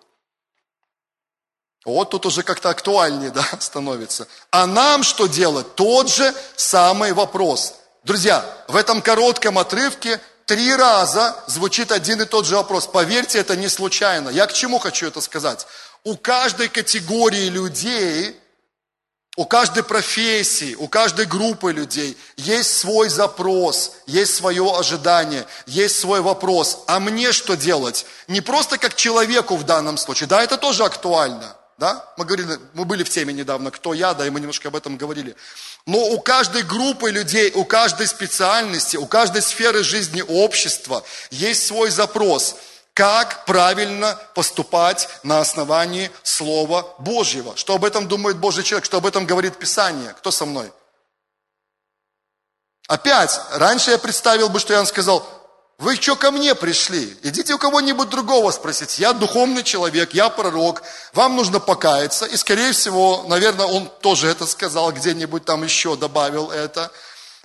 Вот 1.84 2.10
тут 2.10 2.26
уже 2.26 2.42
как-то 2.42 2.70
актуальнее 2.70 3.30
да, 3.34 3.44
становится. 3.60 4.28
А 4.50 4.66
нам 4.66 5.02
что 5.02 5.26
делать? 5.26 5.74
Тот 5.74 6.08
же 6.10 6.34
самый 6.56 7.12
вопрос. 7.12 7.74
Друзья, 8.04 8.44
в 8.68 8.76
этом 8.76 9.02
коротком 9.02 9.58
отрывке 9.58 10.20
три 10.46 10.74
раза 10.74 11.36
звучит 11.46 11.92
один 11.92 12.22
и 12.22 12.24
тот 12.24 12.46
же 12.46 12.56
вопрос. 12.56 12.86
Поверьте, 12.86 13.38
это 13.38 13.54
не 13.54 13.68
случайно. 13.68 14.30
Я 14.30 14.46
к 14.46 14.52
чему 14.54 14.78
хочу 14.78 15.06
это 15.06 15.20
сказать? 15.20 15.66
У 16.04 16.16
каждой 16.16 16.68
категории 16.68 17.48
людей, 17.48 18.34
у 19.36 19.44
каждой 19.44 19.82
профессии, 19.82 20.74
у 20.76 20.88
каждой 20.88 21.26
группы 21.26 21.70
людей 21.70 22.16
есть 22.36 22.78
свой 22.78 23.10
запрос, 23.10 23.92
есть 24.06 24.34
свое 24.34 24.64
ожидание, 24.74 25.46
есть 25.66 26.00
свой 26.00 26.22
вопрос. 26.22 26.80
А 26.86 26.98
мне 26.98 27.32
что 27.32 27.54
делать? 27.54 28.06
Не 28.26 28.40
просто 28.40 28.78
как 28.78 28.94
человеку 28.96 29.56
в 29.56 29.64
данном 29.64 29.98
случае, 29.98 30.28
да, 30.28 30.42
это 30.42 30.56
тоже 30.56 30.82
актуально. 30.84 31.57
Да? 31.78 32.04
Мы, 32.16 32.24
говорили, 32.24 32.58
мы 32.74 32.84
были 32.84 33.04
в 33.04 33.08
теме 33.08 33.32
недавно, 33.32 33.70
кто 33.70 33.94
я, 33.94 34.12
да, 34.12 34.26
и 34.26 34.30
мы 34.30 34.40
немножко 34.40 34.68
об 34.68 34.76
этом 34.76 34.96
говорили. 34.96 35.36
Но 35.86 35.98
у 35.98 36.20
каждой 36.20 36.62
группы 36.62 37.10
людей, 37.10 37.52
у 37.54 37.64
каждой 37.64 38.06
специальности, 38.08 38.96
у 38.96 39.06
каждой 39.06 39.42
сферы 39.42 39.82
жизни 39.82 40.22
общества 40.26 41.04
есть 41.30 41.66
свой 41.66 41.90
запрос– 41.90 42.56
как 42.98 43.44
правильно 43.44 44.18
поступать 44.34 45.08
на 45.22 45.38
основании 45.38 46.10
Слова 46.24 46.96
Божьего. 46.98 47.56
Что 47.56 47.76
об 47.76 47.84
этом 47.84 48.08
думает 48.08 48.38
Божий 48.38 48.64
человек, 48.64 48.84
что 48.84 48.96
об 48.96 49.06
этом 49.06 49.24
говорит 49.24 49.56
Писание. 49.56 50.12
Кто 50.14 50.32
со 50.32 50.44
мной? 50.44 50.72
Опять, 52.88 53.40
раньше 53.52 53.92
я 53.92 53.98
представил 53.98 54.48
бы, 54.48 54.58
что 54.58 54.74
вам 54.74 54.84
сказал, 54.84 55.24
вы 55.78 55.94
что 55.94 56.16
ко 56.16 56.32
мне 56.32 56.54
пришли? 56.56 57.16
Идите 57.22 57.54
у 57.54 57.58
кого-нибудь 57.58 58.08
другого 58.08 58.50
спросить. 58.50 58.98
Я 58.98 59.12
духовный 59.12 59.62
человек, 59.62 60.12
я 60.12 60.28
пророк, 60.28 60.82
вам 61.12 61.36
нужно 61.36 61.60
покаяться. 61.60 62.26
И, 62.26 62.36
скорее 62.36 62.72
всего, 62.72 63.24
наверное, 63.28 63.66
он 63.66 63.88
тоже 64.00 64.28
это 64.28 64.46
сказал, 64.46 64.92
где-нибудь 64.92 65.44
там 65.44 65.62
еще 65.62 65.96
добавил 65.96 66.50
это 66.50 66.90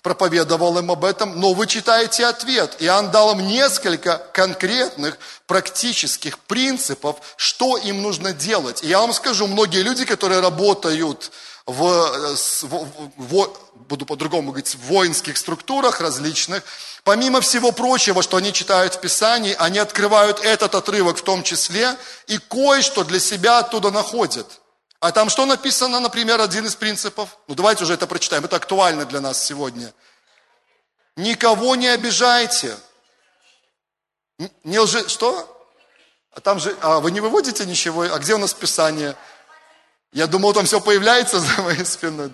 проповедовал 0.04 0.78
им 0.78 0.92
об 0.92 1.06
этом, 1.06 1.40
но 1.40 1.54
вы 1.54 1.66
читаете 1.66 2.26
ответ. 2.26 2.76
Иоанн 2.80 3.10
дал 3.10 3.32
им 3.32 3.48
несколько 3.48 4.18
конкретных 4.34 5.18
практических 5.48 6.38
принципов, 6.40 7.16
что 7.38 7.78
им 7.78 8.02
нужно 8.02 8.34
делать. 8.34 8.84
И 8.84 8.88
я 8.88 9.00
вам 9.00 9.14
скажу, 9.14 9.48
многие 9.48 9.82
люди, 9.82 10.04
которые 10.04 10.42
работают 10.42 11.32
в, 11.66 12.36
в, 12.64 12.90
в 13.18 13.58
буду 13.76 14.06
по-другому 14.06 14.52
говорить, 14.52 14.76
в 14.76 14.80
воинских 14.88 15.38
структурах 15.38 16.02
различных, 16.02 16.64
помимо 17.04 17.42
всего 17.42 17.72
прочего, 17.72 18.22
что 18.22 18.38
они 18.38 18.52
читают 18.52 18.96
в 18.96 19.00
Писании, 19.00 19.56
они 19.58 19.80
открывают 19.80 20.40
этот 20.40 20.76
отрывок 20.76 21.18
в 21.18 21.24
том 21.24 21.44
числе 21.44 21.96
и 22.28 22.38
кое-что 22.38 23.04
для 23.04 23.20
себя 23.20 23.60
оттуда 23.60 23.92
находят– 23.92 24.48
а 25.04 25.12
там 25.12 25.30
что 25.30 25.46
написано, 25.46 26.00
например, 26.00 26.40
один 26.40 26.66
из 26.66 26.76
принципов? 26.76 27.38
Ну 27.50 27.56
давайте 27.56 27.84
уже 27.84 27.94
это 27.94 28.08
прочитаем, 28.08 28.46
это 28.46 28.56
актуально 28.56 29.04
для 29.04 29.20
нас 29.20 29.44
сегодня. 29.44 29.94
Никого 31.18 31.76
не 31.76 31.90
обижайте. 31.90 32.78
Не 34.64 34.80
лжи... 34.80 35.10
Что? 35.10 35.68
А 36.32 36.40
там 36.40 36.58
же... 36.58 36.74
А 36.80 37.02
вы 37.02 37.12
не 37.12 37.20
выводите 37.20 37.66
ничего? 37.66 38.04
А 38.04 38.18
где 38.18 38.34
у 38.36 38.38
нас 38.38 38.54
Писание? 38.54 39.18
Я 40.14 40.28
думал, 40.28 40.54
там 40.54 40.66
все 40.66 40.80
появляется 40.80 41.40
за 41.40 41.62
моей 41.64 41.84
спиной. 41.86 42.32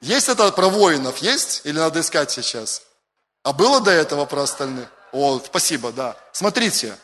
Есть 0.00 0.28
это 0.28 0.50
про 0.52 0.68
воинов? 0.68 1.18
Есть? 1.18 1.60
Или 1.64 1.78
надо 1.78 2.00
искать 2.00 2.30
сейчас? 2.30 2.82
А 3.42 3.52
было 3.52 3.80
до 3.80 3.90
этого 3.90 4.24
про 4.24 4.42
остальных? 4.42 4.88
О, 5.12 5.38
спасибо, 5.38 5.92
да. 5.92 6.16
Смотрите. 6.32 6.96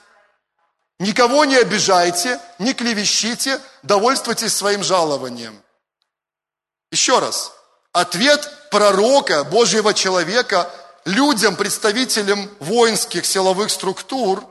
Никого 0.99 1.45
не 1.47 1.57
обижайте, 1.57 2.39
не 2.59 2.75
клевещите, 2.75 3.59
довольствуйтесь 3.83 4.55
своим 4.55 4.83
жалованием. 4.83 5.63
Еще 6.91 7.19
раз. 7.19 7.53
Ответ 7.93 8.69
пророка, 8.71 9.45
Божьего 9.45 9.95
человека, 9.95 10.71
людям, 11.07 11.57
представителям 11.57 12.51
воинских 12.59 13.25
силовых 13.25 13.71
структур, 13.71 14.45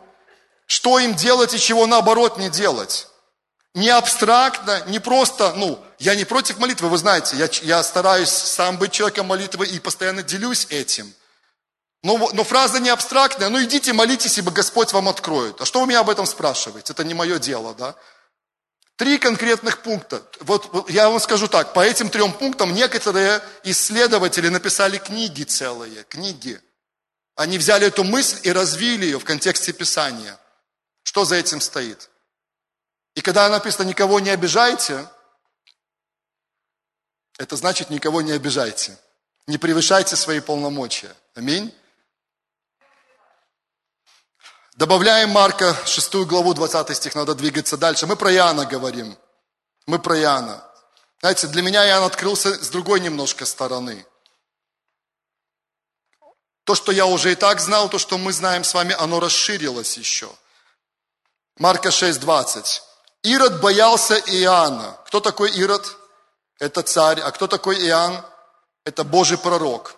что 0.65 0.97
им 0.97 1.13
делать 1.13 1.53
и 1.53 1.59
чего 1.59 1.86
наоборот 1.86 2.38
не 2.38 2.49
делать. 2.49 3.09
Не 3.80 3.92
абстрактно, 3.92 4.84
не 4.88 5.00
просто, 5.00 5.54
ну, 5.54 5.82
я 6.00 6.14
не 6.14 6.26
против 6.26 6.58
молитвы, 6.58 6.90
вы 6.90 6.98
знаете, 6.98 7.38
я, 7.38 7.50
я 7.62 7.82
стараюсь 7.82 8.30
сам 8.30 8.78
быть 8.78 8.92
человеком 8.92 9.28
молитвы 9.28 9.66
и 9.68 9.80
постоянно 9.80 10.22
делюсь 10.22 10.68
этим. 10.70 11.14
Но, 12.04 12.30
но 12.34 12.44
фраза 12.44 12.82
не 12.82 12.90
абстрактная, 12.90 13.48
ну 13.48 13.64
идите 13.64 13.94
молитесь, 13.94 14.38
ибо 14.38 14.52
Господь 14.52 14.92
вам 14.92 15.08
откроет. 15.08 15.62
А 15.62 15.66
что 15.66 15.80
вы 15.80 15.88
меня 15.88 16.02
об 16.02 16.10
этом 16.10 16.26
спрашиваете? 16.26 16.92
Это 16.92 17.06
не 17.06 17.14
мое 17.14 17.40
дело, 17.40 17.74
да? 17.74 17.96
Три 18.98 19.18
конкретных 19.18 19.82
пункта. 19.82 20.24
Вот 20.42 20.90
я 20.90 21.10
вам 21.10 21.22
скажу 21.22 21.48
так, 21.48 21.72
по 21.72 21.80
этим 21.80 22.10
трем 22.10 22.34
пунктам 22.34 22.74
некоторые 22.74 23.42
исследователи 23.64 24.50
написали 24.50 24.98
книги 24.98 25.44
целые, 25.44 26.04
книги. 26.04 26.60
Они 27.38 27.58
взяли 27.58 27.88
эту 27.88 28.04
мысль 28.04 28.40
и 28.44 28.52
развили 28.52 29.06
ее 29.06 29.20
в 29.20 29.24
контексте 29.24 29.72
Писания. 29.72 30.38
Что 31.04 31.24
за 31.24 31.36
этим 31.36 31.62
стоит? 31.62 32.10
И 33.20 33.22
когда 33.22 33.49
написано 33.49 33.86
«никого 33.86 34.22
не 34.22 34.30
обижайте», 34.30 35.05
это 37.38 37.57
значит 37.57 37.89
«никого 37.89 38.22
не 38.22 38.32
обижайте». 38.32 38.97
Не 39.45 39.57
превышайте 39.57 40.15
свои 40.15 40.39
полномочия. 40.39 41.13
Аминь. 41.36 41.76
Добавляем 44.78 45.32
Марка 45.32 45.76
6 45.86 46.15
главу 46.28 46.53
20 46.53 46.95
стих, 46.95 47.13
надо 47.13 47.36
двигаться 47.36 47.76
дальше. 47.76 48.07
Мы 48.07 48.15
про 48.15 48.32
Иоанна 48.32 48.65
говорим. 48.65 49.17
Мы 49.86 49.99
про 49.99 50.17
Иоанна. 50.17 50.65
Знаете, 51.20 51.47
для 51.47 51.61
меня 51.61 51.86
Иоанн 51.86 52.05
открылся 52.05 52.53
с 52.63 52.70
другой 52.70 53.01
немножко 53.01 53.45
стороны. 53.45 54.05
То, 56.63 56.74
что 56.74 56.93
я 56.93 57.05
уже 57.05 57.34
и 57.34 57.36
так 57.36 57.59
знал, 57.59 57.89
то, 57.89 57.99
что 57.99 58.17
мы 58.17 58.32
знаем 58.32 58.63
с 58.63 58.74
вами, 58.74 58.95
оно 58.97 59.20
расширилось 59.20 59.97
еще. 59.97 60.34
Марка 61.57 61.91
6, 61.91 62.17
20. 62.22 62.84
Ирод 63.24 63.59
боялся 63.61 64.15
Иоанна. 64.15 64.97
Кто 65.05 65.20
такой 65.20 65.51
Ирод? 65.51 65.97
Это 66.59 66.82
царь. 66.84 67.20
А 67.20 67.32
кто 67.32 67.47
такой 67.47 67.78
Иоанн? 67.86 68.24
Это 68.86 69.03
Божий 69.03 69.38
пророк. 69.38 69.95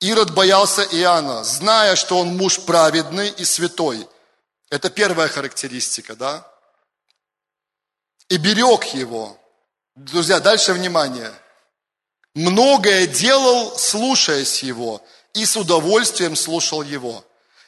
Ирод 0.00 0.34
боялся 0.34 0.82
Иоанна, 0.82 1.44
зная, 1.44 1.96
что 1.96 2.18
он 2.18 2.36
муж 2.36 2.60
праведный 2.60 3.28
и 3.28 3.44
святой. 3.44 4.08
Это 4.70 4.90
первая 4.90 5.28
характеристика, 5.28 6.14
да? 6.16 6.46
И 8.28 8.36
берег 8.36 8.84
его. 8.94 9.38
Друзья, 9.94 10.40
дальше 10.40 10.72
внимание. 10.72 11.32
Многое 12.34 13.06
делал, 13.06 13.78
слушаясь 13.78 14.62
его, 14.62 15.02
и 15.32 15.46
с 15.46 15.56
удовольствием 15.56 16.36
слушал 16.36 16.82
его. 16.82 17.24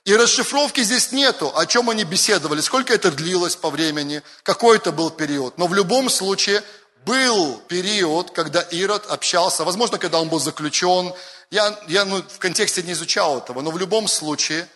И 0.09 0.17
расшифровки 0.17 0.81
здесь 0.83 1.13
нету, 1.13 1.53
о 1.55 1.67
чем 1.67 1.91
они 1.91 2.03
беседовали, 2.03 2.63
сколько 2.63 2.95
это 2.95 3.11
длилось 3.11 3.57
по 3.57 3.69
времени, 3.69 4.23
какой 4.43 4.79
это 4.79 4.91
был 4.91 5.11
период. 5.11 5.59
Но 5.59 5.67
в 5.67 5.75
любом 5.75 6.09
случае 6.09 6.63
был 7.05 7.59
период, 7.69 8.31
когда 8.31 8.63
Ирод 8.63 9.05
общался, 9.11 9.65
возможно, 9.65 9.99
когда 9.99 10.19
он 10.19 10.31
был 10.31 10.41
заключен, 10.41 11.13
я, 11.51 11.79
я 11.89 12.07
ну, 12.07 12.23
в 12.23 12.39
контексте 12.39 12.83
не 12.83 12.93
изучал 12.93 13.37
этого, 13.37 13.61
но 13.61 13.71
в 13.71 13.77
любом 13.77 14.09
случае 14.09 14.67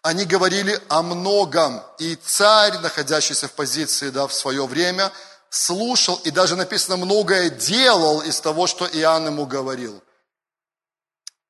они 0.00 0.24
говорили 0.24 0.80
о 0.88 1.02
многом. 1.02 1.82
И 1.98 2.14
царь, 2.14 2.78
находящийся 2.78 3.48
в 3.48 3.52
позиции 3.54 4.10
да, 4.10 4.28
в 4.28 4.32
свое 4.32 4.64
время, 4.64 5.10
слушал 5.50 6.20
и 6.22 6.30
даже 6.30 6.54
написано 6.54 6.98
многое 6.98 7.50
делал 7.50 8.20
из 8.20 8.38
того, 8.38 8.68
что 8.68 8.86
Иоанн 8.86 9.26
ему 9.26 9.44
говорил. 9.44 10.00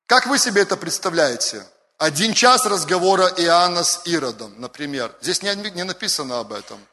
Как 0.07 0.25
вы 0.25 0.39
себе 0.39 0.63
это 0.63 0.75
представляете? 0.77 1.63
Один 2.03 2.33
час 2.33 2.65
разговора 2.65 3.27
Иоанна 3.37 3.85
с 3.85 4.01
Иродом, 4.03 4.53
например. 4.57 5.15
Здесь 5.21 5.41
не, 5.41 5.55
не 5.55 5.83
написано 5.83 6.41
об 6.41 6.51
этом. 6.51 6.85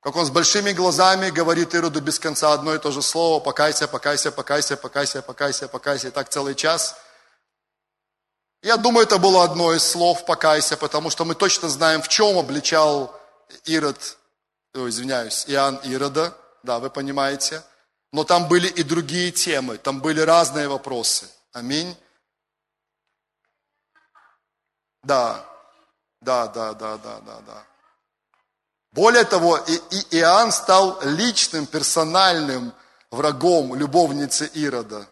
Как 0.00 0.14
он 0.16 0.26
с 0.26 0.28
большими 0.28 0.72
глазами 0.72 1.30
говорит 1.30 1.74
Ироду 1.74 2.02
без 2.02 2.18
конца 2.18 2.52
одно 2.52 2.74
и 2.74 2.78
то 2.78 2.90
же 2.90 3.00
слово, 3.00 3.40
покайся, 3.40 3.88
покайся, 3.88 4.30
покайся, 4.30 4.76
покайся, 4.76 5.22
покайся, 5.22 5.66
покайся, 5.66 6.08
и 6.08 6.10
так 6.10 6.28
целый 6.28 6.54
час. 6.54 6.94
Я 8.62 8.76
думаю, 8.76 9.06
это 9.06 9.16
было 9.16 9.44
одно 9.44 9.72
из 9.72 9.82
слов 9.82 10.26
«покайся», 10.26 10.76
потому 10.76 11.08
что 11.08 11.24
мы 11.24 11.34
точно 11.34 11.70
знаем, 11.70 12.02
в 12.02 12.08
чем 12.08 12.36
обличал 12.36 13.18
Ирод, 13.64 14.18
о, 14.74 14.90
извиняюсь, 14.90 15.46
Иоанн 15.46 15.76
Ирода, 15.84 16.36
да, 16.64 16.80
вы 16.80 16.90
понимаете. 16.90 17.62
Но 18.12 18.24
там 18.24 18.46
были 18.46 18.68
и 18.68 18.82
другие 18.82 19.30
темы, 19.30 19.78
там 19.78 20.02
были 20.02 20.20
разные 20.20 20.68
вопросы. 20.68 21.30
Аминь. 21.54 21.96
Да, 25.04 25.44
да, 26.20 26.46
да, 26.48 26.72
да, 26.72 26.96
да, 26.96 27.20
да, 27.20 27.40
да. 27.46 27.64
Более 28.92 29.24
того, 29.24 29.58
и, 29.58 29.74
и 29.90 30.18
Иоанн 30.18 30.52
стал 30.52 30.98
личным, 31.02 31.66
персональным 31.66 32.72
врагом 33.10 33.74
любовницы 33.74 34.50
Ирода. 34.54 35.06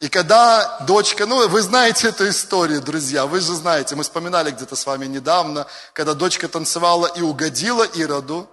И 0.00 0.08
когда 0.10 0.80
дочка, 0.80 1.24
ну 1.24 1.48
вы 1.48 1.62
знаете 1.62 2.08
эту 2.08 2.28
историю, 2.28 2.82
друзья, 2.82 3.24
вы 3.26 3.40
же 3.40 3.54
знаете, 3.54 3.96
мы 3.96 4.02
вспоминали 4.02 4.50
где-то 4.50 4.76
с 4.76 4.84
вами 4.84 5.06
недавно, 5.06 5.66
когда 5.94 6.12
дочка 6.12 6.48
танцевала 6.48 7.06
и 7.06 7.22
угодила 7.22 7.84
Ироду, 7.84 8.48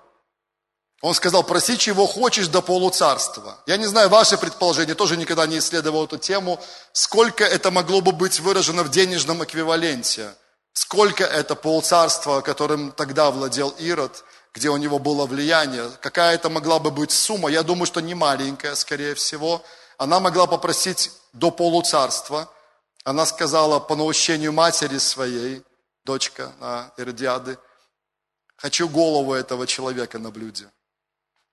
он 1.04 1.14
сказал, 1.14 1.43
проси, 1.43 1.78
чего 1.78 2.08
хочешь 2.08 2.47
до 2.47 2.62
полуцарства. 2.62 3.58
Я 3.68 3.78
не 3.78 3.86
знаю, 3.86 4.10
ваше 4.10 4.38
предположение, 4.38 4.95
тоже 4.95 5.18
никогда 5.18 5.45
не 5.45 5.60
исследовал 5.60 6.06
эту 6.06 6.18
тему, 6.18 6.60
сколько 6.93 7.43
это 7.43 7.70
могло 7.70 8.01
бы 8.01 8.12
быть 8.12 8.39
выражено 8.39 8.84
в 8.84 8.89
денежном 8.89 9.43
эквиваленте– 9.43 10.34
Сколько 10.74 11.24
это 11.24 11.56
полцарства, 11.56 12.41
которым 12.41 12.91
тогда 12.91 13.30
владел 13.30 13.70
Ирод, 13.78 14.26
где 14.56 14.70
у 14.70 14.78
него 14.78 14.97
было 14.97 15.28
влияние. 15.28 15.89
Какая 16.01 16.34
это 16.34 16.49
могла 16.49 16.80
бы 16.80 16.89
быть 16.89 17.12
сумма? 17.12 17.49
Я 17.49 17.62
думаю, 17.62 17.86
что 17.86 18.01
не 18.01 18.16
маленькая, 18.16 18.74
скорее 18.74 19.14
всего. 19.14 19.64
Она 19.99 20.20
могла 20.20 20.47
попросить 20.47 21.12
до 21.32 21.51
полуцарства. 21.51 22.49
Она 23.04 23.28
сказала 23.28 23.80
по 23.80 23.95
наущению 23.95 24.51
матери 24.51 24.97
своей, 24.97 25.64
дочка 26.06 26.51
а, 26.60 26.91
Иродиады, 26.97 27.58
хочу 28.56 28.89
голову 28.89 29.34
этого 29.34 29.68
человека 29.68 30.18
на 30.18 30.32
блюде. 30.32 30.72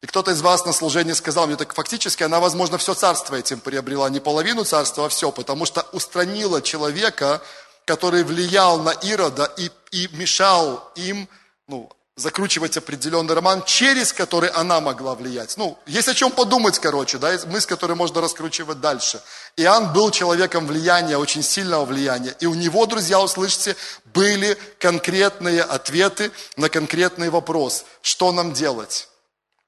И 0.02 0.06
кто-то 0.06 0.30
из 0.30 0.40
вас 0.40 0.64
на 0.64 0.72
служении 0.72 1.12
сказал 1.12 1.46
мне, 1.46 1.56
так 1.56 1.74
фактически 1.74 2.22
она, 2.22 2.40
возможно, 2.40 2.78
все 2.78 2.94
царство 2.94 3.36
этим 3.36 3.60
приобрела, 3.60 4.08
не 4.08 4.18
половину 4.18 4.64
царства, 4.64 5.06
а 5.06 5.08
все, 5.10 5.30
потому 5.30 5.66
что 5.66 5.82
устранила 5.92 6.62
человека, 6.62 7.42
который 7.84 8.24
влиял 8.24 8.80
на 8.80 8.90
Ирода 8.92 9.52
и, 9.58 9.70
и 9.90 10.08
мешал 10.12 10.90
им 10.96 11.28
ну, 11.66 11.90
закручивать 12.16 12.78
определенный 12.78 13.34
роман, 13.34 13.62
через 13.64 14.14
который 14.14 14.48
она 14.48 14.80
могла 14.80 15.14
влиять. 15.14 15.58
Ну, 15.58 15.76
есть 15.86 16.08
о 16.08 16.14
чем 16.14 16.30
подумать, 16.30 16.78
короче, 16.78 17.18
да, 17.18 17.36
мысль, 17.46 17.68
которую 17.68 17.98
можно 17.98 18.22
раскручивать 18.22 18.80
дальше. 18.80 19.20
Иоанн 19.56 19.92
был 19.92 20.10
человеком 20.10 20.66
влияния, 20.66 21.18
очень 21.18 21.42
сильного 21.42 21.84
влияния. 21.84 22.34
И 22.40 22.46
у 22.46 22.54
него, 22.54 22.86
друзья, 22.86 23.20
услышите, 23.20 23.76
были 24.14 24.56
конкретные 24.78 25.62
ответы 25.62 26.30
на 26.56 26.70
конкретный 26.70 27.28
вопрос. 27.28 27.84
Что 28.00 28.32
нам 28.32 28.54
делать? 28.54 29.09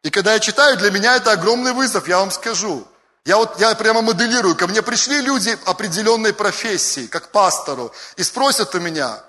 И 0.03 0.11
когда 0.11 0.35
я 0.35 0.41
читаю, 0.41 0.77
для 0.77 0.91
меня 0.91 1.17
это 1.17 1.33
огромный 1.33 1.73
вызов, 1.73 2.09
я 2.09 2.19
вам 2.19 2.31
скажу. 2.31 2.87
Я 3.25 3.37
вот, 3.37 3.61
я 3.61 3.75
прямо 3.77 4.03
моделирую, 4.03 4.57
ко 4.57 4.67
мне 4.67 4.83
пришли 4.83 5.21
люди 5.21 5.57
определенной 5.65 6.33
профессии, 6.33 7.07
как 7.07 7.31
пастору, 7.31 7.93
и 8.17 8.25
спросят 8.25 8.75
у 8.75 8.81
меня, 8.81 9.23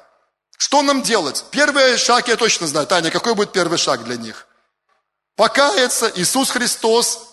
что 0.57 0.81
нам 0.81 1.03
делать? 1.03 1.45
Первый 1.51 1.97
шаг 1.97 2.27
я 2.27 2.37
точно 2.37 2.65
знаю. 2.65 2.87
Таня, 2.87 3.11
какой 3.11 3.35
будет 3.35 3.51
первый 3.51 3.77
шаг 3.77 4.03
для 4.03 4.15
них? 4.15 4.47
Покаяться, 5.35 6.11
Иисус 6.15 6.49
Христос, 6.49 7.27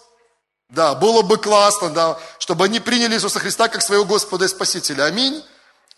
да, 0.68 0.95
было 0.95 1.22
бы 1.22 1.36
классно, 1.36 1.91
да, 1.91 2.18
чтобы 2.38 2.64
они 2.64 2.80
приняли 2.80 3.14
Иисуса 3.14 3.38
Христа 3.38 3.68
как 3.68 3.82
своего 3.82 4.05
Господа 4.05 4.45
и 4.45 4.49
Спасителя. 4.49 5.05
Аминь. 5.05 5.45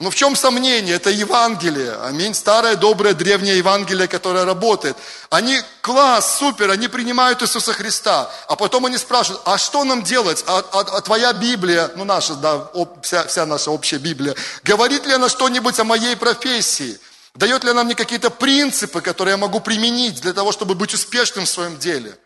Но 0.02 0.10
в 0.10 0.16
чем 0.16 0.34
сомнение? 0.34 0.96
Это 0.96 1.10
Евангелие. 1.10 1.92
Аминь. 2.02 2.34
Старое, 2.34 2.74
доброе, 2.74 3.14
древнее 3.14 3.58
Евангелие, 3.58 4.08
которое 4.08 4.44
работает. 4.44 4.96
Они 5.30 5.60
класс, 5.80 6.38
супер, 6.38 6.70
они 6.70 6.88
принимают 6.88 7.40
Иисуса 7.40 7.72
Христа. 7.72 8.28
А 8.48 8.56
потом 8.56 8.86
они 8.86 8.98
спрашивают, 8.98 9.40
а 9.44 9.56
что 9.58 9.84
нам 9.84 10.02
делать? 10.02 10.42
А, 10.48 10.58
а, 10.58 10.80
а 10.80 11.00
твоя 11.02 11.32
Библия, 11.32 11.88
ну 11.94 12.02
наша, 12.02 12.34
да, 12.34 12.68
вся, 13.00 13.28
вся 13.28 13.46
наша 13.46 13.70
общая 13.70 13.98
Библия, 13.98 14.34
говорит 14.64 15.06
ли 15.06 15.12
она 15.12 15.28
что-нибудь 15.28 15.78
о 15.78 15.84
моей 15.84 16.16
профессии? 16.16 16.98
Дает 17.36 17.62
ли 17.62 17.70
она 17.70 17.84
мне 17.84 17.94
какие-то 17.94 18.30
принципы, 18.30 19.02
которые 19.02 19.34
я 19.34 19.38
могу 19.38 19.60
применить 19.60 20.20
для 20.20 20.32
того, 20.32 20.50
чтобы 20.50 20.74
быть 20.74 20.92
успешным 20.92 21.44
в 21.44 21.48
своем 21.48 21.78
деле? 21.78 22.18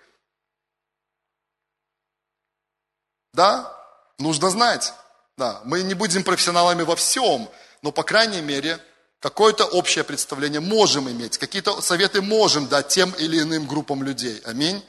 Да? 3.35 3.71
Нужно 4.19 4.49
знать. 4.49 4.95
Да, 5.37 5.61
мы 5.65 5.83
не 5.83 5.93
будем 5.93 6.25
профессионалами 6.25 6.83
во 6.83 6.97
всем, 6.97 7.51
но, 7.83 7.93
по 7.93 8.03
крайней 8.03 8.41
мере, 8.41 8.79
какое-то 9.21 9.65
общее 9.65 10.05
представление 10.05 10.61
можем 10.61 11.11
иметь, 11.11 11.39
какие-то 11.39 11.81
советы 11.81 12.23
можем 12.23 12.69
дать 12.69 12.89
тем 12.89 13.11
или 13.13 13.41
иным 13.41 13.67
группам 13.67 14.03
людей. 14.03 14.41
Аминь. 14.45 14.85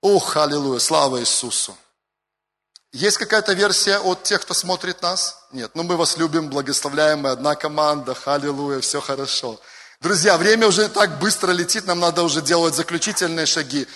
Ух, 0.00 0.36
аллилуйя, 0.36 0.78
слава 0.80 1.20
Иисусу. 1.20 1.76
Есть 2.92 3.16
какая-то 3.16 3.54
версия 3.54 3.98
от 3.98 4.22
тех, 4.22 4.42
кто 4.42 4.52
смотрит 4.52 5.00
нас? 5.00 5.46
Нет, 5.50 5.70
ну 5.74 5.82
мы 5.82 5.96
вас 5.96 6.18
любим, 6.18 6.50
благословляем, 6.50 7.20
мы 7.20 7.30
одна 7.30 7.54
команда, 7.54 8.16
аллилуйя, 8.26 8.80
все 8.80 9.00
хорошо. 9.00 9.58
Друзья, 10.00 10.36
время 10.36 10.66
уже 10.66 10.88
так 10.88 11.18
быстро 11.18 11.52
летит, 11.52 11.86
нам 11.86 12.00
надо 12.00 12.22
уже 12.22 12.42
делать 12.42 12.74
заключительные 12.74 13.46
шаги. 13.46 13.86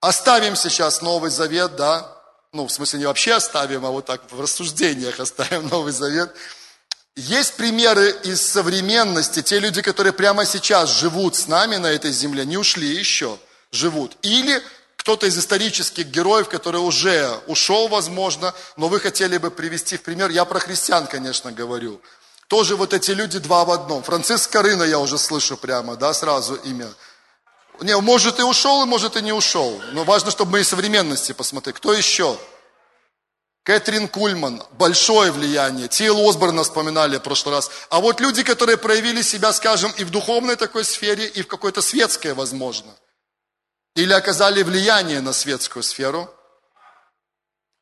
Оставим 0.00 0.56
сейчас 0.56 1.02
Новый 1.02 1.30
Завет, 1.30 1.76
да, 1.76 2.16
ну, 2.52 2.66
в 2.66 2.72
смысле, 2.72 3.00
не 3.00 3.06
вообще 3.06 3.34
оставим, 3.34 3.84
а 3.84 3.90
вот 3.90 4.06
так 4.06 4.22
в 4.30 4.40
рассуждениях 4.40 5.20
оставим 5.20 5.68
Новый 5.70 5.92
Завет. 5.92 6.34
Есть 7.16 7.54
примеры 7.54 8.10
из 8.24 8.40
современности, 8.40 9.42
те 9.42 9.58
люди, 9.58 9.82
которые 9.82 10.12
прямо 10.12 10.44
сейчас 10.46 10.90
живут 10.90 11.36
с 11.36 11.48
нами 11.48 11.76
на 11.76 11.88
этой 11.88 12.12
земле, 12.12 12.44
не 12.44 12.56
ушли 12.56 12.86
еще, 12.86 13.38
живут. 13.72 14.16
Или 14.22 14.62
кто-то 14.96 15.26
из 15.26 15.36
исторических 15.36 16.06
героев, 16.06 16.48
который 16.48 16.80
уже 16.80 17.40
ушел, 17.46 17.88
возможно, 17.88 18.54
но 18.76 18.88
вы 18.88 19.00
хотели 19.00 19.38
бы 19.38 19.50
привести 19.50 19.96
в 19.96 20.02
пример, 20.02 20.30
я 20.30 20.44
про 20.44 20.60
христиан, 20.60 21.06
конечно, 21.06 21.50
говорю. 21.50 22.00
Тоже 22.48 22.76
вот 22.76 22.92
эти 22.92 23.12
люди 23.12 23.38
два 23.38 23.64
в 23.64 23.70
одном. 23.70 24.02
Франциск 24.02 24.50
Карына 24.50 24.82
я 24.82 24.98
уже 24.98 25.18
слышу 25.18 25.56
прямо, 25.56 25.96
да, 25.96 26.12
сразу 26.12 26.54
имя. 26.54 26.88
Не, 27.80 27.96
может 27.96 28.38
и 28.40 28.42
ушел, 28.42 28.84
может 28.86 29.16
и 29.16 29.22
не 29.22 29.32
ушел. 29.32 29.80
Но 29.92 30.04
важно, 30.04 30.30
чтобы 30.30 30.52
мы 30.52 30.60
и 30.60 30.64
современности 30.64 31.32
посмотрели. 31.32 31.76
Кто 31.76 31.94
еще? 31.94 32.36
Кэтрин 33.62 34.08
Кульман, 34.08 34.62
большое 34.72 35.30
влияние. 35.32 35.88
Тил 35.88 36.28
Осборна 36.28 36.64
вспоминали 36.64 37.18
в 37.18 37.22
прошлый 37.22 37.56
раз. 37.56 37.70
А 37.90 38.00
вот 38.00 38.20
люди, 38.20 38.42
которые 38.42 38.78
проявили 38.78 39.22
себя, 39.22 39.52
скажем, 39.52 39.92
и 39.98 40.04
в 40.04 40.10
духовной 40.10 40.56
такой 40.56 40.84
сфере, 40.84 41.26
и 41.26 41.42
в 41.42 41.46
какой-то 41.46 41.82
светской, 41.82 42.32
возможно. 42.32 42.90
Или 43.94 44.12
оказали 44.14 44.62
влияние 44.62 45.20
на 45.20 45.32
светскую 45.32 45.82
сферу. 45.82 46.32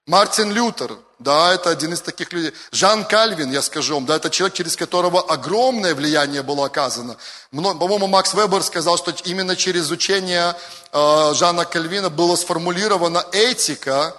Мартин 0.06 0.52
Лютер, 0.52 0.96
да, 1.18 1.52
это 1.54 1.70
один 1.70 1.92
из 1.92 2.00
таких 2.00 2.32
людей. 2.32 2.52
Жан 2.72 3.04
Кальвин, 3.04 3.52
я 3.52 3.62
скажу 3.62 3.94
вам, 3.94 4.06
да, 4.06 4.16
это 4.16 4.30
человек, 4.30 4.56
через 4.56 4.74
которого 4.74 5.20
огромное 5.20 5.94
влияние 5.94 6.42
было 6.42 6.66
оказано. 6.66 7.16
По-моему, 7.52 8.06
Макс 8.06 8.34
Вебер 8.34 8.62
сказал, 8.62 8.96
что 8.96 9.14
именно 9.24 9.54
через 9.54 9.90
учение 9.90 10.56
э, 10.92 11.34
Жана 11.34 11.66
Кальвина 11.66 12.08
была 12.08 12.36
сформулирована 12.36 13.24
этика 13.32 14.16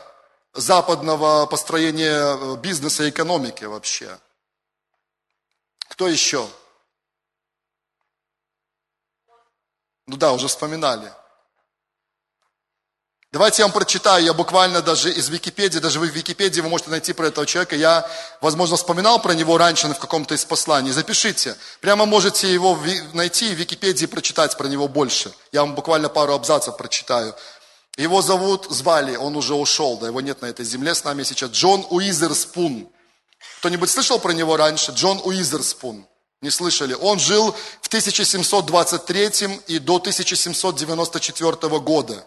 западного 0.54 1.46
построения 1.46 2.36
э, 2.36 2.56
бизнеса 2.58 3.04
и 3.04 3.10
экономики 3.10 3.66
вообще. 3.66 4.18
Кто 5.90 6.08
еще? 6.08 6.48
Ну 10.08 10.18
да, 10.18 10.34
уже 10.34 10.48
вспоминали. 10.48 11.12
Давайте 13.32 13.62
я 13.62 13.68
вам 13.68 13.74
прочитаю, 13.74 14.26
я 14.26 14.34
буквально 14.34 14.82
даже 14.82 15.12
из 15.12 15.30
Википедии, 15.30 15.78
даже 15.78 16.00
в 16.00 16.04
Википедии 16.04 16.62
вы 16.62 16.70
можете 16.70 16.90
найти 16.90 17.14
про 17.14 17.28
этого 17.28 17.46
человека. 17.46 17.76
Я, 17.76 18.10
возможно, 18.42 18.76
вспоминал 18.76 19.22
про 19.22 19.34
него 19.34 19.56
раньше 19.60 19.88
в 19.88 20.00
каком-то 20.00 20.34
из 20.34 20.46
посланий. 20.46 20.92
Запишите. 20.92 21.56
Прямо 21.80 22.08
можете 22.08 22.52
его 22.52 22.76
найти 23.14 23.54
в 23.54 23.60
Википедии 23.60 24.08
прочитать 24.08 24.58
про 24.58 24.68
него 24.68 24.88
больше. 24.88 25.32
Я 25.52 25.62
вам 25.62 25.76
буквально 25.76 26.10
пару 26.10 26.34
абзацев 26.34 26.76
прочитаю. 26.76 27.36
Его 28.00 28.22
зовут, 28.22 28.68
звали, 28.70 29.18
он 29.18 29.36
уже 29.36 29.54
ушел, 29.54 29.98
да, 29.98 30.08
его 30.08 30.22
нет 30.22 30.42
на 30.42 30.46
этой 30.46 30.64
земле 30.64 30.96
с 30.96 31.04
нами 31.04 31.24
сейчас. 31.24 31.52
Джон 31.52 31.86
Уизерспун. 31.90 32.88
Кто-нибудь 33.60 33.90
слышал 33.90 34.20
про 34.20 34.32
него 34.32 34.56
раньше? 34.56 34.94
Джон 34.94 35.20
Уизерспун. 35.22 36.06
Не 36.42 36.50
слышали? 36.50 36.94
Он 36.94 37.20
жил 37.20 37.54
в 37.82 37.88
1723 37.88 39.60
и 39.68 39.80
до 39.80 39.98
1794 39.98 41.80
года. 41.80 42.26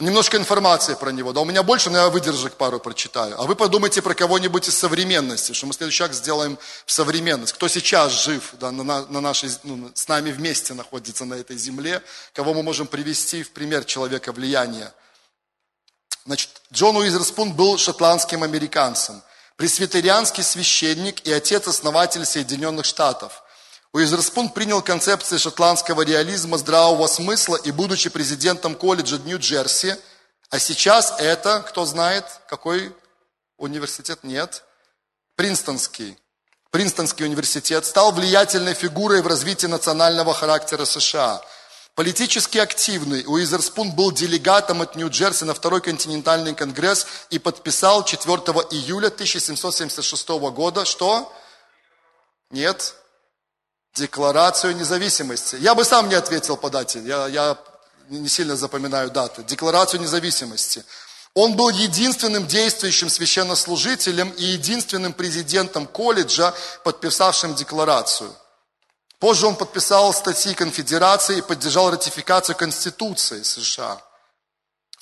Немножко 0.00 0.38
информации 0.38 0.94
про 0.94 1.10
него. 1.10 1.34
Да, 1.34 1.42
у 1.42 1.44
меня 1.44 1.62
больше, 1.62 1.90
но 1.90 1.98
я 1.98 2.08
выдержек 2.08 2.54
пару 2.54 2.80
прочитаю. 2.80 3.38
А 3.38 3.44
вы 3.44 3.54
подумайте 3.54 4.00
про 4.00 4.14
кого-нибудь 4.14 4.66
из 4.66 4.78
современности, 4.78 5.52
что 5.52 5.66
мы 5.66 5.74
следующий 5.74 5.98
шаг 5.98 6.14
сделаем 6.14 6.58
в 6.86 6.90
современность. 6.90 7.52
Кто 7.52 7.68
сейчас 7.68 8.24
жив, 8.24 8.54
да, 8.58 8.70
на, 8.72 8.82
на 8.82 9.20
нашей, 9.20 9.50
ну, 9.62 9.90
с 9.92 10.08
нами 10.08 10.32
вместе 10.32 10.72
находится 10.72 11.26
на 11.26 11.34
этой 11.34 11.58
земле, 11.58 12.02
кого 12.32 12.54
мы 12.54 12.62
можем 12.62 12.86
привести 12.86 13.42
в 13.42 13.50
пример 13.50 13.84
человека 13.84 14.32
влияния. 14.32 14.94
Значит, 16.24 16.48
Джон 16.72 16.96
Уизерспун 16.96 17.52
был 17.52 17.76
шотландским 17.76 18.42
американцем, 18.42 19.20
пресвитерианский 19.56 20.42
священник 20.42 21.26
и 21.26 21.32
отец-основатель 21.32 22.24
Соединенных 22.24 22.86
Штатов– 22.86 23.42
Уизерспун 23.92 24.50
принял 24.50 24.82
концепции 24.82 25.36
шотландского 25.36 26.02
реализма 26.02 26.58
здравого 26.58 27.08
смысла 27.08 27.56
и, 27.56 27.72
будучи 27.72 28.08
президентом 28.08 28.76
колледжа 28.76 29.18
Нью-Джерси, 29.18 29.96
а 30.48 30.58
сейчас 30.58 31.14
это, 31.18 31.64
кто 31.66 31.84
знает, 31.84 32.24
какой 32.48 32.94
университет? 33.56 34.20
Нет. 34.22 34.64
Принстонский. 35.34 36.16
Принстонский 36.70 37.24
университет 37.24 37.84
стал 37.84 38.12
влиятельной 38.12 38.74
фигурой 38.74 39.22
в 39.22 39.26
развитии 39.26 39.66
национального 39.66 40.34
характера 40.34 40.84
США. 40.84 41.42
Политически 41.96 42.58
активный, 42.58 43.24
Уизерспун 43.26 43.90
был 43.90 44.12
делегатом 44.12 44.82
от 44.82 44.94
Нью-Джерси 44.94 45.44
на 45.44 45.54
Второй 45.54 45.80
континентальный 45.80 46.54
конгресс 46.54 47.06
и 47.30 47.40
подписал 47.40 48.04
4 48.04 48.36
июля 48.70 49.08
1776 49.08 50.28
года, 50.28 50.84
что? 50.84 51.32
Нет, 52.50 52.94
Декларацию 53.94 54.76
независимости. 54.76 55.56
Я 55.56 55.74
бы 55.74 55.84
сам 55.84 56.08
не 56.08 56.14
ответил 56.14 56.56
по 56.56 56.70
дате, 56.70 57.00
я, 57.00 57.26
я 57.26 57.58
не 58.08 58.28
сильно 58.28 58.56
запоминаю 58.56 59.10
даты. 59.10 59.42
Декларацию 59.42 60.00
независимости. 60.00 60.84
Он 61.34 61.54
был 61.54 61.68
единственным 61.70 62.46
действующим 62.46 63.08
священнослужителем 63.08 64.30
и 64.30 64.44
единственным 64.44 65.12
президентом 65.12 65.86
колледжа, 65.86 66.54
подписавшим 66.82 67.54
декларацию. 67.54 68.34
Позже 69.20 69.46
он 69.46 69.54
подписал 69.54 70.12
статьи 70.12 70.54
конфедерации 70.54 71.38
и 71.38 71.42
поддержал 71.42 71.90
ратификацию 71.90 72.56
Конституции 72.56 73.42
США. 73.42 74.00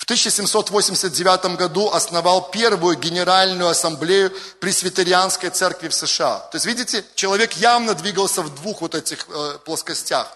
В 0.09 0.11
1789 0.11 1.55
году 1.55 1.91
основал 1.91 2.49
первую 2.49 2.97
генеральную 2.97 3.69
ассамблею 3.69 4.33
пресвитерианской 4.59 5.51
церкви 5.51 5.87
в 5.87 5.93
США. 5.93 6.39
То 6.51 6.55
есть, 6.55 6.65
видите, 6.65 7.05
человек 7.13 7.53
явно 7.53 7.93
двигался 7.93 8.41
в 8.41 8.55
двух 8.55 8.81
вот 8.81 8.95
этих 8.95 9.27
э, 9.29 9.59
плоскостях. 9.63 10.35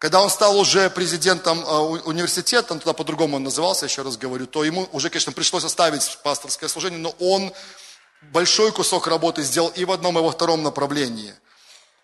Когда 0.00 0.20
он 0.20 0.30
стал 0.30 0.58
уже 0.58 0.90
президентом 0.90 1.60
э, 1.64 1.78
университета, 2.06 2.74
туда 2.74 2.92
по-другому 2.92 3.36
он 3.36 3.44
назывался, 3.44 3.86
еще 3.86 4.02
раз 4.02 4.16
говорю, 4.16 4.48
то 4.48 4.64
ему 4.64 4.88
уже, 4.90 5.10
конечно, 5.10 5.30
пришлось 5.30 5.62
оставить 5.62 6.18
пасторское 6.24 6.68
служение, 6.68 6.98
но 6.98 7.14
он 7.20 7.52
большой 8.32 8.72
кусок 8.72 9.06
работы 9.06 9.44
сделал 9.44 9.68
и 9.76 9.84
в 9.84 9.92
одном, 9.92 10.18
и 10.18 10.22
во 10.22 10.32
втором 10.32 10.64
направлении. 10.64 11.32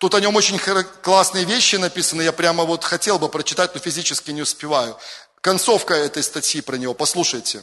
Тут 0.02 0.14
о 0.16 0.20
нем 0.20 0.34
очень 0.34 0.58
классные 1.00 1.44
вещи 1.44 1.76
написаны, 1.76 2.22
я 2.22 2.32
прямо 2.32 2.64
вот 2.64 2.82
хотел 2.82 3.20
бы 3.20 3.28
прочитать, 3.28 3.72
но 3.72 3.80
физически 3.80 4.32
не 4.32 4.42
успеваю. 4.42 4.98
Концовка 5.43 5.95
этой 5.95 6.22
статьи 6.22 6.62
про 6.62 6.76
него, 6.76 6.95
послушайте. 6.95 7.62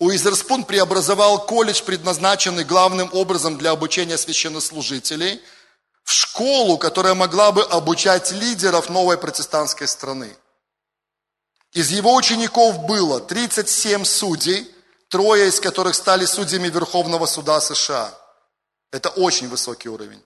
Уизерспун 0.00 0.64
преобразовал 0.64 1.44
колледж, 1.44 1.82
предназначенный 1.82 2.64
главным 2.64 3.10
образом 3.12 3.58
для 3.58 3.72
обучения 3.72 4.16
священнослужителей– 4.16 5.42
в 6.04 6.12
школу, 6.12 6.78
которая 6.78 7.14
могла 7.14 7.50
бы 7.50 7.62
обучать 7.62 8.30
лидеров 8.30 8.90
новой 8.90 9.18
протестантской 9.18 9.88
страны. 9.88 10.36
Из 11.72 11.90
его 11.90 12.14
учеников 12.14 12.86
было 12.86 13.20
37 13.20 14.04
судей, 14.04 14.70
трое 15.08 15.48
из 15.48 15.58
которых 15.58 15.94
стали 15.94 16.26
судьями 16.26 16.68
Верховного 16.68 17.26
суда 17.26 17.60
США. 17.60 18.14
Это 18.92 19.08
очень 19.08 19.48
высокий 19.48 19.88
уровень. 19.88 20.22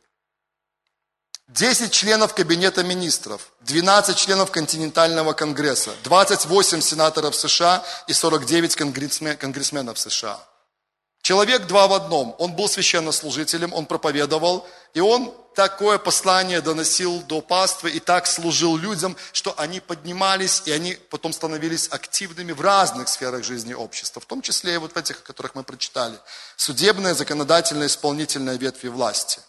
10 1.49 1.91
членов 1.93 2.35
Кабинета 2.35 2.85
министров, 2.85 3.53
12 3.61 4.17
членов 4.19 4.51
Континентального 4.51 5.33
конгресса, 5.33 5.93
28 6.05 6.83
сенаторов 6.83 7.35
США 7.35 7.83
и 8.07 8.13
49 8.13 8.77
конгрессменов 8.77 9.99
США. 9.99 10.39
Человек 11.23 11.67
два 11.67 11.89
в 11.89 11.95
одном. 11.95 12.35
Он 12.39 12.53
был 12.53 12.69
священнослужителем, 12.69 13.73
он 13.73 13.87
проповедовал, 13.87 14.69
и 14.93 15.01
он 15.01 15.35
такое 15.55 15.97
послание 15.97 16.61
доносил 16.61 17.23
до 17.23 17.41
паствы 17.41 17.93
и 17.93 17.99
так 17.99 18.27
служил 18.27 18.77
людям, 18.77 19.17
что 19.33 19.55
они 19.57 19.81
поднимались, 19.81 20.63
и 20.67 20.73
они 20.73 20.99
потом 21.09 21.33
становились 21.33 21.89
активными 21.91 22.53
в 22.53 22.61
разных 22.61 23.09
сферах 23.09 23.43
жизни 23.43 23.73
общества, 23.73 24.21
в 24.21 24.27
том 24.27 24.43
числе 24.43 24.75
и 24.75 24.79
вот 24.79 24.93
в 24.93 24.97
этих, 24.99 25.21
о 25.21 25.23
которых 25.23 25.55
мы 25.55 25.65
прочитали. 25.65 26.19
Судебная, 26.57 27.15
законодательная, 27.15 27.87
исполнительная 27.87 28.57
ветви 28.57 28.89
власти. 28.89 29.41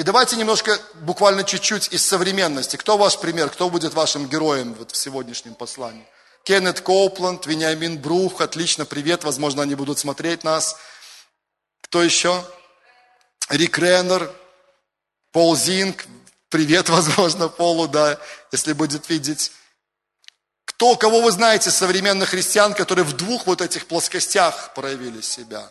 И 0.00 0.02
давайте 0.02 0.36
немножко, 0.36 0.80
буквально 0.94 1.44
чуть-чуть 1.44 1.92
из 1.92 2.02
современности. 2.02 2.76
Кто 2.76 2.96
ваш 2.96 3.18
пример, 3.18 3.50
кто 3.50 3.68
будет 3.68 3.92
вашим 3.92 4.30
героем 4.30 4.72
вот 4.72 4.92
в 4.92 4.96
сегодняшнем 4.96 5.54
послании? 5.54 6.06
Кеннет 6.42 6.80
Коупланд, 6.80 7.44
Вениамин 7.44 7.98
Брух, 7.98 8.40
отлично, 8.40 8.86
привет, 8.86 9.24
возможно, 9.24 9.62
они 9.62 9.74
будут 9.74 9.98
смотреть 9.98 10.42
нас. 10.42 10.78
Кто 11.82 12.02
еще? 12.02 12.42
Рик 13.50 13.78
Реннер, 13.78 14.34
Пол 15.32 15.54
Зинг, 15.54 16.06
привет, 16.48 16.88
возможно, 16.88 17.50
Полу, 17.50 17.86
да, 17.86 18.18
если 18.52 18.72
будет 18.72 19.10
видеть. 19.10 19.52
Кто, 20.64 20.96
кого 20.96 21.20
вы 21.20 21.30
знаете, 21.30 21.70
современных 21.70 22.30
христиан, 22.30 22.72
которые 22.72 23.04
в 23.04 23.12
двух 23.18 23.46
вот 23.46 23.60
этих 23.60 23.86
плоскостях 23.86 24.72
проявили 24.72 25.20
себя, 25.20 25.70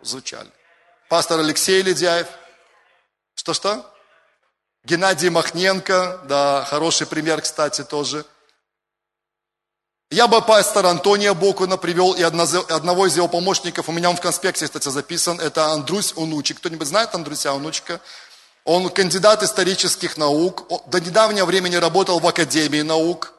звучали? 0.00 0.52
Пастор 1.08 1.40
Алексей 1.40 1.82
Ледяев. 1.82 2.28
Что-что? 3.44 3.88
Геннадий 4.84 5.28
Махненко, 5.28 6.22
да, 6.24 6.64
хороший 6.68 7.06
пример, 7.06 7.40
кстати, 7.40 7.84
тоже– 7.84 8.26
я 10.14 10.28
бы 10.28 10.40
пастора 10.42 10.90
Антония 10.90 11.34
Бокуна 11.34 11.76
привел 11.76 12.12
и 12.12 12.22
одного 12.22 13.06
из 13.06 13.16
его 13.16 13.26
помощников, 13.26 13.88
у 13.88 13.92
меня 13.92 14.10
он 14.10 14.16
в 14.16 14.20
конспекте, 14.20 14.64
кстати, 14.64 14.88
записан, 14.88 15.40
это 15.40 15.72
Андрусь 15.72 16.12
Унучик. 16.14 16.58
Кто-нибудь 16.58 16.86
знает 16.86 17.12
Андруся 17.16 17.52
Унучика? 17.52 18.00
Он 18.64 18.90
кандидат 18.90 19.42
исторических 19.42 20.16
наук, 20.16 20.70
до 20.88 21.00
недавнего 21.00 21.46
времени 21.46 21.74
работал 21.74 22.20
в 22.20 22.26
Академии 22.28 22.82
наук 22.82 23.32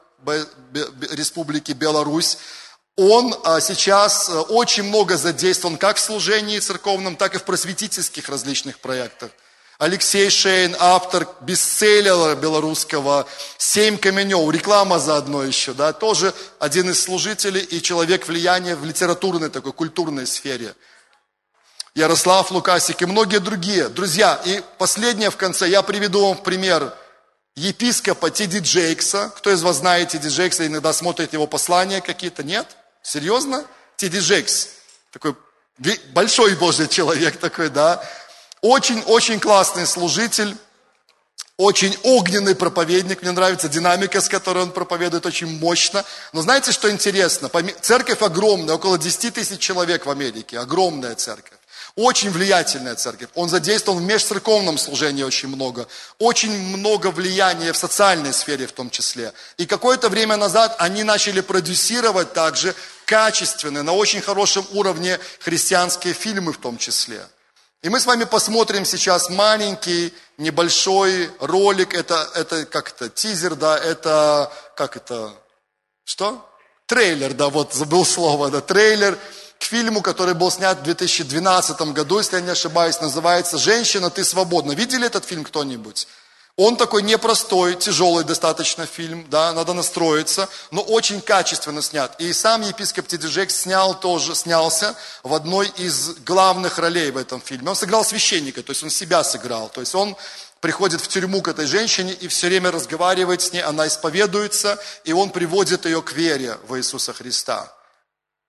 Республики 1.12 1.72
Беларусь. 1.72 2.36
Он 2.96 3.34
а, 3.44 3.60
сейчас 3.60 4.28
э, 4.28 4.38
очень 4.38 4.82
много 4.82 5.16
задействован 5.16 5.78
как 5.78 5.96
в 5.96 6.00
служении 6.00 6.58
церковном, 6.58 7.16
так 7.16 7.34
и 7.34 7.38
в 7.38 7.44
просветительских 7.44 8.28
различных 8.28 8.78
проектах. 8.80 9.30
Алексей 9.78 10.30
Шейн, 10.30 10.74
автор 10.78 11.28
бестселлера 11.42 12.34
белорусского 12.34 13.26
«Семь 13.58 13.98
каменев», 13.98 14.50
реклама 14.50 14.98
заодно 14.98 15.42
еще, 15.42 15.74
да, 15.74 15.92
тоже 15.92 16.32
один 16.58 16.88
из 16.90 17.02
служителей 17.02 17.60
и 17.60 17.82
человек 17.82 18.26
влияния 18.26 18.74
в 18.74 18.86
литературной 18.86 19.50
такой, 19.50 19.74
культурной 19.74 20.26
сфере. 20.26 20.74
Ярослав 21.94 22.50
Лукасик 22.50 23.02
и 23.02 23.06
многие 23.06 23.38
другие. 23.38 23.88
Друзья, 23.88 24.40
и 24.46 24.62
последнее 24.78 25.30
в 25.30 25.36
конце, 25.36 25.68
я 25.68 25.82
приведу 25.82 26.26
вам 26.26 26.38
пример 26.38 26.94
епископа 27.54 28.30
Тиди 28.30 28.58
Джейкса. 28.58 29.30
Кто 29.36 29.50
из 29.50 29.62
вас 29.62 29.76
знает 29.76 30.08
Тиди 30.08 30.28
Джейкса, 30.28 30.66
иногда 30.66 30.94
смотрит 30.94 31.34
его 31.34 31.46
послания 31.46 32.00
какие-то? 32.00 32.42
Нет? 32.42 32.66
Серьезно? 33.02 33.64
Тиди 33.96 34.18
Джейкс. 34.18 34.68
Такой 35.10 35.36
большой 36.12 36.54
Божий 36.54 36.88
человек 36.88 37.38
такой, 37.38 37.68
да. 37.68 38.02
Очень-очень 38.66 39.38
классный 39.38 39.86
служитель, 39.86 40.56
очень 41.56 41.96
огненный 42.02 42.56
проповедник, 42.56 43.22
мне 43.22 43.30
нравится 43.30 43.68
динамика, 43.68 44.20
с 44.20 44.28
которой 44.28 44.64
он 44.64 44.72
проповедует, 44.72 45.24
очень 45.24 45.60
мощно. 45.60 46.04
Но 46.32 46.42
знаете, 46.42 46.72
что 46.72 46.90
интересно? 46.90 47.48
Церковь 47.80 48.22
огромная, 48.22 48.74
около 48.74 48.98
10 48.98 49.34
тысяч 49.34 49.60
человек 49.60 50.04
в 50.04 50.10
Америке, 50.10 50.58
огромная 50.58 51.14
церковь. 51.14 51.56
Очень 51.94 52.30
влиятельная 52.30 52.96
церковь. 52.96 53.28
Он 53.36 53.48
задействован 53.48 54.02
в 54.02 54.04
межцерковном 54.04 54.78
служении 54.78 55.22
очень 55.22 55.48
много. 55.48 55.86
Очень 56.18 56.50
много 56.76 57.12
влияния 57.12 57.72
в 57.72 57.76
социальной 57.76 58.32
сфере 58.32 58.66
в 58.66 58.72
том 58.72 58.90
числе. 58.90 59.32
И 59.58 59.66
какое-то 59.66 60.08
время 60.08 60.36
назад 60.36 60.74
они 60.80 61.04
начали 61.04 61.40
продюсировать 61.40 62.32
также 62.32 62.74
качественные, 63.04 63.84
на 63.84 63.92
очень 63.92 64.20
хорошем 64.20 64.66
уровне 64.72 65.20
христианские 65.38 66.14
фильмы 66.14 66.52
в 66.52 66.58
том 66.58 66.78
числе. 66.78 67.28
И 67.86 67.88
мы 67.88 68.00
с 68.00 68.06
вами 68.06 68.24
посмотрим 68.24 68.84
сейчас 68.84 69.30
маленький, 69.30 70.12
небольшой 70.38 71.30
ролик. 71.38 71.94
Это, 71.94 72.28
это 72.34 72.66
как 72.66 72.88
это, 72.88 73.08
тизер, 73.08 73.54
да, 73.54 73.78
это, 73.78 74.52
как 74.74 74.96
это, 74.96 75.32
что? 76.02 76.44
Трейлер, 76.86 77.32
да, 77.32 77.48
вот 77.48 77.74
забыл 77.74 78.04
слово, 78.04 78.50
да, 78.50 78.60
трейлер 78.60 79.16
к 79.60 79.62
фильму, 79.62 80.02
который 80.02 80.34
был 80.34 80.50
снят 80.50 80.80
в 80.80 80.82
2012 80.82 81.80
году, 81.92 82.18
если 82.18 82.34
я 82.34 82.42
не 82.42 82.50
ошибаюсь, 82.50 83.00
называется 83.00 83.56
«Женщина, 83.56 84.10
ты 84.10 84.24
свободна». 84.24 84.72
Видели 84.72 85.06
этот 85.06 85.24
фильм 85.24 85.44
кто-нибудь? 85.44 86.08
Он 86.58 86.78
такой 86.78 87.02
непростой, 87.02 87.74
тяжелый 87.74 88.24
достаточно 88.24 88.86
фильм, 88.86 89.26
да, 89.28 89.52
надо 89.52 89.74
настроиться, 89.74 90.48
но 90.70 90.80
очень 90.80 91.20
качественно 91.20 91.82
снят. 91.82 92.18
И 92.18 92.32
сам 92.32 92.62
епископ 92.62 93.06
Тедежек 93.06 93.50
снял 93.50 94.00
тоже, 94.00 94.34
снялся 94.34 94.96
в 95.22 95.34
одной 95.34 95.68
из 95.76 96.14
главных 96.24 96.78
ролей 96.78 97.10
в 97.10 97.18
этом 97.18 97.42
фильме. 97.42 97.68
Он 97.68 97.76
сыграл 97.76 98.06
священника, 98.06 98.62
то 98.62 98.70
есть 98.70 98.82
он 98.82 98.88
себя 98.88 99.22
сыграл. 99.22 99.68
То 99.68 99.80
есть 99.80 99.94
он 99.94 100.16
приходит 100.62 101.02
в 101.02 101.08
тюрьму 101.08 101.42
к 101.42 101.48
этой 101.48 101.66
женщине 101.66 102.14
и 102.14 102.26
все 102.26 102.46
время 102.46 102.70
разговаривает 102.70 103.42
с 103.42 103.52
ней, 103.52 103.62
она 103.62 103.86
исповедуется, 103.86 104.78
и 105.04 105.12
он 105.12 105.28
приводит 105.28 105.84
ее 105.84 106.00
к 106.00 106.12
вере 106.12 106.56
в 106.66 106.78
Иисуса 106.78 107.12
Христа. 107.12 107.70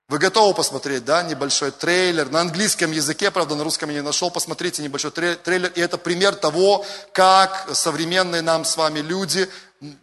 Вы 0.10 0.20
готовы 0.20 0.54
посмотреть, 0.54 1.04
да, 1.04 1.22
небольшой 1.22 1.72
трейлер? 1.72 2.30
На 2.30 2.40
английском 2.40 2.92
языке, 2.94 3.30
правда, 3.30 3.56
на 3.56 3.66
русском 3.66 3.90
я 3.90 3.96
не 3.96 4.02
нашел. 4.02 4.32
Посмотрите 4.32 4.82
небольшой 4.82 5.12
трейлер. 5.12 5.70
И 5.76 5.82
это 5.82 5.98
пример 5.98 6.34
того, 6.34 6.86
как 7.12 7.68
современные 7.74 8.42
нам 8.42 8.64
с 8.64 8.78
вами 8.78 9.00
люди, 9.00 9.50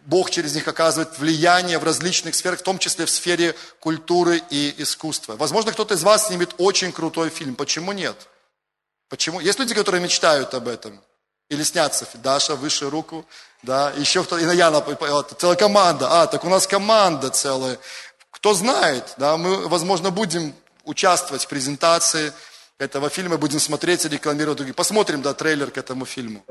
Бог 0.05 0.29
через 0.29 0.53
них 0.53 0.67
оказывает 0.67 1.17
влияние 1.17 1.79
в 1.79 1.83
различных 1.83 2.35
сферах, 2.35 2.59
в 2.59 2.63
том 2.63 2.77
числе 2.77 3.07
в 3.07 3.09
сфере 3.09 3.55
культуры 3.79 4.43
и 4.51 4.75
искусства. 4.77 5.37
Возможно, 5.37 5.71
кто-то 5.71 5.95
из 5.95 6.03
вас 6.03 6.27
снимет 6.27 6.53
очень 6.59 6.91
крутой 6.91 7.29
фильм. 7.29 7.55
Почему 7.55 7.91
нет? 7.91 8.15
Почему? 9.09 9.39
Есть 9.39 9.57
люди, 9.57 9.73
которые 9.73 10.03
мечтают 10.03 10.53
об 10.53 10.67
этом. 10.67 11.01
Или 11.49 11.63
снятся. 11.63 12.07
Даша, 12.13 12.55
выше 12.55 12.91
руку. 12.91 13.25
Да, 13.63 13.91
еще 13.97 14.23
кто-то, 14.23 14.41
и 14.41 14.55
Яна, 14.55 14.85
целая 15.39 15.57
команда. 15.57 16.21
А, 16.21 16.27
так 16.27 16.43
у 16.43 16.49
нас 16.49 16.67
команда 16.67 17.31
целая. 17.31 17.79
Кто 18.45 18.53
знает, 18.53 19.15
да, 19.17 19.37
мы, 19.37 19.67
возможно, 19.67 20.11
будем 20.11 20.53
участвовать 20.83 21.45
в 21.45 21.47
презентации 21.47 22.31
этого 22.77 23.09
фильма, 23.09 23.37
будем 23.37 23.59
смотреть 23.59 24.05
и 24.05 24.07
рекламировать 24.09 24.57
другие. 24.57 24.75
Посмотрим, 24.75 25.23
да, 25.23 25.33
трейлер 25.33 25.71
к 25.71 25.79
этому 25.79 26.05
фильму. 26.05 26.45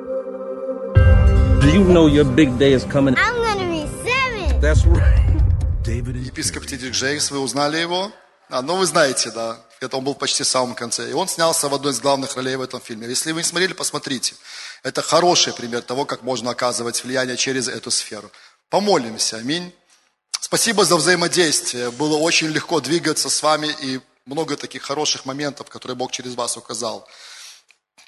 You 1.63 1.87
know 1.87 2.09
your 2.09 2.25
big 2.25 2.59
day 2.59 2.75
is 2.75 2.85
coming? 2.91 3.15
I'm 3.15 3.37
gonna 3.37 3.71
be 3.71 3.87
seven. 4.03 4.61
That's 4.61 4.85
right. 4.85 6.27
Епископ 6.27 6.67
Тидик 6.67 6.95
Джейкс, 6.95 7.31
вы 7.31 7.39
узнали 7.39 7.77
его? 7.77 8.11
А, 8.51 8.61
ну, 8.61 8.75
вы 8.75 8.87
знаете, 8.87 9.31
да. 9.31 9.61
Это 9.81 9.97
он 9.97 10.03
был 10.03 10.17
почти 10.17 10.43
в 10.43 10.49
самом 10.49 10.75
конце. 10.75 11.09
И 11.09 11.13
он 11.13 11.29
снялся 11.29 11.69
в 11.69 11.75
одной 11.75 11.93
из 11.93 12.01
главных 12.01 12.35
ролей 12.35 12.57
в 12.57 12.63
этом 12.63 12.81
фильме. 12.81 13.07
Если 13.07 13.31
вы 13.31 13.43
не 13.43 13.47
смотрели, 13.47 13.73
посмотрите. 13.73 14.35
Это 14.83 15.01
хороший 15.01 15.53
пример 15.53 15.83
того, 15.83 16.07
как 16.07 16.25
можно 16.25 16.51
оказывать 16.51 17.05
влияние 17.05 17.37
через 17.37 17.69
эту 17.69 17.93
сферу. 17.93 18.33
Помолимся. 18.69 19.37
Аминь. 19.37 19.73
Спасибо 20.47 20.85
за 20.85 20.97
взаимодействие. 20.97 21.91
Было 21.91 22.19
очень 22.19 22.49
легко 22.49 22.79
двигаться 22.79 23.31
с 23.31 23.43
вами 23.43 23.75
и 23.81 23.99
много 24.27 24.59
таких 24.59 24.83
хороших 24.83 25.25
моментов, 25.25 25.71
которые 25.71 25.97
Бог 25.97 26.13
через 26.13 26.35
вас 26.35 26.59
указал. 26.59 27.09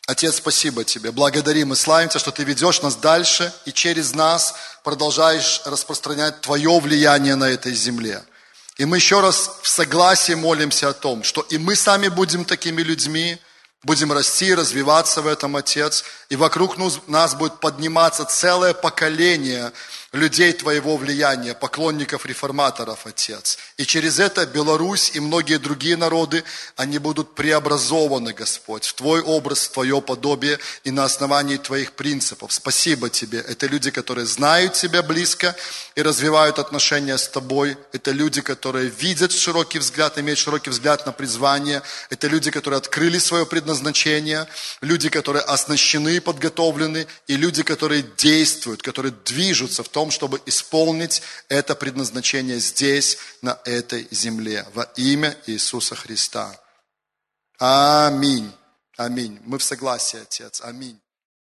Отец, 0.07 0.37
спасибо 0.37 0.85
Тебе. 0.85 1.13
Благодарим 1.13 1.73
и 1.73 1.77
славим 1.77 2.11
Тебя, 2.11 2.21
что 2.21 2.33
Ты 2.33 2.45
ведешь 2.45 2.83
нас 2.83 2.97
дальше 2.97 3.55
и 3.65 3.73
через 3.73 4.13
нас 4.15 4.55
продолжаешь 4.85 5.63
распространять 5.65 6.43
Твое 6.43 6.79
влияние 6.79 7.37
на 7.37 7.49
этой 7.49 7.73
земле. 7.73 8.23
И 8.77 8.85
мы 8.85 8.99
еще 8.99 9.21
раз 9.21 9.53
в 9.63 9.69
согласии 9.69 10.35
молимся 10.35 10.91
о 10.91 10.93
том, 10.93 11.23
что 11.23 11.41
и 11.41 11.57
мы 11.57 11.75
сами 11.75 12.09
будем 12.09 12.45
такими 12.45 12.83
людьми, 12.83 13.39
будем 13.83 14.13
расти, 14.13 14.55
развиваться 14.55 15.23
в 15.23 15.27
этом, 15.27 15.57
Отец, 15.57 16.05
и 16.29 16.37
вокруг 16.37 16.77
нас 17.07 17.35
будет 17.35 17.61
подниматься 17.61 18.27
целое 18.27 18.75
поколение 18.75 19.73
людей 20.13 20.53
Твоего 20.53 20.97
влияния, 20.97 21.55
поклонников 21.55 22.27
реформаторов, 22.27 23.07
Отец. 23.07 23.59
И 23.77 23.85
через 23.85 24.19
это 24.19 24.47
Беларусь 24.47 25.11
и 25.15 25.21
многие 25.21 25.59
другие 25.59 25.97
народы, 25.97 26.45
они 26.77 26.99
будут 26.99 27.35
преобразованы, 27.35 28.33
Господь, 28.33 28.85
в 28.85 28.95
Твой 28.95 29.21
образ, 29.21 29.67
в 29.67 29.73
Твое 29.73 30.01
подобие 30.01 30.59
и 30.85 30.91
на 30.91 31.05
основании 31.05 31.57
Твоих 31.57 31.93
принципов. 31.93 32.53
Спасибо 32.53 33.11
Тебе. 33.11 33.39
Это 33.39 33.67
люди, 33.67 33.91
которые 33.91 34.27
знают 34.27 34.75
Тебя 34.75 35.03
близко 35.03 35.55
и 35.95 36.03
развивают 36.03 36.59
отношения 36.59 37.19
с 37.19 37.29
Тобой. 37.29 37.77
Это 37.93 38.11
люди, 38.13 38.41
которые 38.41 38.89
видят 38.89 39.33
широкий 39.33 39.79
взгляд, 39.79 40.19
имеют 40.19 40.39
широкий 40.39 40.71
взгляд 40.71 41.05
на 41.07 41.13
призвание. 41.13 41.83
Это 42.11 42.29
люди, 42.29 42.51
которые 42.51 42.79
открыли 42.79 43.19
свое 43.19 43.45
предназначение. 43.45 44.47
Люди, 44.81 45.09
которые 45.09 45.43
оснащены 45.43 46.17
и 46.17 46.21
подготовлены. 46.21 47.07
И 47.27 47.37
люди, 47.37 47.63
которые 47.63 48.05
действуют, 48.17 48.83
которые 48.83 49.13
движутся 49.25 49.83
в 49.83 49.89
том, 49.97 50.11
чтобы 50.11 50.43
исполнить 50.45 51.23
это 51.49 51.75
предназначение 51.75 52.59
здесь, 52.59 53.17
на 53.41 53.59
этой 53.65 54.07
земле, 54.11 54.67
во 54.75 54.83
имя 54.97 55.35
Иисуса 55.47 55.95
Христа. 55.95 56.55
Аминь. 57.59 58.53
Аминь. 58.99 59.41
Мы 59.47 59.57
в 59.57 59.65
согласии, 59.65 60.21
Отец. 60.21 60.61
Аминь. 60.61 61.01